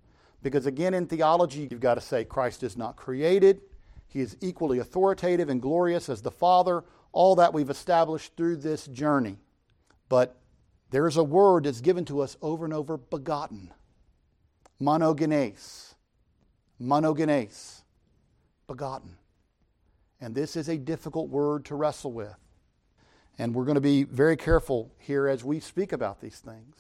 Because 0.44 0.66
again, 0.66 0.94
in 0.94 1.08
theology, 1.08 1.70
you've 1.72 1.80
got 1.80 1.96
to 1.96 2.02
say 2.02 2.26
Christ 2.26 2.62
is 2.62 2.76
not 2.76 2.98
created. 2.98 3.62
He 4.08 4.20
is 4.20 4.36
equally 4.42 4.80
authoritative 4.80 5.48
and 5.48 5.62
glorious 5.62 6.10
as 6.10 6.22
the 6.22 6.32
Father. 6.32 6.84
All 7.14 7.36
that 7.36 7.54
we've 7.54 7.70
established 7.70 8.36
through 8.36 8.58
this 8.58 8.86
journey. 8.88 9.38
But 10.10 10.38
there 10.92 11.08
is 11.08 11.18
a 11.18 11.24
word 11.24 11.66
that's 11.66 11.82
given 11.82 12.06
to 12.06 12.22
us 12.22 12.38
over 12.42 12.66
and 12.66 12.74
over 12.74 12.98
begotten. 12.98 13.74
Monogenes. 14.82 15.96
Monogenes. 16.82 17.82
Begotten. 18.68 19.18
And 20.22 20.34
this 20.34 20.56
is 20.56 20.70
a 20.70 20.78
difficult 20.78 21.30
word 21.30 21.66
to 21.66 21.76
wrestle 21.76 22.12
with. 22.12 22.36
And 23.38 23.54
we're 23.54 23.66
going 23.66 23.76
to 23.76 23.82
be 23.82 24.04
very 24.04 24.38
careful 24.38 24.92
here 24.98 25.28
as 25.28 25.44
we 25.44 25.60
speak 25.60 25.92
about 25.92 26.22
these 26.22 26.40
things. 26.40 26.76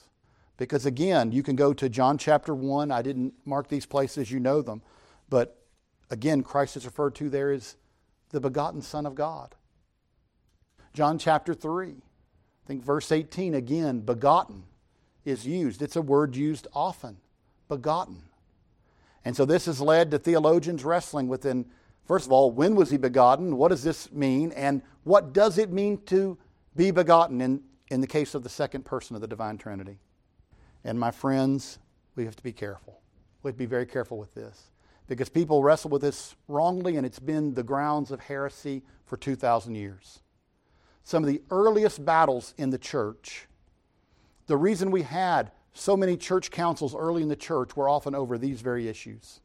Because 0.57 0.85
again, 0.85 1.31
you 1.31 1.43
can 1.43 1.55
go 1.55 1.73
to 1.73 1.89
John 1.89 2.17
chapter 2.17 2.55
1. 2.55 2.91
I 2.91 3.01
didn't 3.01 3.33
mark 3.43 3.67
these 3.67 3.85
places, 3.85 4.31
you 4.31 4.39
know 4.39 4.61
them. 4.61 4.81
But 5.29 5.59
again, 6.09 6.43
Christ 6.43 6.77
is 6.77 6.85
referred 6.85 7.15
to 7.15 7.29
there 7.29 7.51
as 7.51 7.75
the 8.29 8.39
begotten 8.39 8.81
Son 8.81 9.05
of 9.05 9.15
God. 9.15 9.55
John 10.93 11.19
chapter 11.19 11.53
3, 11.53 11.95
I 12.65 12.67
think 12.67 12.83
verse 12.83 13.11
18, 13.11 13.53
again, 13.53 13.99
begotten 13.99 14.63
is 15.23 15.45
used. 15.45 15.83
It's 15.83 15.95
a 15.95 16.01
word 16.01 16.35
used 16.35 16.67
often. 16.73 17.17
Begotten. 17.67 18.23
And 19.23 19.35
so 19.35 19.45
this 19.45 19.65
has 19.65 19.79
led 19.79 20.09
to 20.11 20.19
theologians 20.19 20.83
wrestling 20.83 21.27
within, 21.27 21.65
first 22.05 22.25
of 22.25 22.31
all, 22.31 22.49
when 22.51 22.75
was 22.75 22.89
he 22.89 22.97
begotten? 22.97 23.57
What 23.57 23.69
does 23.69 23.83
this 23.83 24.11
mean? 24.11 24.51
And 24.53 24.81
what 25.03 25.31
does 25.31 25.59
it 25.59 25.71
mean 25.71 26.01
to 26.05 26.39
be 26.75 26.89
begotten 26.89 27.39
in, 27.39 27.61
in 27.91 28.01
the 28.01 28.07
case 28.07 28.33
of 28.33 28.41
the 28.41 28.49
second 28.49 28.83
person 28.83 29.15
of 29.15 29.21
the 29.21 29.27
divine 29.27 29.59
Trinity? 29.59 29.99
And 30.83 30.99
my 30.99 31.11
friends, 31.11 31.77
we 32.15 32.25
have 32.25 32.35
to 32.35 32.43
be 32.43 32.53
careful. 32.53 32.99
We 33.43 33.49
have 33.49 33.55
to 33.55 33.59
be 33.59 33.65
very 33.67 33.85
careful 33.85 34.17
with 34.17 34.33
this 34.33 34.71
because 35.07 35.29
people 35.29 35.61
wrestle 35.61 35.91
with 35.91 36.01
this 36.01 36.35
wrongly, 36.47 36.97
and 36.97 37.05
it's 37.05 37.19
been 37.19 37.53
the 37.53 37.63
grounds 37.63 38.09
of 38.09 38.21
heresy 38.21 38.81
for 39.05 39.17
2,000 39.17 39.75
years. 39.75 40.21
Some 41.05 41.23
of 41.23 41.29
the 41.29 41.43
earliest 41.51 42.03
battles 42.03 42.55
in 42.57 42.71
the 42.71 42.79
church, 42.79 43.47
the 44.47 44.57
reason 44.57 44.89
we 44.89 45.03
had 45.03 45.51
so 45.71 45.95
many 45.95 46.17
church 46.17 46.49
councils 46.49 46.95
early 46.95 47.21
in 47.21 47.29
the 47.29 47.35
church 47.35 47.77
were 47.77 47.87
often 47.87 48.15
over 48.15 48.39
these 48.39 48.61
very 48.61 48.87
issues. 48.87 49.39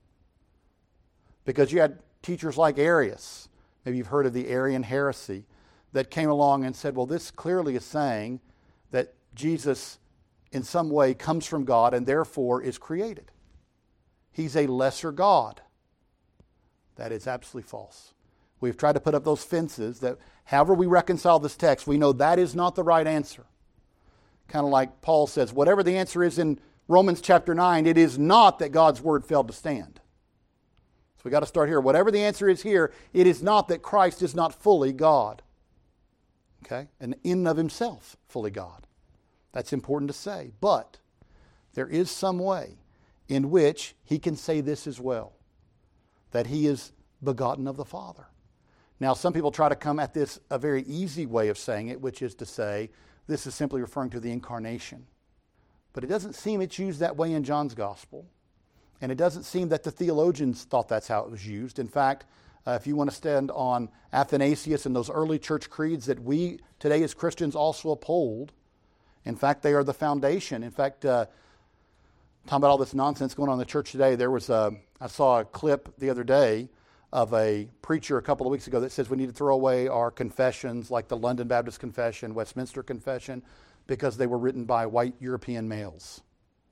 Because 1.44 1.70
you 1.70 1.80
had 1.80 1.98
teachers 2.22 2.56
like 2.56 2.78
Arius, 2.78 3.50
maybe 3.84 3.98
you've 3.98 4.06
heard 4.06 4.24
of 4.24 4.32
the 4.32 4.48
Arian 4.48 4.82
heresy, 4.82 5.44
that 5.92 6.10
came 6.10 6.30
along 6.30 6.64
and 6.64 6.74
said, 6.74 6.96
well, 6.96 7.04
this 7.04 7.30
clearly 7.30 7.76
is 7.76 7.84
saying 7.84 8.40
that 8.90 9.12
Jesus 9.34 9.98
in 10.52 10.62
some 10.62 10.88
way 10.88 11.12
comes 11.12 11.44
from 11.44 11.66
God 11.66 11.92
and 11.92 12.06
therefore 12.06 12.62
is 12.62 12.78
created. 12.78 13.30
He's 14.32 14.56
a 14.56 14.66
lesser 14.66 15.12
God. 15.12 15.60
That 16.96 17.12
is 17.12 17.26
absolutely 17.26 17.68
false. 17.68 18.14
We've 18.60 18.76
tried 18.76 18.92
to 18.92 19.00
put 19.00 19.14
up 19.14 19.24
those 19.24 19.42
fences 19.42 20.00
that, 20.00 20.18
however 20.44 20.74
we 20.74 20.86
reconcile 20.86 21.38
this 21.38 21.56
text, 21.56 21.86
we 21.86 21.96
know 21.96 22.12
that 22.12 22.38
is 22.38 22.54
not 22.54 22.74
the 22.74 22.82
right 22.82 23.06
answer. 23.06 23.46
Kind 24.48 24.64
of 24.64 24.70
like 24.70 25.00
Paul 25.00 25.26
says, 25.26 25.52
whatever 25.52 25.82
the 25.82 25.96
answer 25.96 26.22
is 26.22 26.38
in 26.38 26.58
Romans 26.88 27.20
chapter 27.20 27.54
9, 27.54 27.86
it 27.86 27.96
is 27.96 28.18
not 28.18 28.58
that 28.58 28.70
God's 28.70 29.00
word 29.00 29.24
failed 29.24 29.48
to 29.48 29.54
stand. 29.54 30.00
So 31.16 31.22
we've 31.24 31.32
got 31.32 31.40
to 31.40 31.46
start 31.46 31.68
here. 31.68 31.80
Whatever 31.80 32.10
the 32.10 32.22
answer 32.22 32.48
is 32.48 32.62
here, 32.62 32.92
it 33.12 33.26
is 33.26 33.42
not 33.42 33.68
that 33.68 33.82
Christ 33.82 34.22
is 34.22 34.34
not 34.34 34.54
fully 34.54 34.92
God. 34.92 35.42
Okay? 36.64 36.88
And 36.98 37.14
in 37.22 37.46
of 37.46 37.56
himself, 37.56 38.16
fully 38.26 38.50
God. 38.50 38.86
That's 39.52 39.72
important 39.72 40.10
to 40.10 40.16
say. 40.16 40.52
But 40.60 40.98
there 41.74 41.88
is 41.88 42.10
some 42.10 42.38
way 42.38 42.78
in 43.28 43.50
which 43.50 43.94
he 44.02 44.18
can 44.18 44.36
say 44.36 44.60
this 44.60 44.86
as 44.86 45.00
well 45.00 45.34
that 46.32 46.46
he 46.46 46.66
is 46.66 46.92
begotten 47.22 47.66
of 47.68 47.76
the 47.76 47.84
Father. 47.84 48.26
Now, 49.00 49.14
some 49.14 49.32
people 49.32 49.50
try 49.50 49.70
to 49.70 49.74
come 49.74 49.98
at 49.98 50.12
this 50.12 50.38
a 50.50 50.58
very 50.58 50.82
easy 50.82 51.24
way 51.24 51.48
of 51.48 51.56
saying 51.56 51.88
it, 51.88 52.00
which 52.00 52.20
is 52.20 52.34
to 52.36 52.46
say, 52.46 52.90
this 53.26 53.46
is 53.46 53.54
simply 53.54 53.80
referring 53.80 54.10
to 54.10 54.20
the 54.20 54.30
incarnation. 54.30 55.06
But 55.94 56.04
it 56.04 56.08
doesn't 56.08 56.34
seem 56.34 56.60
it's 56.60 56.78
used 56.78 57.00
that 57.00 57.16
way 57.16 57.32
in 57.32 57.42
John's 57.42 57.74
gospel. 57.74 58.26
And 59.00 59.10
it 59.10 59.16
doesn't 59.16 59.44
seem 59.44 59.70
that 59.70 59.82
the 59.82 59.90
theologians 59.90 60.64
thought 60.64 60.88
that's 60.88 61.08
how 61.08 61.20
it 61.20 61.30
was 61.30 61.46
used. 61.46 61.78
In 61.78 61.88
fact, 61.88 62.26
uh, 62.66 62.72
if 62.72 62.86
you 62.86 62.94
want 62.94 63.08
to 63.08 63.16
stand 63.16 63.50
on 63.52 63.88
Athanasius 64.12 64.84
and 64.84 64.94
those 64.94 65.08
early 65.08 65.38
church 65.38 65.70
creeds 65.70 66.04
that 66.06 66.20
we 66.22 66.60
today 66.78 67.02
as 67.02 67.14
Christians 67.14 67.56
also 67.56 67.90
uphold, 67.90 68.52
in 69.24 69.34
fact, 69.34 69.62
they 69.62 69.72
are 69.72 69.84
the 69.84 69.94
foundation. 69.94 70.62
In 70.62 70.70
fact, 70.70 71.06
uh, 71.06 71.24
talking 72.46 72.56
about 72.58 72.70
all 72.70 72.78
this 72.78 72.94
nonsense 72.94 73.32
going 73.32 73.48
on 73.48 73.54
in 73.54 73.58
the 73.58 73.64
church 73.64 73.92
today, 73.92 74.14
there 74.14 74.30
was 74.30 74.50
a, 74.50 74.72
I 75.00 75.06
saw 75.06 75.40
a 75.40 75.44
clip 75.44 75.94
the 75.98 76.10
other 76.10 76.24
day 76.24 76.68
of 77.12 77.34
a 77.34 77.68
preacher 77.82 78.18
a 78.18 78.22
couple 78.22 78.46
of 78.46 78.52
weeks 78.52 78.66
ago 78.66 78.80
that 78.80 78.92
says 78.92 79.10
we 79.10 79.16
need 79.16 79.28
to 79.28 79.34
throw 79.34 79.54
away 79.54 79.88
our 79.88 80.10
confessions 80.10 80.90
like 80.90 81.08
the 81.08 81.16
London 81.16 81.48
Baptist 81.48 81.80
Confession, 81.80 82.34
Westminster 82.34 82.82
Confession, 82.82 83.42
because 83.86 84.16
they 84.16 84.26
were 84.26 84.38
written 84.38 84.64
by 84.64 84.86
white 84.86 85.14
European 85.18 85.68
males. 85.68 86.22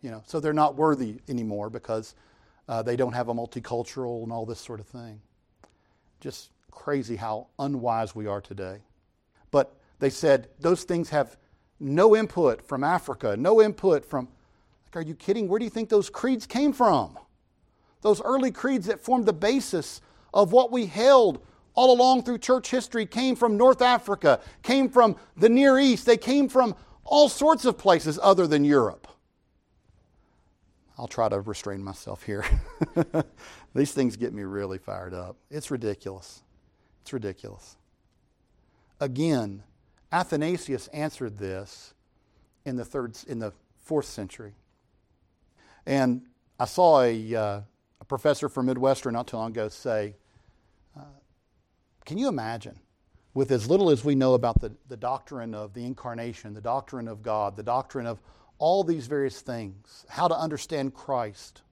You 0.01 0.11
know, 0.13 0.23
so 0.27 0.39
they're 0.39 0.53
not 0.53 0.77
worthy 0.77 1.17
anymore 1.29 1.71
because 1.71 2.15
uh, 2.69 2.83
they 2.83 2.95
don't 2.95 3.15
have 3.15 3.29
a 3.29 3.35
multicultural 3.35 4.23
and 4.23 4.33
all 4.33 4.47
this 4.47 4.61
sort 4.61 4.79
of 4.79 4.87
thing. 4.87 5.21
Just 6.21 6.51
crazy 6.71 7.17
how 7.17 7.49
unwise 7.59 8.15
we 8.15 8.29
are 8.29 8.41
today. 8.41 8.79
But 9.51 9.75
they 9.99 10.11
said 10.11 10.49
those 10.61 10.85
things 10.85 11.11
have 11.11 11.37
no 11.81 12.15
input 12.15 12.63
from 12.67 12.85
Africa, 12.85 13.37
no 13.37 13.61
input 13.61 14.05
from. 14.05 14.29
Like, 14.87 15.05
are 15.05 15.07
you 15.07 15.15
kidding? 15.15 15.49
Where 15.49 15.59
do 15.59 15.65
you 15.65 15.71
think 15.71 15.89
those 15.89 16.09
creeds 16.09 16.47
came 16.47 16.73
from? 16.73 17.19
Those 18.03 18.23
early 18.23 18.53
creeds 18.53 18.87
that 18.87 19.01
formed 19.01 19.27
the 19.27 19.33
basis 19.33 20.01
of 20.33 20.53
what 20.53 20.71
we 20.71 20.87
held 20.87 21.45
all 21.75 21.95
along 21.95 22.25
through 22.25 22.39
church 22.39 22.71
history 22.71 23.07
came 23.07 23.37
from 23.37 23.57
North 23.57 23.83
Africa, 23.83 24.41
came 24.63 24.89
from 24.89 25.17
the 25.37 25.49
Near 25.49 25.79
East, 25.79 26.07
they 26.07 26.17
came 26.17 26.49
from 26.49 26.75
all 27.05 27.29
sorts 27.29 27.65
of 27.65 27.79
places 27.79 28.19
other 28.23 28.47
than 28.47 28.65
Europe. 28.65 29.07
I'll 30.99 31.07
try 31.07 31.29
to 31.29 31.41
restrain 31.41 31.83
myself 31.83 32.25
here. 32.25 32.45
These 33.75 33.93
things 33.93 34.17
get 34.17 34.35
me 34.35 34.43
really 34.43 34.79
fired 34.79 35.15
up. 35.15 35.37
It's 35.49 35.71
ridiculous. 35.71 36.43
It's 37.03 37.13
ridiculous. 37.13 37.77
Again, 38.99 39.63
Athanasius 40.11 40.89
answered 40.89 41.39
this 41.39 41.95
in 42.65 42.75
the 42.77 42.85
third 42.85 43.17
in 43.29 43.39
the 43.39 43.53
fourth 43.79 44.07
century. 44.07 44.55
And 45.87 46.23
I 46.59 46.65
saw 46.65 47.03
a, 47.03 47.35
uh, 47.35 47.61
a 48.01 48.05
professor 48.05 48.49
from 48.49 48.67
Midwestern 48.67 49.15
not 49.15 49.27
too 49.27 49.37
long 49.37 49.51
ago 49.51 49.69
say, 49.69 50.15
uh, 50.97 51.03
Can 52.05 52.19
you 52.19 52.29
imagine, 52.29 52.79
with 53.35 53.51
as 53.51 53.69
little 53.69 53.91
as 53.91 54.05
we 54.05 54.15
know 54.15 54.35
about 54.35 54.61
the, 54.61 54.73
the 54.89 54.97
doctrine 54.97 55.55
of 55.55 55.75
the 55.75 55.85
incarnation, 55.85 56.55
the 56.55 56.61
doctrine 56.61 57.09
of 57.09 57.23
God, 57.23 57.57
the 57.57 57.63
doctrine 57.63 58.07
of 58.07 58.21
all 58.59 58.83
these 58.83 59.07
various 59.07 59.41
things, 59.41 60.05
how 60.09 60.29
to 60.29 60.37
understand 60.37 60.95
Christ, 60.95 61.63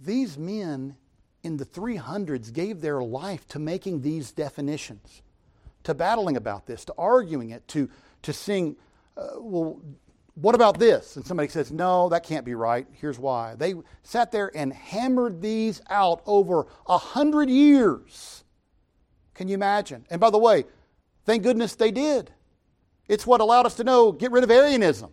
these 0.00 0.36
men 0.36 0.96
in 1.42 1.56
the 1.56 1.64
300s 1.64 2.52
gave 2.52 2.80
their 2.80 3.02
life 3.02 3.46
to 3.48 3.58
making 3.58 4.02
these 4.02 4.32
definitions, 4.32 5.22
to 5.84 5.94
battling 5.94 6.36
about 6.36 6.66
this, 6.66 6.84
to 6.86 6.94
arguing 6.96 7.50
it, 7.50 7.66
to, 7.68 7.88
to 8.22 8.32
seeing, 8.32 8.76
uh, 9.16 9.30
well, 9.38 9.80
what 10.34 10.54
about 10.54 10.78
this? 10.78 11.16
And 11.16 11.26
somebody 11.26 11.48
says, 11.48 11.70
no, 11.70 12.08
that 12.08 12.24
can't 12.24 12.44
be 12.44 12.54
right. 12.54 12.86
Here's 12.92 13.18
why. 13.18 13.54
They 13.54 13.74
sat 14.02 14.32
there 14.32 14.50
and 14.56 14.72
hammered 14.72 15.42
these 15.42 15.82
out 15.90 16.22
over 16.26 16.66
a 16.86 16.96
hundred 16.96 17.50
years. 17.50 18.44
Can 19.34 19.48
you 19.48 19.54
imagine? 19.54 20.06
And 20.10 20.20
by 20.20 20.30
the 20.30 20.38
way, 20.38 20.64
thank 21.26 21.42
goodness 21.42 21.74
they 21.74 21.90
did. 21.90 22.30
It's 23.08 23.26
what 23.26 23.40
allowed 23.42 23.66
us 23.66 23.74
to 23.74 23.84
know 23.84 24.10
get 24.10 24.32
rid 24.32 24.44
of 24.44 24.50
Arianism, 24.50 25.12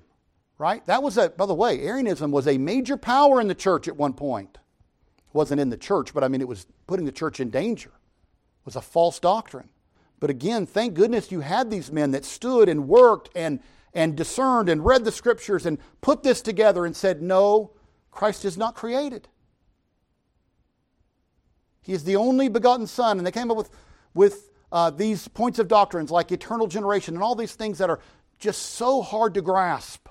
right? 0.58 0.86
That 0.86 1.04
was 1.04 1.18
a, 1.18 1.30
by 1.30 1.46
the 1.46 1.54
way, 1.54 1.82
Arianism 1.82 2.32
was 2.32 2.48
a 2.48 2.58
major 2.58 2.96
power 2.96 3.42
in 3.42 3.48
the 3.48 3.56
church 3.56 3.88
at 3.90 3.98
one 3.98 4.14
point. 4.14 4.58
It 5.18 5.34
wasn't 5.34 5.60
in 5.60 5.70
the 5.70 5.78
church, 5.78 6.14
but 6.14 6.24
I 6.24 6.30
mean, 6.30 6.42
it 6.42 6.48
was 6.48 6.66
putting 6.88 7.06
the 7.06 7.12
church 7.12 7.42
in 7.42 7.50
danger. 7.50 7.90
It 7.90 8.66
was 8.66 8.78
a 8.78 8.82
false 8.82 9.20
doctrine. 9.20 9.70
But 10.20 10.30
again, 10.30 10.66
thank 10.66 10.94
goodness 10.94 11.32
you 11.32 11.42
had 11.42 11.70
these 11.70 11.92
men 11.92 12.12
that 12.12 12.26
stood 12.26 12.70
and 12.70 12.88
worked 12.88 13.30
and, 13.36 13.60
and 13.94 14.16
discerned 14.16 14.70
and 14.70 14.86
read 14.86 15.04
the 15.04 15.12
scriptures 15.12 15.66
and 15.66 15.78
put 16.02 16.24
this 16.24 16.42
together 16.42 16.86
and 16.86 16.96
said, 16.96 17.22
no, 17.22 17.72
Christ 18.12 18.46
is 18.46 18.58
not 18.58 18.76
created. 18.76 19.28
He 21.82 21.94
is 21.94 22.04
the 22.04 22.16
only 22.16 22.50
begotten 22.50 22.88
Son. 22.88 23.18
And 23.18 23.26
they 23.26 23.32
came 23.32 23.50
up 23.50 23.58
with, 23.58 23.72
with 24.14 24.52
uh, 24.72 24.92
these 24.92 25.28
points 25.28 25.60
of 25.60 25.68
doctrines 25.68 26.12
like 26.12 26.32
eternal 26.32 26.68
generation 26.68 27.16
and 27.16 27.24
all 27.24 27.36
these 27.36 27.56
things 27.56 27.78
that 27.80 27.90
are 27.90 28.00
just 28.38 28.62
so 28.62 29.02
hard 29.02 29.34
to 29.34 29.42
grasp. 29.42 30.08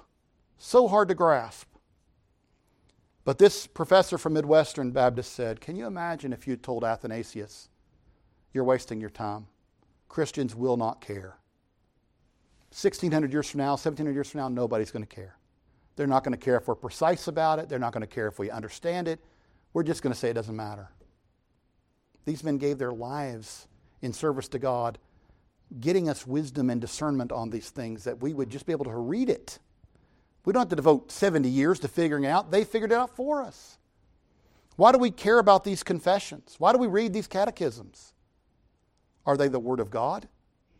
So 0.58 0.88
hard 0.88 1.08
to 1.08 1.14
grasp. 1.14 1.68
But 3.24 3.38
this 3.38 3.66
professor 3.66 4.18
from 4.18 4.32
Midwestern 4.32 4.90
Baptist 4.90 5.34
said, 5.34 5.60
Can 5.60 5.76
you 5.76 5.86
imagine 5.86 6.32
if 6.32 6.48
you 6.48 6.56
told 6.56 6.82
Athanasius, 6.82 7.68
You're 8.52 8.64
wasting 8.64 9.00
your 9.00 9.10
time? 9.10 9.46
Christians 10.08 10.54
will 10.54 10.76
not 10.76 11.00
care. 11.00 11.36
1600 12.78 13.32
years 13.32 13.50
from 13.50 13.58
now, 13.58 13.72
1700 13.72 14.14
years 14.14 14.30
from 14.30 14.38
now, 14.38 14.48
nobody's 14.48 14.92
going 14.92 15.04
to 15.04 15.12
care. 15.12 15.36
They're 15.96 16.06
not 16.06 16.22
going 16.22 16.32
to 16.32 16.38
care 16.38 16.56
if 16.56 16.68
we're 16.68 16.76
precise 16.76 17.26
about 17.26 17.58
it. 17.58 17.68
They're 17.68 17.80
not 17.80 17.92
going 17.92 18.02
to 18.02 18.06
care 18.06 18.28
if 18.28 18.38
we 18.38 18.52
understand 18.52 19.08
it. 19.08 19.18
We're 19.72 19.82
just 19.82 20.00
going 20.00 20.12
to 20.12 20.18
say 20.18 20.30
it 20.30 20.34
doesn't 20.34 20.54
matter. 20.54 20.88
These 22.24 22.44
men 22.44 22.56
gave 22.56 22.78
their 22.78 22.92
lives 22.92 23.66
in 24.00 24.12
service 24.12 24.46
to 24.48 24.60
God, 24.60 24.98
getting 25.80 26.08
us 26.08 26.24
wisdom 26.24 26.70
and 26.70 26.80
discernment 26.80 27.32
on 27.32 27.50
these 27.50 27.70
things 27.70 28.04
that 28.04 28.22
we 28.22 28.32
would 28.32 28.48
just 28.48 28.64
be 28.64 28.70
able 28.70 28.84
to 28.84 28.94
read 28.94 29.28
it. 29.28 29.58
We 30.44 30.52
don't 30.52 30.60
have 30.60 30.68
to 30.68 30.76
devote 30.76 31.10
70 31.10 31.48
years 31.48 31.80
to 31.80 31.88
figuring 31.88 32.22
it 32.22 32.28
out. 32.28 32.52
They 32.52 32.62
figured 32.62 32.92
it 32.92 32.94
out 32.94 33.16
for 33.16 33.42
us. 33.42 33.76
Why 34.76 34.92
do 34.92 34.98
we 34.98 35.10
care 35.10 35.40
about 35.40 35.64
these 35.64 35.82
confessions? 35.82 36.54
Why 36.58 36.72
do 36.72 36.78
we 36.78 36.86
read 36.86 37.12
these 37.12 37.26
catechisms? 37.26 38.12
Are 39.26 39.36
they 39.36 39.48
the 39.48 39.58
Word 39.58 39.80
of 39.80 39.90
God? 39.90 40.28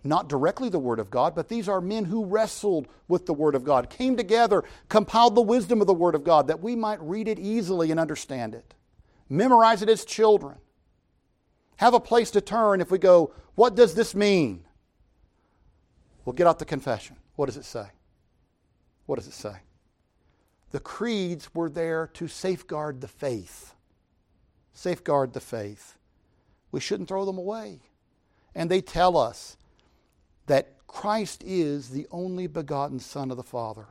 Not 0.05 0.28
directly 0.28 0.68
the 0.68 0.78
Word 0.78 1.01
of 1.01 1.11
God, 1.11 1.34
but 1.34 1.49
these 1.49 1.68
are 1.68 1.80
men 1.80 2.05
who 2.05 2.24
wrestled 2.24 2.86
with 3.09 3.26
the 3.26 3.34
Word 3.34 3.55
of 3.55 3.64
God, 3.64 3.90
came 3.90 4.16
together, 4.16 4.62
compiled 4.88 5.34
the 5.34 5.42
wisdom 5.42 5.80
of 5.80 5.86
the 5.86 5.94
Word 5.94 6.14
of 6.14 6.24
God 6.24 6.46
that 6.46 6.62
we 6.62 6.76
might 6.76 7.01
read 7.03 7.26
it 7.26 7.38
easily 7.38 7.90
and 7.90 7.99
understand 7.99 8.55
it. 8.55 8.74
Memorize 9.28 9.82
it 9.82 9.88
as 9.88 10.05
children. 10.05 10.57
Have 11.76 11.94
a 11.94 12.01
place 12.01 12.30
to 12.32 12.40
turn 12.40 12.80
if 12.80 12.90
we 12.90 12.99
go, 12.99 13.34
What 13.55 13.74
does 13.74 13.94
this 13.94 14.14
mean? 14.14 14.64
We'll 16.24 16.34
get 16.34 16.46
out 16.46 16.59
the 16.59 16.64
confession. 16.64 17.16
What 17.36 17.46
does 17.46 17.57
it 17.57 17.64
say? 17.64 17.86
What 19.07 19.16
does 19.16 19.26
it 19.26 19.32
say? 19.34 19.57
The 20.70 20.80
creeds 20.80 21.55
were 21.55 21.70
there 21.70 22.09
to 22.14 22.28
safeguard 22.28 23.01
the 23.01 23.09
faith. 23.09 23.74
Safeguard 24.74 25.32
the 25.32 25.40
faith. 25.40 25.96
We 26.70 26.80
shouldn't 26.80 27.09
throw 27.09 27.24
them 27.24 27.38
away 27.38 27.80
and 28.59 28.70
they 28.70 28.80
tell 28.80 29.16
us 29.16 29.57
that 30.49 30.86
Christ 30.86 31.42
is 31.46 31.90
the 31.90 32.07
only 32.11 32.46
begotten 32.46 32.99
Son 32.99 33.30
of 33.30 33.36
the 33.36 33.42
Father. 33.42 33.86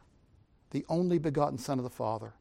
The 0.72 0.86
only 0.89 1.18
begotten 1.18 1.58
Son 1.58 1.80
of 1.80 1.84
the 1.84 1.89
Father. 1.89 2.34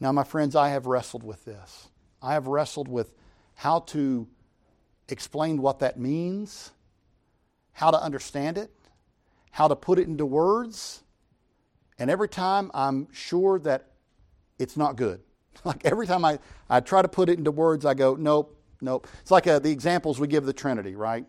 Now, 0.00 0.12
my 0.12 0.24
friends, 0.24 0.56
I 0.56 0.70
have 0.70 0.86
wrestled 0.86 1.22
with 1.22 1.44
this. 1.44 1.88
I 2.20 2.32
have 2.32 2.46
wrestled 2.46 2.88
with 2.88 3.12
how 3.54 3.80
to 3.80 4.26
explain 5.08 5.62
what 5.62 5.78
that 5.80 5.98
means, 5.98 6.72
how 7.72 7.90
to 7.90 8.02
understand 8.02 8.58
it, 8.58 8.70
how 9.50 9.68
to 9.68 9.76
put 9.76 9.98
it 9.98 10.06
into 10.06 10.26
words. 10.26 11.02
And 11.98 12.10
every 12.10 12.28
time 12.28 12.70
I'm 12.74 13.08
sure 13.12 13.58
that 13.60 13.92
it's 14.58 14.76
not 14.76 14.96
good. 14.96 15.20
Like 15.62 15.84
every 15.84 16.06
time 16.06 16.24
I, 16.24 16.38
I 16.70 16.80
try 16.80 17.02
to 17.02 17.08
put 17.08 17.28
it 17.28 17.36
into 17.36 17.50
words, 17.50 17.84
I 17.84 17.92
go, 17.92 18.14
nope, 18.14 18.60
Nope. 18.80 19.06
It's 19.20 19.30
like 19.30 19.46
uh, 19.46 19.58
the 19.58 19.70
examples 19.70 20.18
we 20.18 20.26
give 20.26 20.44
the 20.44 20.52
Trinity, 20.52 20.94
right? 20.94 21.24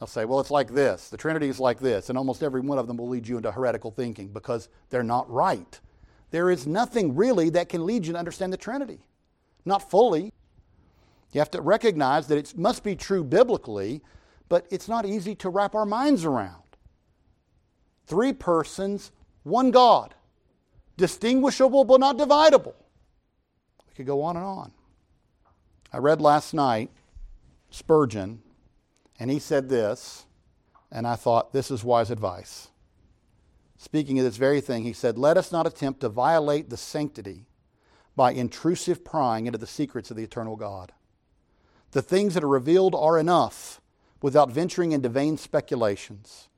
They'll 0.00 0.06
say, 0.06 0.24
well, 0.24 0.40
it's 0.40 0.50
like 0.50 0.72
this. 0.72 1.10
The 1.10 1.18
Trinity 1.18 1.48
is 1.48 1.60
like 1.60 1.78
this. 1.78 2.08
And 2.08 2.16
almost 2.16 2.42
every 2.42 2.62
one 2.62 2.78
of 2.78 2.86
them 2.86 2.96
will 2.96 3.08
lead 3.08 3.28
you 3.28 3.36
into 3.36 3.52
heretical 3.52 3.90
thinking 3.90 4.28
because 4.28 4.70
they're 4.88 5.02
not 5.02 5.30
right. 5.30 5.78
There 6.30 6.50
is 6.50 6.66
nothing 6.66 7.14
really 7.14 7.50
that 7.50 7.68
can 7.68 7.84
lead 7.84 8.06
you 8.06 8.14
to 8.14 8.18
understand 8.18 8.50
the 8.50 8.56
Trinity. 8.56 9.00
Not 9.66 9.90
fully. 9.90 10.32
You 11.32 11.40
have 11.40 11.50
to 11.50 11.60
recognize 11.60 12.28
that 12.28 12.38
it 12.38 12.56
must 12.56 12.82
be 12.82 12.96
true 12.96 13.22
biblically, 13.22 14.00
but 14.48 14.66
it's 14.70 14.88
not 14.88 15.04
easy 15.04 15.34
to 15.36 15.50
wrap 15.50 15.74
our 15.74 15.84
minds 15.84 16.24
around. 16.24 16.62
Three 18.06 18.32
persons, 18.32 19.12
one 19.42 19.70
God. 19.70 20.14
Distinguishable 20.96 21.84
but 21.84 22.00
not 22.00 22.16
dividable. 22.16 22.74
We 23.86 23.94
could 23.94 24.06
go 24.06 24.22
on 24.22 24.36
and 24.36 24.46
on. 24.46 24.72
I 25.92 25.98
read 25.98 26.22
last 26.22 26.54
night 26.54 26.90
Spurgeon, 27.70 28.42
and 29.20 29.30
he 29.30 29.38
said 29.38 29.68
this, 29.68 30.24
and 30.90 31.06
I 31.06 31.14
thought, 31.14 31.52
this 31.52 31.70
is 31.70 31.84
wise 31.84 32.10
advice. 32.10 32.68
Speaking 33.76 34.18
of 34.18 34.24
this 34.24 34.38
very 34.38 34.62
thing, 34.62 34.82
he 34.82 34.94
said, 34.94 35.18
Let 35.18 35.36
us 35.36 35.52
not 35.52 35.66
attempt 35.66 36.00
to 36.00 36.08
violate 36.08 36.70
the 36.70 36.76
sanctity 36.78 37.46
by 38.16 38.32
intrusive 38.32 39.04
prying 39.04 39.46
into 39.46 39.58
the 39.58 39.66
secrets 39.66 40.10
of 40.10 40.16
the 40.16 40.24
eternal 40.24 40.56
God. 40.56 40.92
The 41.92 42.02
things 42.02 42.34
that 42.34 42.44
are 42.44 42.48
revealed 42.48 42.94
are 42.94 43.18
enough 43.18 43.80
without 44.22 44.50
venturing 44.50 44.92
into 44.92 45.08
vain 45.08 45.36
speculations. 45.36 46.48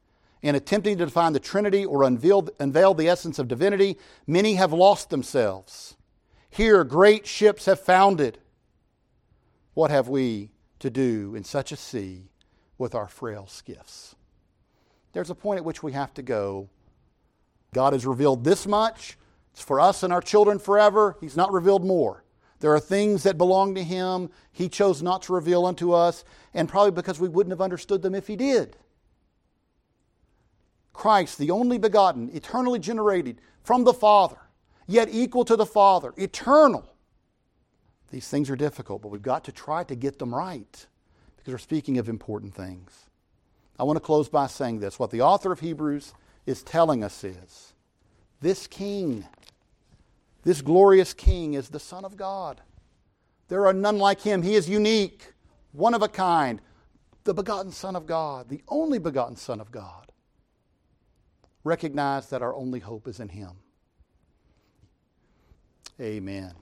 In 0.41 0.55
attempting 0.55 0.99
to 0.99 1.05
define 1.05 1.33
the 1.33 1.41
Trinity 1.41 1.85
or 1.85 2.03
unveil, 2.03 2.49
unveil 2.59 2.95
the 2.95 3.09
essence 3.09 3.39
of 3.39 3.49
divinity, 3.49 3.99
many 4.27 4.55
have 4.55 4.73
lost 4.73 5.11
themselves. 5.11 5.97
Here, 6.49 6.85
great 6.85 7.27
ships 7.27 7.67
have 7.67 7.81
founded 7.81 8.39
what 9.75 9.91
have 9.91 10.09
we 10.09 10.51
to 10.81 10.91
do 10.91 11.35
in 11.35 11.45
such 11.45 11.71
a 11.73 11.77
sea 11.77 12.32
with 12.79 12.95
our 12.95 13.09
frail 13.09 13.47
skiffs? 13.47 14.14
There's 15.12 15.31
a 15.31 15.35
point 15.35 15.59
at 15.59 15.64
which 15.64 15.83
we 15.83 15.93
have 15.93 16.14
to 16.14 16.23
go. 16.23 16.68
God 17.75 17.93
has 17.93 18.07
revealed 18.07 18.45
this 18.45 18.66
much. 18.66 19.18
It's 19.53 19.62
for 19.62 19.81
us 19.81 20.03
and 20.03 20.12
our 20.12 20.23
children 20.23 20.59
forever. 20.59 21.16
He's 21.20 21.37
not 21.37 21.53
revealed 21.53 21.85
more. 21.85 22.25
There 22.61 22.73
are 22.75 22.81
things 22.81 23.25
that 23.25 23.37
belong 23.37 23.75
to 23.75 23.83
Him 23.83 24.31
He 24.53 24.68
chose 24.68 25.03
not 25.03 25.23
to 25.23 25.33
reveal 25.33 25.66
unto 25.66 25.93
us, 25.93 26.25
and 26.55 26.68
probably 26.68 26.93
because 26.93 27.18
we 27.18 27.29
wouldn't 27.29 27.53
have 27.53 27.61
understood 27.61 28.03
them 28.03 28.14
if 28.14 28.27
He 28.27 28.37
did. 28.37 28.77
Christ, 30.93 31.39
the 31.39 31.51
only 31.51 31.79
begotten, 31.79 32.31
eternally 32.33 32.79
generated 32.79 33.41
from 33.62 33.85
the 33.85 33.95
Father, 33.95 34.37
yet 34.87 35.09
equal 35.11 35.45
to 35.45 35.57
the 35.57 35.66
Father, 35.66 36.12
eternal, 36.16 36.95
these 38.11 38.29
things 38.29 38.51
are 38.51 38.57
difficult, 38.57 39.03
but 39.03 39.09
we've 39.09 39.23
got 39.23 39.45
to 39.45 39.53
try 39.53 39.85
to 39.85 39.95
get 39.95 40.18
them 40.18 40.35
right 40.35 40.87
because 41.43 41.55
we're 41.55 41.59
speaking 41.59 41.99
of 41.99 42.09
important 42.09 42.55
things. 42.55 43.07
I 43.78 43.82
want 43.82 43.97
to 43.97 44.01
close 44.01 44.28
by 44.28 44.47
saying 44.47 44.78
this. 44.78 44.99
What 44.99 45.11
the 45.11 45.22
author 45.22 45.51
of 45.51 45.59
Hebrews 45.59 46.14
is 46.47 46.62
telling 46.62 47.03
us 47.03 47.24
is 47.24 47.72
this 48.40 48.68
king, 48.68 49.24
this 50.45 50.61
glorious 50.61 51.12
king, 51.12 51.55
is 51.55 51.68
the 51.68 51.80
Son 51.80 52.05
of 52.05 52.16
God. 52.16 52.61
There 53.49 53.66
are 53.66 53.72
none 53.72 53.99
like 53.99 54.20
him. 54.20 54.43
He 54.43 54.55
is 54.55 54.68
unique, 54.68 55.32
one 55.72 55.95
of 55.95 56.03
a 56.03 56.09
kind, 56.09 56.61
the 57.24 57.34
begotten 57.34 57.72
Son 57.72 57.97
of 57.97 58.07
God, 58.07 58.49
the 58.49 58.62
only 58.68 58.99
begotten 58.99 59.36
Son 59.36 59.61
of 59.61 59.72
God. 59.72 60.12
Recognize 61.64 62.28
that 62.28 62.43
our 62.43 62.55
only 62.55 62.80
hope 62.80 63.09
is 63.09 63.18
in 63.18 63.28
him. 63.28 63.51
Amen. 66.01 66.53